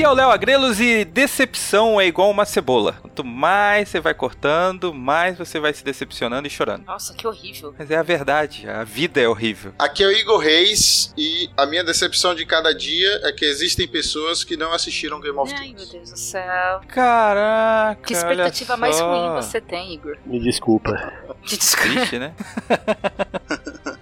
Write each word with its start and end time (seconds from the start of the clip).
Aqui 0.00 0.06
é 0.06 0.08
o 0.08 0.14
Léo 0.14 0.30
Agrelos 0.30 0.80
e 0.80 1.04
decepção 1.04 2.00
é 2.00 2.06
igual 2.06 2.30
uma 2.30 2.46
cebola. 2.46 2.94
Quanto 3.02 3.22
mais 3.22 3.86
você 3.86 4.00
vai 4.00 4.14
cortando, 4.14 4.94
mais 4.94 5.36
você 5.36 5.60
vai 5.60 5.74
se 5.74 5.84
decepcionando 5.84 6.48
e 6.48 6.50
chorando. 6.50 6.86
Nossa, 6.86 7.12
que 7.12 7.26
horrível. 7.26 7.74
Mas 7.78 7.90
é 7.90 7.98
a 7.98 8.02
verdade, 8.02 8.66
a 8.66 8.82
vida 8.82 9.20
é 9.20 9.28
horrível. 9.28 9.74
Aqui 9.78 10.02
é 10.02 10.06
o 10.06 10.10
Igor 10.10 10.38
Reis 10.38 11.12
e 11.18 11.50
a 11.54 11.66
minha 11.66 11.84
decepção 11.84 12.34
de 12.34 12.46
cada 12.46 12.72
dia 12.74 13.20
é 13.24 13.32
que 13.32 13.44
existem 13.44 13.86
pessoas 13.86 14.42
que 14.42 14.56
não 14.56 14.72
assistiram 14.72 15.20
Game 15.20 15.36
of 15.36 15.52
Ai, 15.52 15.66
meu 15.66 15.74
Thrones. 15.74 15.90
Deus 15.92 16.10
do 16.12 16.18
céu. 16.18 16.80
Caraca, 16.88 18.00
Que 18.02 18.14
expectativa 18.14 18.72
olha 18.72 18.80
mais 18.80 18.98
ruim 18.98 19.34
você 19.34 19.60
tem, 19.60 19.92
Igor? 19.92 20.16
Me 20.24 20.40
desculpa. 20.40 21.12
Que 21.44 21.58
desculpa. 21.58 21.92
Triste, 21.92 22.18
né? 22.18 22.32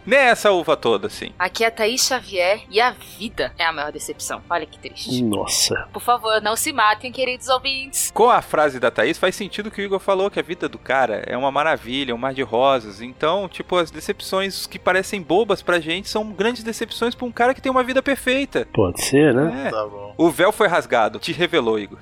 Nem 0.09 0.20
essa 0.20 0.51
uva 0.51 0.75
toda, 0.75 1.06
assim. 1.09 1.33
Aqui 1.39 1.62
é 1.62 1.67
a 1.67 1.70
Thaís 1.70 2.06
Xavier 2.06 2.62
e 2.70 2.81
a 2.81 2.92
vida 2.92 3.53
é 3.59 3.64
a 3.67 3.70
maior 3.70 3.92
decepção. 3.92 4.41
Olha 4.48 4.64
que 4.64 4.78
triste. 4.78 5.23
Nossa. 5.23 5.87
Por 5.92 6.01
favor, 6.01 6.41
não 6.41 6.56
se 6.56 6.73
matem, 6.73 7.12
queridos 7.12 7.51
ouvintes. 7.51 8.11
Com 8.14 8.31
a 8.31 8.41
frase 8.41 8.81
da 8.81 8.91
Thaís, 8.91 9.19
faz 9.19 9.36
sentido 9.36 9.70
que 9.70 9.83
o 9.83 9.84
Igor 9.84 9.98
falou, 9.98 10.31
que 10.31 10.41
a 10.41 10.42
vida 10.42 10.67
do 10.67 10.79
cara 10.79 11.23
é 11.27 11.36
uma 11.36 11.51
maravilha, 11.53 12.14
um 12.14 12.19
mar 12.19 12.33
de 12.33 12.41
rosas. 12.41 13.03
Então, 13.03 13.47
tipo, 13.51 13.77
as 13.77 13.91
decepções 13.91 14.67
que 14.67 14.79
parecem 14.79 15.20
bobas 15.20 15.61
pra 15.61 15.79
gente 15.79 16.09
são 16.09 16.33
grandes 16.33 16.62
decepções 16.62 17.14
pra 17.14 17.27
um 17.27 17.31
cara 17.31 17.53
que 17.53 17.61
tem 17.61 17.70
uma 17.70 17.84
vida 17.84 18.03
perfeita. 18.03 18.67
Pode 18.73 19.03
ser, 19.03 19.34
né? 19.34 19.67
É. 19.67 19.70
Tá 19.70 19.84
bom. 19.84 20.14
O 20.17 20.31
véu 20.31 20.53
foi 20.53 20.69
rasgado, 20.69 21.19
te 21.19 21.33
revelou, 21.33 21.79
Igor. 21.79 21.98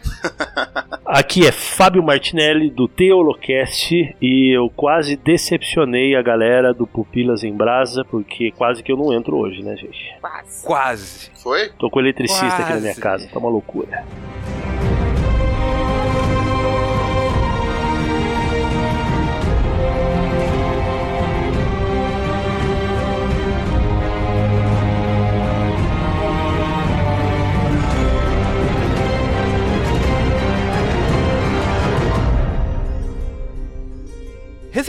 Aqui 1.04 1.46
é 1.46 1.50
Fábio 1.50 2.02
Martinelli 2.02 2.70
do 2.70 2.86
Teolocast 2.86 4.16
e 4.20 4.56
eu 4.56 4.70
quase 4.70 5.16
decepcionei 5.16 6.14
a 6.14 6.22
galera 6.22 6.72
do 6.74 6.86
Pupilas 6.86 7.44
em 7.44 7.52
Brasa 7.52 7.95
porque 8.04 8.50
quase 8.52 8.82
que 8.82 8.90
eu 8.92 8.96
não 8.96 9.12
entro 9.12 9.36
hoje, 9.36 9.62
né, 9.62 9.76
gente? 9.76 10.14
Quase. 10.20 10.64
Quase. 10.64 11.30
Foi? 11.42 11.68
Tô 11.78 11.90
com 11.90 12.00
eletricista 12.00 12.46
aqui 12.46 12.72
na 12.72 12.80
minha 12.80 12.94
Quase. 12.94 13.00
casa, 13.00 13.28
tá 13.32 13.38
uma 13.38 13.48
loucura. 13.50 14.04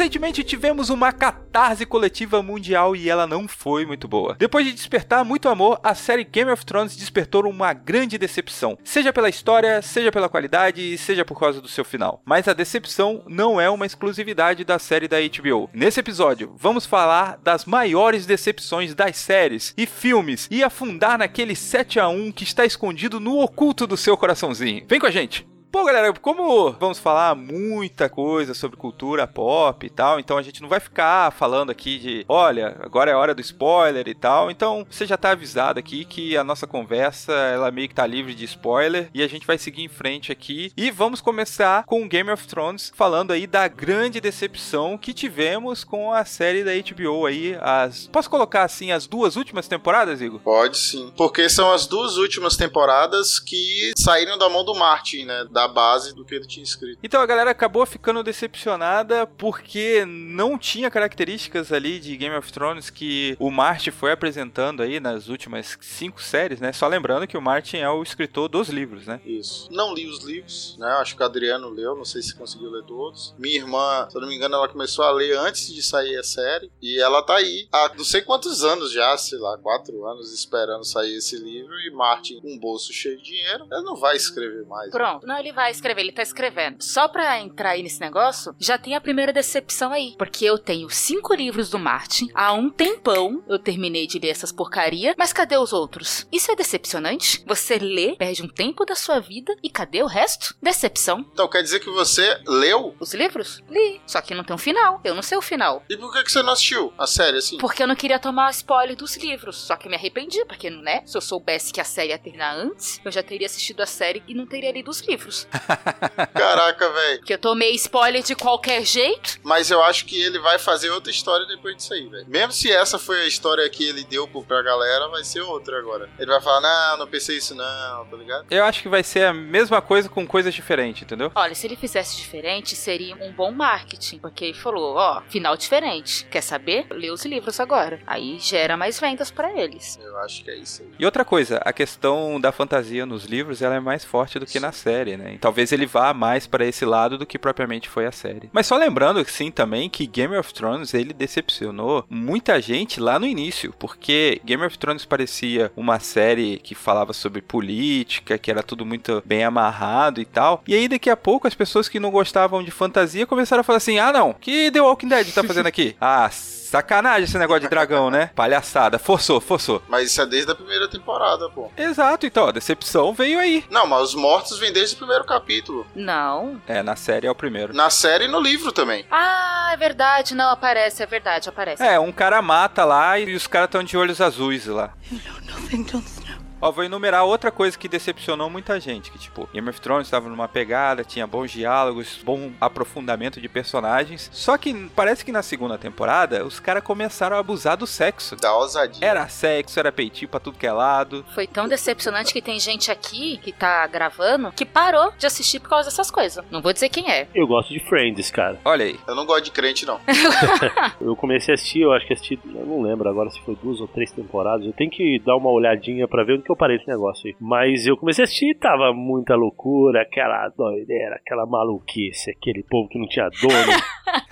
Recentemente 0.08 0.42
tivemos 0.42 0.90
uma 0.90 1.12
catarse 1.12 1.86
coletiva 1.86 2.42
mundial 2.42 2.96
e 2.96 3.10
ela 3.10 3.28
não 3.28 3.46
foi 3.46 3.86
muito 3.86 4.08
boa. 4.08 4.38
Depois 4.40 4.66
de 4.66 4.72
despertar 4.72 5.26
muito 5.26 5.50
amor, 5.50 5.82
a 5.84 5.94
série 5.94 6.24
Game 6.24 6.50
of 6.50 6.66
Thrones 6.66 6.96
despertou 6.96 7.46
uma 7.46 7.74
grande 7.74 8.18
decepção, 8.18 8.78
seja 8.86 9.12
pela 9.12 9.28
história, 9.28 9.82
seja 9.82 10.10
pela 10.10 10.30
qualidade, 10.30 10.98
seja 10.98 11.26
por 11.26 11.38
causa 11.38 11.60
do 11.60 11.68
seu 11.68 11.84
final. 11.84 12.22
Mas 12.24 12.48
a 12.48 12.54
decepção 12.54 13.22
não 13.28 13.60
é 13.60 13.70
uma 13.70 13.86
exclusividade 13.86 14.64
da 14.64 14.80
série 14.80 15.10
da 15.10 15.18
HBO. 15.20 15.70
Nesse 15.74 16.00
episódio, 16.00 16.56
vamos 16.58 16.86
falar 16.86 17.38
das 17.44 17.66
maiores 17.66 18.26
decepções 18.26 18.96
das 18.96 19.18
séries 19.18 19.74
e 19.76 19.86
filmes 19.86 20.48
e 20.50 20.64
afundar 20.64 21.18
naquele 21.18 21.54
7 21.54 22.00
a 22.00 22.08
1 22.08 22.32
que 22.32 22.46
está 22.46 22.66
escondido 22.66 23.20
no 23.20 23.42
oculto 23.42 23.86
do 23.86 23.98
seu 23.98 24.16
coraçãozinho. 24.16 24.86
Vem 24.88 25.02
com 25.02 25.06
a 25.06 25.12
gente! 25.12 25.57
Bom, 25.70 25.84
galera, 25.84 26.14
como 26.14 26.72
vamos 26.72 26.98
falar 26.98 27.36
muita 27.36 28.08
coisa 28.08 28.54
sobre 28.54 28.78
cultura 28.78 29.28
pop 29.28 29.86
e 29.86 29.90
tal, 29.90 30.20
então 30.20 30.38
a 30.38 30.42
gente 30.42 30.62
não 30.62 30.70
vai 30.70 30.80
ficar 30.80 31.32
falando 31.32 31.70
aqui 31.70 32.00
de, 32.00 32.26
olha, 32.28 32.78
agora 32.80 33.12
é 33.12 33.16
hora 33.16 33.36
do 33.36 33.42
spoiler 33.42 34.08
e 34.08 34.16
tal. 34.16 34.50
Então, 34.50 34.88
você 34.90 35.06
já 35.06 35.18
tá 35.18 35.32
avisado 35.32 35.78
aqui 35.78 36.06
que 36.06 36.38
a 36.38 36.44
nossa 36.44 36.66
conversa, 36.66 37.34
ela 37.34 37.70
meio 37.70 37.90
que 37.90 37.96
tá 37.96 38.08
livre 38.08 38.34
de 38.34 38.46
spoiler 38.46 39.10
e 39.14 39.22
a 39.22 39.28
gente 39.28 39.46
vai 39.46 39.58
seguir 39.58 39.84
em 39.84 39.90
frente 39.90 40.32
aqui 40.32 40.72
e 40.76 40.90
vamos 40.90 41.20
começar 41.20 41.84
com 41.84 42.08
Game 42.08 42.32
of 42.32 42.48
Thrones, 42.48 42.92
falando 42.96 43.32
aí 43.32 43.46
da 43.46 43.68
grande 43.68 44.22
decepção 44.22 44.98
que 44.98 45.14
tivemos 45.14 45.84
com 45.84 46.14
a 46.14 46.24
série 46.24 46.64
da 46.64 46.72
HBO 46.72 47.26
aí, 47.26 47.58
as 47.62 48.08
Posso 48.08 48.30
colocar 48.30 48.64
assim 48.64 48.92
as 48.92 49.06
duas 49.06 49.36
últimas 49.36 49.68
temporadas, 49.68 50.22
Igor? 50.22 50.40
Pode 50.40 50.78
sim. 50.78 51.12
Porque 51.18 51.50
são 51.50 51.72
as 51.72 51.86
duas 51.86 52.18
últimas 52.18 52.56
temporadas 52.56 53.38
que 53.38 53.92
saíram 53.98 54.38
da 54.38 54.50
mão 54.50 54.64
do 54.64 54.74
Martin, 54.74 55.26
né? 55.26 55.46
Da 55.58 55.68
base 55.68 56.14
do 56.14 56.24
que 56.24 56.36
ele 56.36 56.46
tinha 56.46 56.64
escrito. 56.64 57.00
Então 57.02 57.20
a 57.20 57.26
galera 57.26 57.50
acabou 57.50 57.84
ficando 57.84 58.22
decepcionada 58.22 59.26
porque 59.26 60.06
não 60.06 60.56
tinha 60.56 60.92
características 60.92 61.72
ali 61.72 62.00
de 62.00 62.16
Game 62.16 62.36
of 62.36 62.54
Thrones 62.54 62.92
que 62.92 63.36
o 63.40 63.50
Martin 63.50 63.90
foi 63.90 64.12
apresentando 64.12 64.84
aí 64.84 65.00
nas 65.00 65.30
últimas 65.30 65.76
cinco 65.82 66.22
séries, 66.22 66.62
né? 66.62 66.72
Só 66.72 66.88
lembrando 66.88 67.26
que 67.26 67.36
o 67.36 67.42
Martin 67.42 67.78
é 67.78 67.90
o 67.90 68.04
escritor 68.04 68.48
dos 68.48 68.70
livros, 68.70 69.08
né? 69.08 69.20
Isso. 69.26 69.68
Não 69.72 69.96
li 69.96 70.08
os 70.08 70.24
livros, 70.24 70.76
né? 70.78 70.90
Acho 71.00 71.16
que 71.16 71.24
o 71.24 71.26
Adriano 71.26 71.70
leu, 71.70 71.96
não 71.96 72.06
sei 72.06 72.22
se 72.22 72.36
conseguiu 72.36 72.70
ler 72.70 72.84
todos. 72.84 73.34
Minha 73.40 73.56
irmã, 73.56 74.08
se 74.12 74.16
eu 74.16 74.22
não 74.22 74.28
me 74.28 74.36
engano, 74.36 74.54
ela 74.54 74.68
começou 74.68 75.04
a 75.06 75.12
ler 75.12 75.36
antes 75.40 75.74
de 75.74 75.82
sair 75.82 76.18
a 76.18 76.24
série. 76.24 76.72
E 76.80 77.02
ela 77.02 77.24
tá 77.24 77.36
aí 77.38 77.68
há 77.72 77.92
não 77.98 78.06
sei 78.06 78.22
quantos 78.22 78.64
anos 78.64 78.92
já, 78.92 79.18
sei 79.18 79.40
lá, 79.40 79.58
quatro 79.58 80.06
anos 80.06 80.32
esperando 80.32 80.84
sair 80.86 81.16
esse 81.16 81.36
livro. 81.38 81.74
E 81.80 81.90
Martin, 81.90 82.40
com 82.42 82.54
um 82.54 82.60
bolso 82.60 82.94
cheio 82.94 83.18
de 83.18 83.24
dinheiro, 83.24 83.68
ele 83.72 83.82
não 83.82 83.96
vai 83.96 84.16
escrever 84.16 84.68
mais. 84.68 84.92
Pronto. 84.92 85.26
Não, 85.26 85.47
ele 85.48 85.54
vai 85.54 85.72
escrever, 85.72 86.02
ele 86.02 86.12
tá 86.12 86.22
escrevendo. 86.22 86.82
Só 86.82 87.08
pra 87.08 87.40
entrar 87.40 87.72
aí 87.72 87.84
nesse 87.84 88.02
negócio, 88.02 88.54
já 88.60 88.78
tem 88.78 88.96
a 88.96 89.02
primeira 89.02 89.32
decepção 89.32 89.92
aí. 89.92 90.14
Porque 90.18 90.44
eu 90.46 90.58
tenho 90.58 90.90
cinco 90.90 91.34
livros 91.34 91.70
do 91.70 91.80
Martin, 91.80 92.30
há 92.34 92.54
um 92.54 92.70
tempão 92.70 93.44
eu 93.48 93.58
terminei 93.58 94.08
de 94.08 94.20
ler 94.20 94.30
essas 94.30 94.52
porcaria, 94.52 95.16
mas 95.18 95.32
cadê 95.32 95.58
os 95.58 95.72
outros? 95.72 96.28
Isso 96.32 96.52
é 96.52 96.56
decepcionante? 96.56 97.44
Você 97.46 97.78
lê, 97.78 98.16
perde 98.16 98.44
um 98.44 98.48
tempo 98.48 98.86
da 98.86 98.96
sua 98.96 99.20
vida 99.20 99.56
e 99.64 99.70
cadê 99.70 100.04
o 100.04 100.08
resto? 100.08 100.56
Decepção. 100.62 101.26
Então 101.32 101.48
quer 101.48 101.64
dizer 101.64 101.80
que 101.80 101.90
você 101.90 102.40
leu? 102.46 102.96
Os 103.00 103.14
livros? 103.14 103.64
Li. 103.70 104.02
Só 104.06 104.22
que 104.22 104.36
não 104.36 104.44
tem 104.44 104.56
um 104.56 104.60
final. 104.60 105.00
Eu 105.04 105.16
não 105.16 105.22
sei 105.22 105.38
o 105.38 105.42
final. 105.42 105.84
E 105.90 105.96
por 105.96 106.12
que 106.12 106.24
que 106.24 106.32
você 106.32 106.42
não 106.42 106.54
assistiu 106.54 106.94
a 106.98 107.08
série 107.08 107.38
assim? 107.38 107.58
Porque 107.58 107.82
eu 107.82 107.88
não 107.88 107.96
queria 107.96 108.20
tomar 108.20 108.52
spoiler 108.52 108.96
dos 108.96 109.16
livros. 109.18 109.56
Só 109.56 109.76
que 109.76 109.88
me 109.88 109.96
arrependi, 109.96 110.44
porque, 110.46 110.70
né? 110.70 111.04
Se 111.06 111.18
eu 111.18 111.22
soubesse 111.22 111.72
que 111.72 111.80
a 111.80 111.86
série 111.86 112.10
ia 112.10 112.18
terminar 112.18 112.56
antes, 112.56 113.00
eu 113.06 113.12
já 113.12 113.24
teria 113.24 113.46
assistido 113.46 113.82
a 113.82 113.86
série 113.86 114.24
e 114.28 114.34
não 114.34 114.46
teria 114.46 114.72
lido 114.72 114.90
os 114.90 115.02
livros. 115.02 115.37
Caraca, 116.34 116.90
velho. 116.90 117.20
Porque 117.20 117.34
eu 117.34 117.38
tomei 117.38 117.72
spoiler 117.76 118.24
de 118.24 118.36
qualquer 118.36 118.84
jeito. 118.86 119.40
Mas 119.44 119.70
eu 119.70 119.84
acho 119.84 120.06
que 120.06 120.20
ele 120.22 120.40
vai 120.40 120.58
fazer 120.58 120.90
outra 120.90 121.12
história 121.12 121.46
depois 121.46 121.76
disso 121.76 121.94
aí, 121.94 122.08
velho. 122.08 122.26
Mesmo 122.28 122.52
se 122.52 122.72
essa 122.72 122.98
foi 122.98 123.22
a 123.22 123.28
história 123.28 123.70
que 123.70 123.84
ele 123.84 124.04
deu 124.04 124.28
pra 124.48 124.62
galera, 124.62 125.08
vai 125.10 125.24
ser 125.24 125.42
outra 125.42 125.78
agora. 125.78 126.10
Ele 126.18 126.32
vai 126.32 126.42
falar, 126.42 126.62
não, 126.62 126.98
não 127.00 127.08
pensei 127.08 127.38
isso 127.38 127.56
não, 127.56 128.06
tá 128.06 128.18
ligado? 128.18 128.46
Eu 128.50 128.64
acho 128.64 128.82
que 128.82 128.90
vai 128.90 129.04
ser 129.04 129.26
a 129.26 129.34
mesma 129.34 129.82
coisa 129.82 130.10
com 130.10 130.26
coisas 130.26 130.54
diferentes, 130.54 131.04
entendeu? 131.04 131.32
Olha, 131.36 131.56
se 131.56 131.66
ele 131.66 131.76
fizesse 131.76 132.18
diferente, 132.18 132.76
seria 132.76 133.16
um 133.16 133.32
bom 133.32 133.52
marketing. 133.52 134.20
Porque 134.20 134.46
ele 134.46 134.54
falou, 134.54 134.96
ó, 134.96 135.22
final 135.30 135.58
diferente. 135.58 136.26
Quer 136.26 136.42
saber? 136.42 136.88
Lê 136.92 137.10
os 137.10 137.26
livros 137.26 137.60
agora. 137.60 138.00
Aí 138.06 138.38
gera 138.40 138.78
mais 138.78 139.00
vendas 139.00 139.32
pra 139.32 139.52
eles. 139.54 140.00
Eu 140.02 140.18
acho 140.20 140.44
que 140.44 140.52
é 140.52 140.56
isso 140.56 140.84
aí. 140.84 140.90
E 141.00 141.06
outra 141.06 141.26
coisa, 141.26 141.62
a 141.64 141.74
questão 141.74 142.40
da 142.40 142.52
fantasia 142.52 143.06
nos 143.06 143.26
livros, 143.26 143.62
ela 143.62 143.76
é 143.76 143.80
mais 143.80 144.04
forte 144.04 144.40
do 144.40 144.46
que 144.46 144.60
na 144.60 144.72
série, 144.72 145.18
né? 145.18 145.27
E 145.34 145.38
talvez 145.38 145.72
ele 145.72 145.86
vá 145.86 146.14
mais 146.14 146.48
para 146.48 146.66
esse 146.66 146.86
lado 146.86 147.18
do 147.18 147.26
que 147.26 147.40
propriamente 147.40 147.90
foi 147.90 148.06
a 148.06 148.12
série. 148.12 148.50
Mas 148.52 148.68
só 148.68 148.78
lembrando, 148.78 149.24
sim, 149.26 149.52
também 149.52 149.90
que 149.90 150.08
Game 150.08 150.36
of 150.36 150.54
Thrones, 150.54 150.94
ele 150.94 151.14
decepcionou 151.14 152.06
muita 152.10 152.62
gente 152.62 153.00
lá 153.00 153.20
no 153.20 153.26
início, 153.26 153.74
porque 153.78 154.42
Game 154.44 154.64
of 154.66 154.78
Thrones 154.78 155.06
parecia 155.06 155.72
uma 155.76 156.00
série 156.00 156.60
que 156.60 156.76
falava 156.76 157.14
sobre 157.14 157.42
política, 157.42 158.38
que 158.38 158.52
era 158.52 158.64
tudo 158.64 158.86
muito 158.86 159.22
bem 159.26 159.44
amarrado 159.44 160.22
e 160.22 160.26
tal. 160.26 160.64
E 160.68 160.74
aí 160.74 160.88
daqui 160.88 161.10
a 161.10 161.18
pouco 161.18 161.48
as 161.48 161.56
pessoas 161.56 161.90
que 161.90 162.00
não 162.00 162.12
gostavam 162.12 162.64
de 162.64 162.72
fantasia 162.72 163.26
começaram 163.26 163.62
a 163.62 163.64
falar 163.64 163.78
assim: 163.78 164.00
"Ah, 164.00 164.12
não, 164.12 164.34
que 164.34 164.72
The 164.72 164.82
Walking 164.82 165.08
Dead 165.08 165.34
tá 165.34 165.44
fazendo 165.44 165.68
aqui?" 165.68 165.96
ah, 166.02 166.30
sacanagem 166.68 167.24
esse 167.24 167.38
negócio 167.38 167.62
de 167.62 167.70
dragão, 167.70 168.10
né? 168.10 168.32
Palhaçada, 168.36 169.00
forçou, 169.00 169.40
forçou. 169.40 169.82
Mas 169.88 170.12
isso 170.12 170.22
é 170.22 170.26
desde 170.26 170.52
a 170.52 170.56
primeira 170.56 170.88
temporada, 170.88 171.50
pô. 171.50 171.72
Exato, 171.78 172.26
então, 172.26 172.48
a 172.48 172.52
decepção 172.52 173.14
veio 173.14 173.40
aí. 173.40 173.64
Não, 173.70 173.88
mas 173.88 174.10
os 174.10 174.16
mortos 174.16 174.60
vêm 174.60 174.72
desde 174.72 174.96
o 174.96 175.00
primeiro 175.00 175.24
capítulo. 175.24 175.86
Não. 175.96 176.62
É, 176.68 176.84
na 176.84 176.96
série 176.96 177.28
é 177.28 177.32
o 177.32 177.36
primeiro. 177.36 177.74
Na 177.74 177.90
série 177.90 178.26
e 178.26 178.28
no 178.28 178.40
livro 178.40 178.72
também. 178.72 179.06
Ah, 179.10 179.72
é 179.74 179.78
verdade. 179.78 180.36
Não, 180.36 180.50
aparece. 180.50 181.02
É 181.02 181.06
verdade, 181.06 181.50
aparece. 181.50 181.84
É, 181.84 182.00
um 182.00 182.12
cara 182.12 182.42
mata 182.42 182.84
lá 182.86 183.20
e 183.20 183.36
os 183.36 183.48
caras 183.48 183.68
estão 183.68 183.84
de 183.84 183.98
olhos 183.98 184.22
azuis 184.22 184.66
lá. 184.66 184.94
You 185.12 185.20
know 185.26 185.62
nothing. 185.62 186.27
Ó, 186.62 186.72
vou 186.72 186.84
enumerar 186.84 187.24
outra 187.26 187.52
coisa 187.52 187.78
que 187.78 187.88
decepcionou 187.88 188.50
muita 188.50 188.80
gente, 188.80 189.12
que 189.12 189.20
tipo, 189.20 189.48
Game 189.54 189.70
of 189.70 189.80
Thrones 189.80 190.08
estava 190.08 190.28
numa 190.28 190.48
pegada, 190.48 191.04
tinha 191.04 191.28
bons 191.28 191.52
diálogos, 191.52 192.20
bom 192.24 192.52
aprofundamento 192.60 193.40
de 193.40 193.48
personagens, 193.48 194.30
só 194.34 194.58
que 194.58 194.74
parece 194.96 195.24
que 195.24 195.32
na 195.32 195.44
segunda 195.44 195.78
temporada 195.78 196.44
os 196.46 196.60
caras 196.60 196.84
começaram 196.84 197.36
a 197.36 197.40
abusar 197.40 197.78
do 197.78 197.86
sexo. 197.86 198.36
Da 198.38 198.56
ousadia. 198.56 199.06
Era 199.06 199.28
sexo, 199.28 199.80
era 199.80 199.92
peitinho 199.92 200.30
pra 200.30 200.40
tudo 200.40 200.58
que 200.58 200.66
é 200.66 200.72
lado. 200.72 201.24
Foi 201.34 201.46
tão 201.46 201.68
decepcionante 201.68 202.34
que 202.34 202.42
tem 202.42 202.60
gente 202.60 202.92
aqui 202.92 203.38
que 203.38 203.52
tá 203.52 203.86
gravando 203.88 204.52
que 204.52 204.66
parou 204.66 205.12
de 205.18 205.26
assistir 205.26 205.60
por 205.60 205.70
causa 205.70 205.90
dessas 205.90 206.10
coisas. 206.10 206.44
Não 206.50 206.62
vou 206.62 206.74
dizer 206.74 206.90
quem 206.90 207.10
é. 207.12 207.28
Eu 207.36 207.46
gosto 207.48 207.72
de 207.74 207.80
Friends, 207.80 208.32
cara. 208.32 208.60
Olha 208.66 208.86
aí. 208.86 209.00
Eu 209.08 209.16
não 209.16 209.26
gosto 209.26 209.46
de 209.46 209.52
crente, 209.52 209.86
não. 209.86 210.00
Eu 211.00 211.16
comecei 211.16 211.54
a 211.54 211.56
assistir, 211.56 211.82
eu 211.82 211.94
acho 211.94 212.06
que 212.06 212.14
assisti, 212.14 212.40
eu 212.46 212.66
não 212.66 212.82
lembro 212.82 213.10
agora 213.10 213.30
se 213.30 213.40
foi 213.42 213.56
duas 213.62 213.80
ou 213.80 213.88
três 213.88 214.12
temporadas. 214.12 214.66
Eu 214.66 214.74
tenho 214.74 214.90
que 214.90 215.20
dar 215.20 215.36
uma 215.36 215.50
olhadinha 215.50 216.08
pra 216.08 216.24
ver 216.24 216.34
que 216.48 216.52
eu 216.52 216.56
parei 216.56 216.78
esse 216.78 216.88
negócio 216.88 217.28
aí. 217.28 217.36
Mas 217.40 217.86
eu 217.86 217.98
comecei 217.98 218.24
a 218.24 218.26
assistir 218.26 218.52
e 218.52 218.56
tava 218.56 218.94
muita 218.94 219.36
loucura, 219.36 220.02
aquela 220.02 220.48
doideira, 220.50 221.16
aquela 221.16 221.46
maluquice, 221.46 222.32
aquele 222.32 222.64
povo 222.64 222.90
que 222.90 222.98
não 222.98 223.08
tinha 223.08 223.30
dono. 223.30 223.78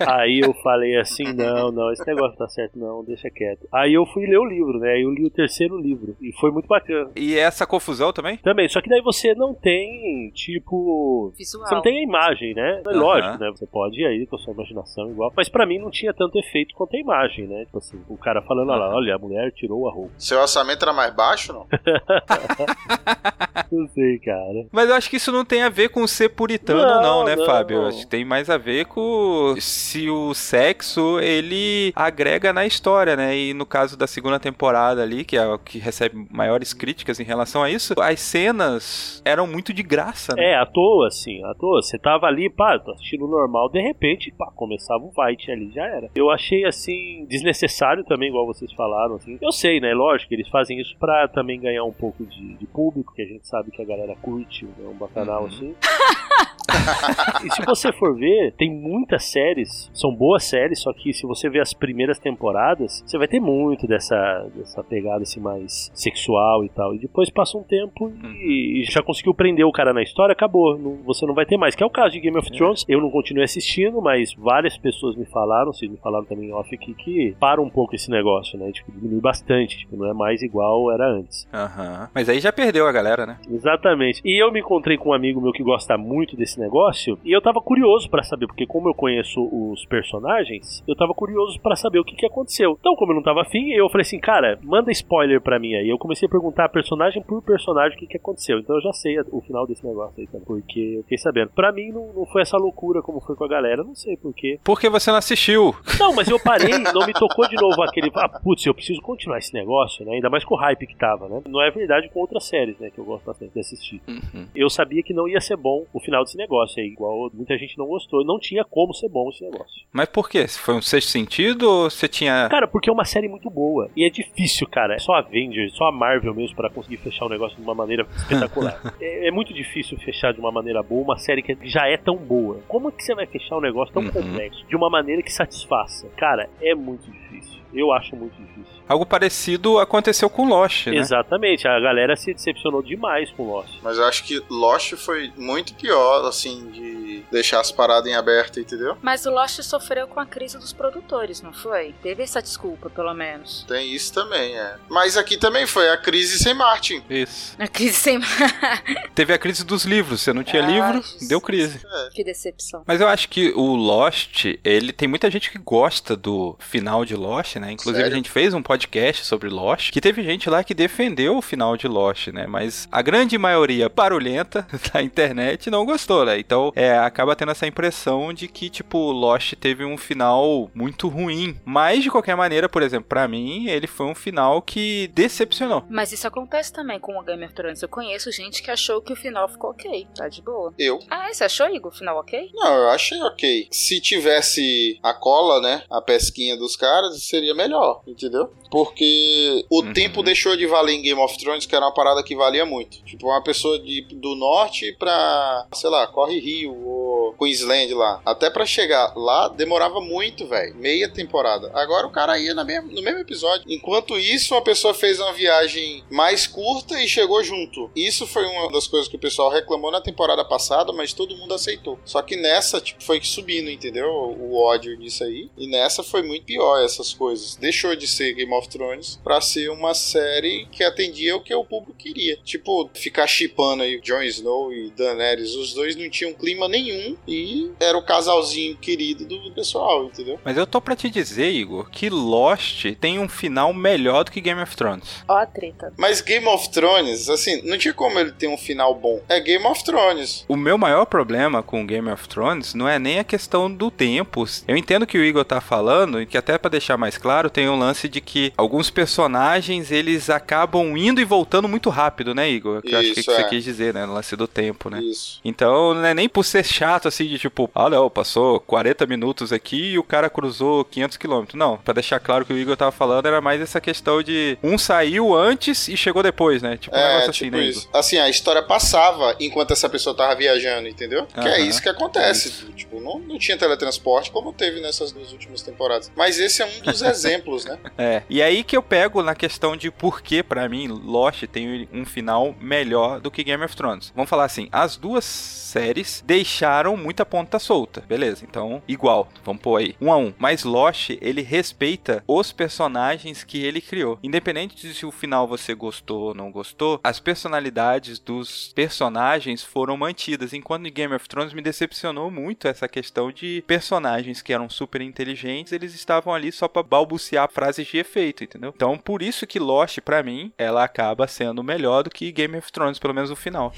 aí 0.00 0.40
eu 0.40 0.52
falei 0.54 0.96
assim: 0.96 1.32
não, 1.32 1.70
não, 1.70 1.92
esse 1.92 2.06
negócio 2.06 2.36
tá 2.36 2.48
certo, 2.48 2.78
não, 2.78 3.04
deixa 3.04 3.30
quieto. 3.30 3.68
Aí 3.72 3.92
eu 3.92 4.06
fui 4.06 4.26
ler 4.26 4.38
o 4.38 4.44
livro, 4.44 4.78
né? 4.78 5.00
Eu 5.02 5.10
li 5.10 5.24
o 5.26 5.30
terceiro 5.30 5.78
livro 5.78 6.16
e 6.20 6.32
foi 6.32 6.50
muito 6.50 6.66
bacana. 6.66 7.10
E 7.14 7.36
essa 7.38 7.66
confusão 7.66 8.12
também? 8.12 8.38
Também, 8.38 8.68
só 8.68 8.80
que 8.80 8.88
daí 8.88 9.02
você 9.02 9.34
não 9.34 9.54
tem, 9.54 10.30
tipo. 10.34 11.32
Visual. 11.36 11.66
Você 11.66 11.74
não 11.74 11.82
tem 11.82 11.98
a 11.98 12.02
imagem, 12.02 12.54
né? 12.54 12.82
É 12.86 12.90
Aham. 12.90 12.98
lógico, 12.98 13.38
né? 13.38 13.50
Você 13.50 13.66
pode 13.66 14.00
ir 14.00 14.06
aí 14.06 14.26
com 14.26 14.36
a 14.36 14.38
sua 14.38 14.54
imaginação 14.54 15.10
igual. 15.10 15.32
Mas 15.36 15.48
pra 15.48 15.66
mim 15.66 15.78
não 15.78 15.90
tinha 15.90 16.14
tanto 16.14 16.38
efeito 16.38 16.74
quanto 16.74 16.96
a 16.96 17.00
imagem, 17.00 17.46
né? 17.46 17.64
Tipo 17.66 17.78
assim, 17.78 18.00
o 18.08 18.16
cara 18.16 18.40
falando 18.42 18.68
lá, 18.68 18.94
olha, 18.94 19.14
a 19.14 19.18
mulher 19.18 19.52
tirou 19.52 19.88
a 19.88 19.92
roupa. 19.92 20.12
Seu 20.18 20.38
orçamento 20.40 20.82
era 20.82 20.92
mais 20.92 21.14
baixo, 21.14 21.52
não? 21.52 21.66
Não 23.70 23.88
sei, 23.88 24.18
cara. 24.18 24.66
Mas 24.70 24.88
eu 24.88 24.94
acho 24.94 25.10
que 25.10 25.16
isso 25.16 25.32
não 25.32 25.44
tem 25.44 25.62
a 25.62 25.68
ver 25.68 25.88
com 25.88 26.06
ser 26.06 26.28
puritano, 26.28 26.82
Não, 26.82 27.02
não, 27.02 27.24
né, 27.24 27.36
não. 27.36 27.46
Fábio? 27.46 27.78
Eu 27.78 27.86
acho 27.86 28.00
que 28.00 28.06
tem 28.06 28.24
mais 28.24 28.48
a 28.48 28.56
ver 28.56 28.86
com 28.86 29.54
se 29.58 30.08
o 30.08 30.34
sexo 30.34 31.18
ele 31.20 31.92
agrega 31.94 32.52
na 32.52 32.66
história, 32.66 33.16
né? 33.16 33.36
E 33.36 33.54
no 33.54 33.66
caso 33.66 33.96
da 33.96 34.06
segunda 34.06 34.38
temporada 34.38 35.02
ali, 35.02 35.24
que 35.24 35.36
é 35.36 35.46
o 35.46 35.58
que 35.58 35.78
recebe 35.78 36.26
maiores 36.30 36.72
críticas 36.72 37.18
em 37.18 37.24
relação 37.24 37.62
a 37.62 37.70
isso, 37.70 37.94
as 38.00 38.20
cenas 38.20 39.22
eram 39.24 39.46
muito 39.46 39.72
de 39.72 39.82
graça, 39.82 40.34
né? 40.34 40.52
É, 40.52 40.56
à 40.56 40.66
toa, 40.66 41.08
assim, 41.08 41.42
à 41.44 41.54
toa. 41.54 41.82
Você 41.82 41.98
tava 41.98 42.26
ali, 42.26 42.48
pá, 42.48 42.78
tô 42.78 42.92
assistindo 42.92 43.26
normal, 43.26 43.68
de 43.70 43.80
repente, 43.80 44.32
pá, 44.36 44.50
começava 44.54 45.02
um 45.02 45.10
fight 45.12 45.50
ali, 45.50 45.70
já 45.74 45.84
era. 45.84 46.08
Eu 46.14 46.30
achei, 46.30 46.64
assim, 46.64 47.26
desnecessário 47.28 48.04
também, 48.04 48.28
igual 48.28 48.46
vocês 48.46 48.72
falaram, 48.72 49.16
assim. 49.16 49.38
Eu 49.40 49.52
sei, 49.52 49.80
né, 49.80 49.92
lógico, 49.92 50.32
eles 50.32 50.48
fazem 50.48 50.80
isso 50.80 50.96
pra 50.98 51.26
também 51.28 51.60
ganhar 51.60 51.84
um 51.84 51.92
pouco 51.98 52.24
de, 52.26 52.54
de 52.56 52.66
público, 52.66 53.12
que 53.14 53.22
a 53.22 53.26
gente 53.26 53.46
sabe 53.46 53.70
que 53.70 53.82
a 53.82 53.84
galera 53.84 54.14
curte, 54.22 54.64
né, 54.64 54.86
um 54.88 54.94
bacanal 54.94 55.42
Uhum. 55.42 55.46
assim. 55.48 55.74
e 57.46 57.50
se 57.54 57.64
você 57.64 57.92
for 57.92 58.14
ver, 58.16 58.52
tem 58.52 58.70
muitas 58.70 59.24
séries, 59.24 59.90
são 59.94 60.14
boas 60.14 60.44
séries, 60.44 60.80
só 60.80 60.92
que 60.92 61.12
se 61.12 61.26
você 61.26 61.48
ver 61.48 61.60
as 61.60 61.72
primeiras 61.72 62.18
temporadas, 62.18 63.02
você 63.06 63.16
vai 63.18 63.28
ter 63.28 63.40
muito 63.40 63.86
dessa, 63.86 64.48
dessa 64.54 64.82
pegada 64.82 65.22
assim 65.22 65.40
mais 65.40 65.90
sexual 65.94 66.64
e 66.64 66.68
tal. 66.68 66.94
E 66.94 66.98
depois 66.98 67.30
passa 67.30 67.56
um 67.56 67.62
tempo 67.62 68.12
e, 68.34 68.82
e 68.82 68.84
já 68.84 69.02
conseguiu 69.02 69.32
prender 69.34 69.64
o 69.64 69.72
cara 69.72 69.92
na 69.92 70.02
história, 70.02 70.32
acabou. 70.32 70.76
Não- 70.78 70.96
você 71.04 71.24
não 71.26 71.34
vai 71.34 71.46
ter 71.46 71.56
mais. 71.56 71.74
Que 71.74 71.82
é 71.82 71.86
o 71.86 71.90
caso 71.90 72.12
de 72.12 72.20
Game 72.20 72.36
of 72.38 72.50
Thrones. 72.50 72.84
Eu 72.88 73.00
não 73.00 73.10
continuei 73.10 73.44
assistindo, 73.44 74.00
mas 74.02 74.34
várias 74.34 74.76
pessoas 74.76 75.16
me 75.16 75.24
falaram, 75.26 75.72
vocês 75.72 75.90
me 75.90 75.96
falaram 75.98 76.24
também 76.24 76.52
off 76.52 76.74
aqui, 76.74 76.94
que 76.94 77.36
para 77.38 77.60
um 77.60 77.70
pouco 77.70 77.94
esse 77.94 78.10
negócio, 78.10 78.58
né? 78.58 78.70
Tipo, 78.72 78.92
diminui 78.92 79.20
bastante. 79.20 79.78
Tipo, 79.78 79.96
não 79.96 80.06
é 80.08 80.12
mais 80.12 80.42
igual 80.42 80.90
era 80.92 81.08
antes. 81.08 81.46
Aham. 81.52 81.85
Mas 82.14 82.28
aí 82.28 82.40
já 82.40 82.52
perdeu 82.52 82.86
a 82.86 82.92
galera, 82.92 83.26
né? 83.26 83.38
Exatamente. 83.50 84.20
E 84.24 84.42
eu 84.42 84.50
me 84.52 84.60
encontrei 84.60 84.96
com 84.96 85.10
um 85.10 85.14
amigo 85.14 85.40
meu 85.40 85.52
que 85.52 85.62
gosta 85.62 85.96
muito 85.96 86.36
desse 86.36 86.58
negócio 86.58 87.18
e 87.24 87.32
eu 87.32 87.40
tava 87.40 87.60
curioso 87.60 88.08
pra 88.10 88.22
saber, 88.22 88.46
porque 88.46 88.66
como 88.66 88.88
eu 88.88 88.94
conheço 88.94 89.40
os 89.42 89.84
personagens, 89.86 90.82
eu 90.86 90.96
tava 90.96 91.12
curioso 91.14 91.60
pra 91.60 91.76
saber 91.76 91.98
o 91.98 92.04
que 92.04 92.16
que 92.16 92.26
aconteceu. 92.26 92.76
Então, 92.80 92.94
como 92.96 93.12
eu 93.12 93.16
não 93.16 93.22
tava 93.22 93.42
afim, 93.42 93.70
eu 93.72 93.88
falei 93.88 94.02
assim, 94.02 94.18
cara, 94.18 94.58
manda 94.62 94.90
spoiler 94.92 95.40
pra 95.40 95.58
mim 95.58 95.74
aí. 95.74 95.88
Eu 95.88 95.98
comecei 95.98 96.26
a 96.26 96.30
perguntar 96.30 96.68
personagem 96.68 97.22
por 97.22 97.42
personagem 97.42 97.96
o 97.96 98.00
que 98.00 98.06
que 98.06 98.16
aconteceu. 98.16 98.58
Então 98.58 98.76
eu 98.76 98.82
já 98.82 98.92
sei 98.92 99.18
o 99.30 99.40
final 99.40 99.66
desse 99.66 99.86
negócio 99.86 100.14
aí 100.18 100.26
também, 100.26 100.46
porque 100.46 100.96
eu 100.98 101.02
fiquei 101.02 101.18
sabendo. 101.18 101.50
Pra 101.54 101.72
mim 101.72 101.90
não, 101.92 102.12
não 102.14 102.26
foi 102.26 102.42
essa 102.42 102.56
loucura 102.56 103.02
como 103.02 103.20
foi 103.20 103.36
com 103.36 103.44
a 103.44 103.48
galera, 103.48 103.82
não 103.84 103.94
sei 103.94 104.16
porquê. 104.16 104.58
Porque 104.64 104.88
você 104.88 105.10
não 105.10 105.18
assistiu. 105.18 105.74
Não, 105.98 106.14
mas 106.14 106.28
eu 106.28 106.38
parei, 106.38 106.78
não 106.94 107.06
me 107.06 107.12
tocou 107.12 107.48
de 107.48 107.56
novo 107.60 107.82
aquele. 107.82 108.10
Ah, 108.14 108.28
putz, 108.28 108.64
eu 108.66 108.74
preciso 108.74 109.00
continuar 109.00 109.38
esse 109.38 109.52
negócio, 109.54 110.04
né? 110.04 110.14
Ainda 110.14 110.30
mais 110.30 110.44
com 110.44 110.54
o 110.54 110.58
hype 110.58 110.86
que 110.86 110.96
tava, 110.96 111.28
né? 111.28 111.42
Não 111.48 111.62
é 111.62 111.70
verdade 111.76 112.08
com 112.08 112.20
outras 112.20 112.44
séries, 112.44 112.78
né? 112.78 112.90
Que 112.90 112.98
eu 112.98 113.04
gosto 113.04 113.24
bastante 113.24 113.52
de 113.52 113.60
assistir. 113.60 114.00
Uhum. 114.08 114.46
Eu 114.54 114.68
sabia 114.70 115.02
que 115.02 115.14
não 115.14 115.28
ia 115.28 115.40
ser 115.40 115.56
bom 115.56 115.84
o 115.92 116.00
final 116.00 116.24
desse 116.24 116.36
negócio 116.36 116.82
aí, 116.82 116.88
igual 116.88 117.30
muita 117.32 117.56
gente 117.56 117.76
não 117.78 117.86
gostou. 117.86 118.24
Não 118.24 118.38
tinha 118.38 118.64
como 118.64 118.92
ser 118.94 119.08
bom 119.08 119.28
esse 119.30 119.44
negócio. 119.44 119.84
Mas 119.92 120.08
por 120.08 120.28
quê? 120.28 120.46
Foi 120.48 120.74
um 120.74 120.82
sexto 120.82 121.08
sentido 121.10 121.70
ou 121.70 121.90
você 121.90 122.08
tinha. 122.08 122.48
Cara, 122.50 122.66
porque 122.66 122.88
é 122.90 122.92
uma 122.92 123.04
série 123.04 123.28
muito 123.28 123.48
boa. 123.50 123.90
E 123.96 124.04
é 124.04 124.10
difícil, 124.10 124.66
cara. 124.68 124.94
É 124.94 124.98
só 124.98 125.12
a 125.14 125.18
Avengers, 125.18 125.74
só 125.74 125.84
a 125.88 125.92
Marvel 125.92 126.34
mesmo 126.34 126.56
pra 126.56 126.70
conseguir 126.70 126.96
fechar 126.98 127.26
o 127.26 127.28
negócio 127.28 127.56
de 127.56 127.62
uma 127.62 127.74
maneira 127.74 128.06
espetacular. 128.16 128.80
é, 129.00 129.28
é 129.28 129.30
muito 129.30 129.52
difícil 129.52 129.98
fechar 129.98 130.32
de 130.32 130.40
uma 130.40 130.50
maneira 130.52 130.82
boa 130.82 131.02
uma 131.02 131.18
série 131.18 131.42
que 131.42 131.56
já 131.68 131.86
é 131.88 131.96
tão 131.96 132.16
boa. 132.16 132.60
Como 132.66 132.88
é 132.88 132.92
que 132.92 133.02
você 133.04 133.14
vai 133.14 133.26
fechar 133.26 133.56
um 133.56 133.60
negócio 133.60 133.92
tão 133.92 134.02
Uhum. 134.06 134.10
complexo 134.12 134.64
de 134.66 134.76
uma 134.76 134.88
maneira 134.88 135.22
que 135.22 135.32
satisfaça? 135.32 136.08
Cara, 136.16 136.48
é 136.62 136.74
muito 136.74 137.10
difícil. 137.10 137.60
Eu 137.76 137.92
acho 137.92 138.16
muito 138.16 138.34
difícil. 138.36 138.64
Algo 138.88 139.04
parecido 139.04 139.78
aconteceu 139.78 140.30
com 140.30 140.48
Lost, 140.48 140.86
né? 140.86 140.96
Exatamente, 140.96 141.66
a 141.68 141.78
galera 141.80 142.16
se 142.16 142.32
decepcionou 142.32 142.82
demais 142.82 143.30
com 143.30 143.44
Lost. 143.50 143.78
Mas 143.82 143.98
eu 143.98 144.04
acho 144.04 144.24
que 144.24 144.40
Lost 144.48 144.94
foi 144.94 145.32
muito 145.36 145.74
pior, 145.74 146.24
assim, 146.26 146.70
de 146.70 147.24
deixar 147.30 147.60
as 147.60 147.72
paradas 147.72 148.06
em 148.10 148.14
aberto, 148.14 148.60
entendeu? 148.60 148.96
Mas 149.02 149.26
o 149.26 149.30
Lost 149.30 149.60
sofreu 149.62 150.06
com 150.06 150.20
a 150.20 150.26
crise 150.26 150.56
dos 150.58 150.72
produtores, 150.72 151.42
não 151.42 151.52
foi? 151.52 151.94
Teve 152.02 152.22
essa 152.22 152.40
desculpa, 152.40 152.88
pelo 152.88 153.12
menos. 153.12 153.64
Tem 153.68 153.92
isso 153.92 154.12
também, 154.14 154.56
é. 154.56 154.76
Mas 154.88 155.16
aqui 155.16 155.36
também 155.36 155.66
foi 155.66 155.90
a 155.90 155.96
crise 155.96 156.38
sem 156.38 156.54
Martin. 156.54 157.02
Isso. 157.10 157.56
A 157.58 157.66
crise 157.66 157.94
sem. 157.94 158.20
Teve 159.14 159.32
a 159.32 159.38
crise 159.38 159.64
dos 159.64 159.84
livros. 159.84 160.20
Você 160.22 160.32
não 160.32 160.44
tinha 160.44 160.62
Ah, 160.62 160.66
livro, 160.66 161.02
Jesus. 161.02 161.28
deu 161.28 161.40
crise. 161.40 161.80
que 162.12 162.22
decepção. 162.24 162.82
Mas 162.86 163.00
eu 163.00 163.08
acho 163.08 163.28
que 163.28 163.50
o 163.56 163.74
Lost, 163.74 164.44
ele 164.64 164.92
tem 164.92 165.08
muita 165.08 165.30
gente 165.30 165.50
que 165.50 165.58
gosta 165.58 166.16
do 166.16 166.56
final 166.60 167.04
de 167.04 167.14
Lost, 167.16 167.56
né? 167.56 167.65
Inclusive 167.72 168.02
Sério? 168.02 168.12
a 168.12 168.16
gente 168.16 168.30
fez 168.30 168.54
um 168.54 168.62
podcast 168.62 169.24
sobre 169.24 169.48
Lost, 169.48 169.90
que 169.90 170.00
teve 170.00 170.22
gente 170.22 170.48
lá 170.48 170.62
que 170.62 170.74
defendeu 170.74 171.36
o 171.36 171.42
final 171.42 171.76
de 171.76 171.88
Lost, 171.88 172.28
né? 172.28 172.46
Mas 172.46 172.88
a 172.90 173.02
grande 173.02 173.36
maioria 173.38 173.88
barulhenta 173.88 174.66
da 174.92 175.02
internet 175.02 175.70
não 175.70 175.84
gostou, 175.84 176.24
né? 176.24 176.38
Então, 176.38 176.72
é, 176.74 176.96
acaba 176.98 177.36
tendo 177.36 177.52
essa 177.52 177.66
impressão 177.66 178.32
de 178.32 178.48
que, 178.48 178.68
tipo, 178.68 179.10
Lost 179.12 179.54
teve 179.54 179.84
um 179.84 179.96
final 179.96 180.70
muito 180.74 181.08
ruim. 181.08 181.58
Mas, 181.64 182.02
de 182.02 182.10
qualquer 182.10 182.36
maneira, 182.36 182.68
por 182.68 182.82
exemplo, 182.82 183.08
pra 183.08 183.28
mim, 183.28 183.68
ele 183.68 183.86
foi 183.86 184.06
um 184.06 184.14
final 184.14 184.62
que 184.62 185.10
decepcionou. 185.14 185.84
Mas 185.88 186.12
isso 186.12 186.26
acontece 186.26 186.72
também 186.72 186.98
com 186.98 187.18
o 187.18 187.22
Game 187.22 187.44
of 187.44 187.54
Thrones. 187.54 187.82
Eu 187.82 187.88
conheço 187.88 188.30
gente 188.32 188.62
que 188.62 188.70
achou 188.70 189.00
que 189.00 189.12
o 189.12 189.16
final 189.16 189.48
ficou 189.48 189.70
ok. 189.70 190.06
Tá 190.14 190.28
de 190.28 190.42
boa. 190.42 190.72
Eu? 190.78 191.00
Ah, 191.10 191.32
você 191.32 191.44
achou, 191.44 191.68
Igor, 191.68 191.92
o 191.92 191.94
final 191.94 192.18
ok? 192.18 192.50
Não, 192.54 192.74
eu 192.74 192.88
achei 192.90 193.20
ok. 193.22 193.68
Se 193.70 194.00
tivesse 194.00 194.98
a 195.02 195.12
cola, 195.14 195.60
né? 195.60 195.82
A 195.90 196.00
pesquinha 196.00 196.56
dos 196.56 196.76
caras, 196.76 197.22
seria 197.24 197.54
melhor, 197.56 198.02
entendeu? 198.06 198.48
Porque 198.70 199.64
o 199.70 199.82
Uhum. 199.82 199.92
tempo 199.92 200.22
deixou 200.22 200.56
de 200.56 200.66
valer 200.66 200.94
em 200.94 201.02
Game 201.02 201.20
of 201.20 201.36
Thrones, 201.38 201.66
que 201.66 201.74
era 201.74 201.84
uma 201.86 201.94
parada 201.94 202.22
que 202.22 202.36
valia 202.36 202.64
muito. 202.66 203.02
Tipo, 203.04 203.26
uma 203.28 203.42
pessoa 203.42 203.78
de, 203.78 204.02
do 204.02 204.34
norte 204.34 204.92
pra, 204.98 205.66
sei 205.74 205.90
lá, 205.90 206.06
Corre 206.06 206.38
Rio 206.38 206.74
ou 206.86 207.32
Queensland 207.34 207.92
lá. 207.94 208.20
Até 208.24 208.50
pra 208.50 208.66
chegar 208.66 209.12
lá 209.16 209.48
demorava 209.48 210.00
muito, 210.00 210.46
velho. 210.46 210.74
Meia 210.76 211.08
temporada. 211.08 211.70
Agora 211.74 212.06
o 212.06 212.12
cara 212.12 212.38
ia 212.38 212.54
na 212.54 212.64
mesma- 212.64 212.90
no 212.92 213.02
mesmo 213.02 213.20
episódio. 213.20 213.64
Enquanto 213.68 214.18
isso, 214.18 214.54
uma 214.54 214.62
pessoa 214.62 214.92
fez 214.94 215.18
uma 215.20 215.32
viagem 215.32 216.04
mais 216.10 216.46
curta 216.46 217.00
e 217.02 217.08
chegou 217.08 217.42
junto. 217.42 217.90
Isso 217.96 218.26
foi 218.26 218.44
uma 218.46 218.70
das 218.70 218.86
coisas 218.86 219.08
que 219.08 219.16
o 219.16 219.20
pessoal 219.20 219.50
reclamou 219.50 219.90
na 219.90 220.00
temporada 220.00 220.44
passada, 220.44 220.92
mas 220.92 221.12
todo 221.12 221.36
mundo 221.36 221.54
aceitou. 221.54 221.98
Só 222.04 222.20
que 222.22 222.36
nessa, 222.36 222.80
tipo, 222.80 223.02
foi 223.02 223.20
subindo, 223.22 223.70
entendeu? 223.70 224.08
O 224.10 224.56
ódio 224.60 224.96
disso 224.98 225.24
aí. 225.24 225.48
E 225.56 225.66
nessa 225.68 226.02
foi 226.02 226.22
muito 226.22 226.44
pior 226.44 226.82
essas 226.82 227.14
coisas. 227.14 227.35
Deixou 227.56 227.94
de 227.94 228.06
ser 228.06 228.34
Game 228.34 228.52
of 228.52 228.68
Thrones 228.68 229.20
pra 229.22 229.40
ser 229.40 229.70
uma 229.70 229.94
série 229.94 230.66
que 230.70 230.82
atendia 230.82 231.36
o 231.36 231.42
que 231.42 231.54
o 231.54 231.64
público 231.64 231.98
queria. 231.98 232.36
Tipo, 232.44 232.90
ficar 232.94 233.26
chipando 233.26 233.82
aí 233.82 234.00
Jon 234.00 234.22
Snow 234.22 234.72
e 234.72 234.90
Daenerys. 234.90 235.54
Os 235.54 235.74
dois 235.74 235.96
não 235.96 236.08
tinham 236.08 236.32
clima 236.32 236.68
nenhum 236.68 237.16
e 237.26 237.70
era 237.80 237.96
o 237.96 238.04
casalzinho 238.04 238.76
querido 238.76 239.24
do 239.24 239.52
pessoal, 239.52 240.04
entendeu? 240.06 240.38
Mas 240.44 240.56
eu 240.56 240.66
tô 240.66 240.80
pra 240.80 240.96
te 240.96 241.10
dizer, 241.10 241.50
Igor, 241.50 241.90
que 241.90 242.08
Lost 242.08 242.86
tem 243.00 243.18
um 243.18 243.28
final 243.28 243.72
melhor 243.72 244.24
do 244.24 244.30
que 244.30 244.40
Game 244.40 244.60
of 244.60 244.76
Thrones. 244.76 245.24
Ó 245.28 245.36
a 245.36 245.46
treta. 245.46 245.92
Mas 245.96 246.20
Game 246.20 246.46
of 246.46 246.70
Thrones, 246.70 247.28
assim, 247.28 247.62
não 247.62 247.78
tinha 247.78 247.94
como 247.94 248.18
ele 248.18 248.32
ter 248.32 248.48
um 248.48 248.56
final 248.56 248.94
bom. 248.94 249.20
É 249.28 249.40
Game 249.40 249.64
of 249.66 249.82
Thrones. 249.84 250.44
O 250.48 250.56
meu 250.56 250.78
maior 250.78 251.04
problema 251.04 251.62
com 251.62 251.86
Game 251.86 252.10
of 252.10 252.28
Thrones 252.28 252.74
não 252.74 252.88
é 252.88 252.98
nem 252.98 253.18
a 253.18 253.24
questão 253.24 253.72
do 253.72 253.90
tempo. 253.90 254.44
Eu 254.66 254.76
entendo 254.76 255.06
que 255.06 255.18
o 255.18 255.24
Igor 255.24 255.44
tá 255.44 255.60
falando, 255.60 256.20
e 256.20 256.26
que 256.26 256.36
até 256.36 256.58
pra 256.58 256.70
deixar 256.70 256.96
mais 256.96 257.16
claro, 257.18 257.25
tem 257.50 257.68
um 257.68 257.78
lance 257.78 258.08
de 258.08 258.20
que 258.20 258.52
alguns 258.56 258.90
personagens 258.90 259.90
eles 259.90 260.30
acabam 260.30 260.96
indo 260.96 261.20
e 261.20 261.24
voltando 261.24 261.68
muito 261.68 261.90
rápido, 261.90 262.34
né, 262.34 262.48
Igor? 262.48 262.82
Que 262.82 262.94
eu 262.94 262.98
acho 262.98 263.12
que, 263.14 263.20
Isso, 263.20 263.30
que 263.30 263.36
você 263.36 263.42
é. 263.42 263.48
quis 263.48 263.64
dizer, 263.64 263.94
né? 263.94 264.06
No 264.06 264.14
lance 264.14 264.36
do 264.36 264.46
tempo, 264.46 264.88
né? 264.90 265.00
Isso. 265.02 265.40
Então, 265.44 265.94
não 265.94 266.04
é 266.04 266.14
nem 266.14 266.28
por 266.28 266.44
ser 266.44 266.64
chato 266.64 267.08
assim, 267.08 267.26
de 267.26 267.38
tipo, 267.38 267.70
ah, 267.74 267.88
não, 267.90 268.08
passou 268.10 268.60
40 268.60 269.06
minutos 269.06 269.52
aqui 269.52 269.92
e 269.92 269.98
o 269.98 270.02
cara 270.02 270.28
cruzou 270.30 270.84
500 270.84 271.16
quilômetros. 271.16 271.58
Não, 271.58 271.76
pra 271.78 271.94
deixar 271.94 272.20
claro 272.20 272.44
que 272.44 272.52
o 272.52 272.58
Igor 272.58 272.76
tava 272.76 272.92
falando, 272.92 273.26
era 273.26 273.40
mais 273.40 273.60
essa 273.60 273.80
questão 273.80 274.22
de 274.22 274.58
um 274.62 274.78
saiu 274.78 275.34
antes 275.34 275.88
e 275.88 275.96
chegou 275.96 276.22
depois, 276.22 276.62
né? 276.62 276.76
Tipo 276.76 276.94
um 276.94 276.98
É, 276.98 277.08
negócio 277.20 277.32
tipo 277.32 277.56
assim, 277.56 277.62
né, 277.64 277.68
isso. 277.70 277.88
Igor? 277.88 278.00
Assim, 278.00 278.18
a 278.18 278.28
história 278.28 278.62
passava 278.62 279.36
enquanto 279.40 279.72
essa 279.72 279.88
pessoa 279.88 280.16
tava 280.16 280.34
viajando, 280.34 280.88
entendeu? 280.88 281.26
Que 281.26 281.48
é 281.48 281.60
isso 281.60 281.82
que 281.82 281.88
acontece. 281.88 282.66
Tipo, 282.74 283.00
não, 283.00 283.18
não 283.18 283.38
tinha 283.38 283.56
teletransporte 283.56 284.30
como 284.30 284.52
teve 284.52 284.80
nessas 284.80 285.12
duas 285.12 285.32
últimas 285.32 285.62
temporadas. 285.62 286.10
Mas 286.16 286.38
esse 286.38 286.62
é 286.62 286.66
um 286.66 286.80
dos 286.82 287.02
exemplos, 287.24 287.64
né? 287.64 287.78
É. 287.98 288.22
E 288.28 288.42
aí 288.42 288.62
que 288.62 288.76
eu 288.76 288.82
pego 288.82 289.22
na 289.22 289.34
questão 289.34 289.76
de 289.76 289.90
por 289.90 290.20
que, 290.20 290.42
pra 290.42 290.68
mim, 290.68 290.86
Lost 290.86 291.44
tem 291.46 291.88
um 291.92 292.04
final 292.04 292.54
melhor 292.60 293.20
do 293.20 293.30
que 293.30 293.42
Game 293.42 293.64
of 293.64 293.74
Thrones. 293.74 294.12
Vamos 294.14 294.28
falar 294.28 294.44
assim, 294.44 294.68
as 294.70 294.96
duas 294.96 295.24
séries 295.24 296.22
deixaram 296.26 296.96
muita 296.96 297.24
ponta 297.24 297.58
solta. 297.58 298.02
Beleza, 298.02 298.44
então, 298.44 298.82
igual. 298.86 299.28
Vamos 299.44 299.62
pôr 299.62 299.76
aí. 299.76 299.96
Um 300.00 300.12
a 300.12 300.16
um. 300.16 300.32
Mas 300.38 300.64
Lost, 300.64 301.10
ele 301.20 301.42
respeita 301.42 302.22
os 302.26 302.52
personagens 302.52 303.44
que 303.44 303.64
ele 303.64 303.80
criou. 303.80 304.18
Independente 304.22 304.76
de 304.76 304.94
se 304.94 305.06
o 305.06 305.10
final 305.10 305.46
você 305.46 305.74
gostou 305.74 306.28
ou 306.28 306.34
não 306.34 306.50
gostou, 306.50 307.00
as 307.02 307.18
personalidades 307.20 308.18
dos 308.18 308.72
personagens 308.74 309.62
foram 309.62 309.96
mantidas. 309.96 310.52
Enquanto 310.52 310.86
em 310.86 310.92
Game 310.92 311.14
of 311.14 311.28
Thrones 311.28 311.54
me 311.54 311.62
decepcionou 311.62 312.30
muito 312.30 312.68
essa 312.68 312.88
questão 312.88 313.30
de 313.32 313.62
personagens 313.66 314.42
que 314.42 314.52
eram 314.52 314.68
super 314.68 315.00
inteligentes, 315.00 315.72
eles 315.72 315.94
estavam 315.94 316.34
ali 316.34 316.52
só 316.52 316.68
pra 316.68 316.82
balbuciar 316.82 317.05
frases 317.50 317.86
de 317.86 317.98
efeito, 317.98 318.44
entendeu? 318.44 318.72
Então, 318.74 318.96
por 318.98 319.22
isso 319.22 319.46
que 319.46 319.58
Lost, 319.58 320.00
pra 320.00 320.22
mim, 320.22 320.52
ela 320.58 320.84
acaba 320.84 321.26
sendo 321.26 321.62
melhor 321.62 322.02
do 322.02 322.10
que 322.10 322.32
Game 322.32 322.56
of 322.56 322.70
Thrones, 322.72 322.98
pelo 322.98 323.14
menos 323.14 323.30
o 323.30 323.36
final. 323.36 323.72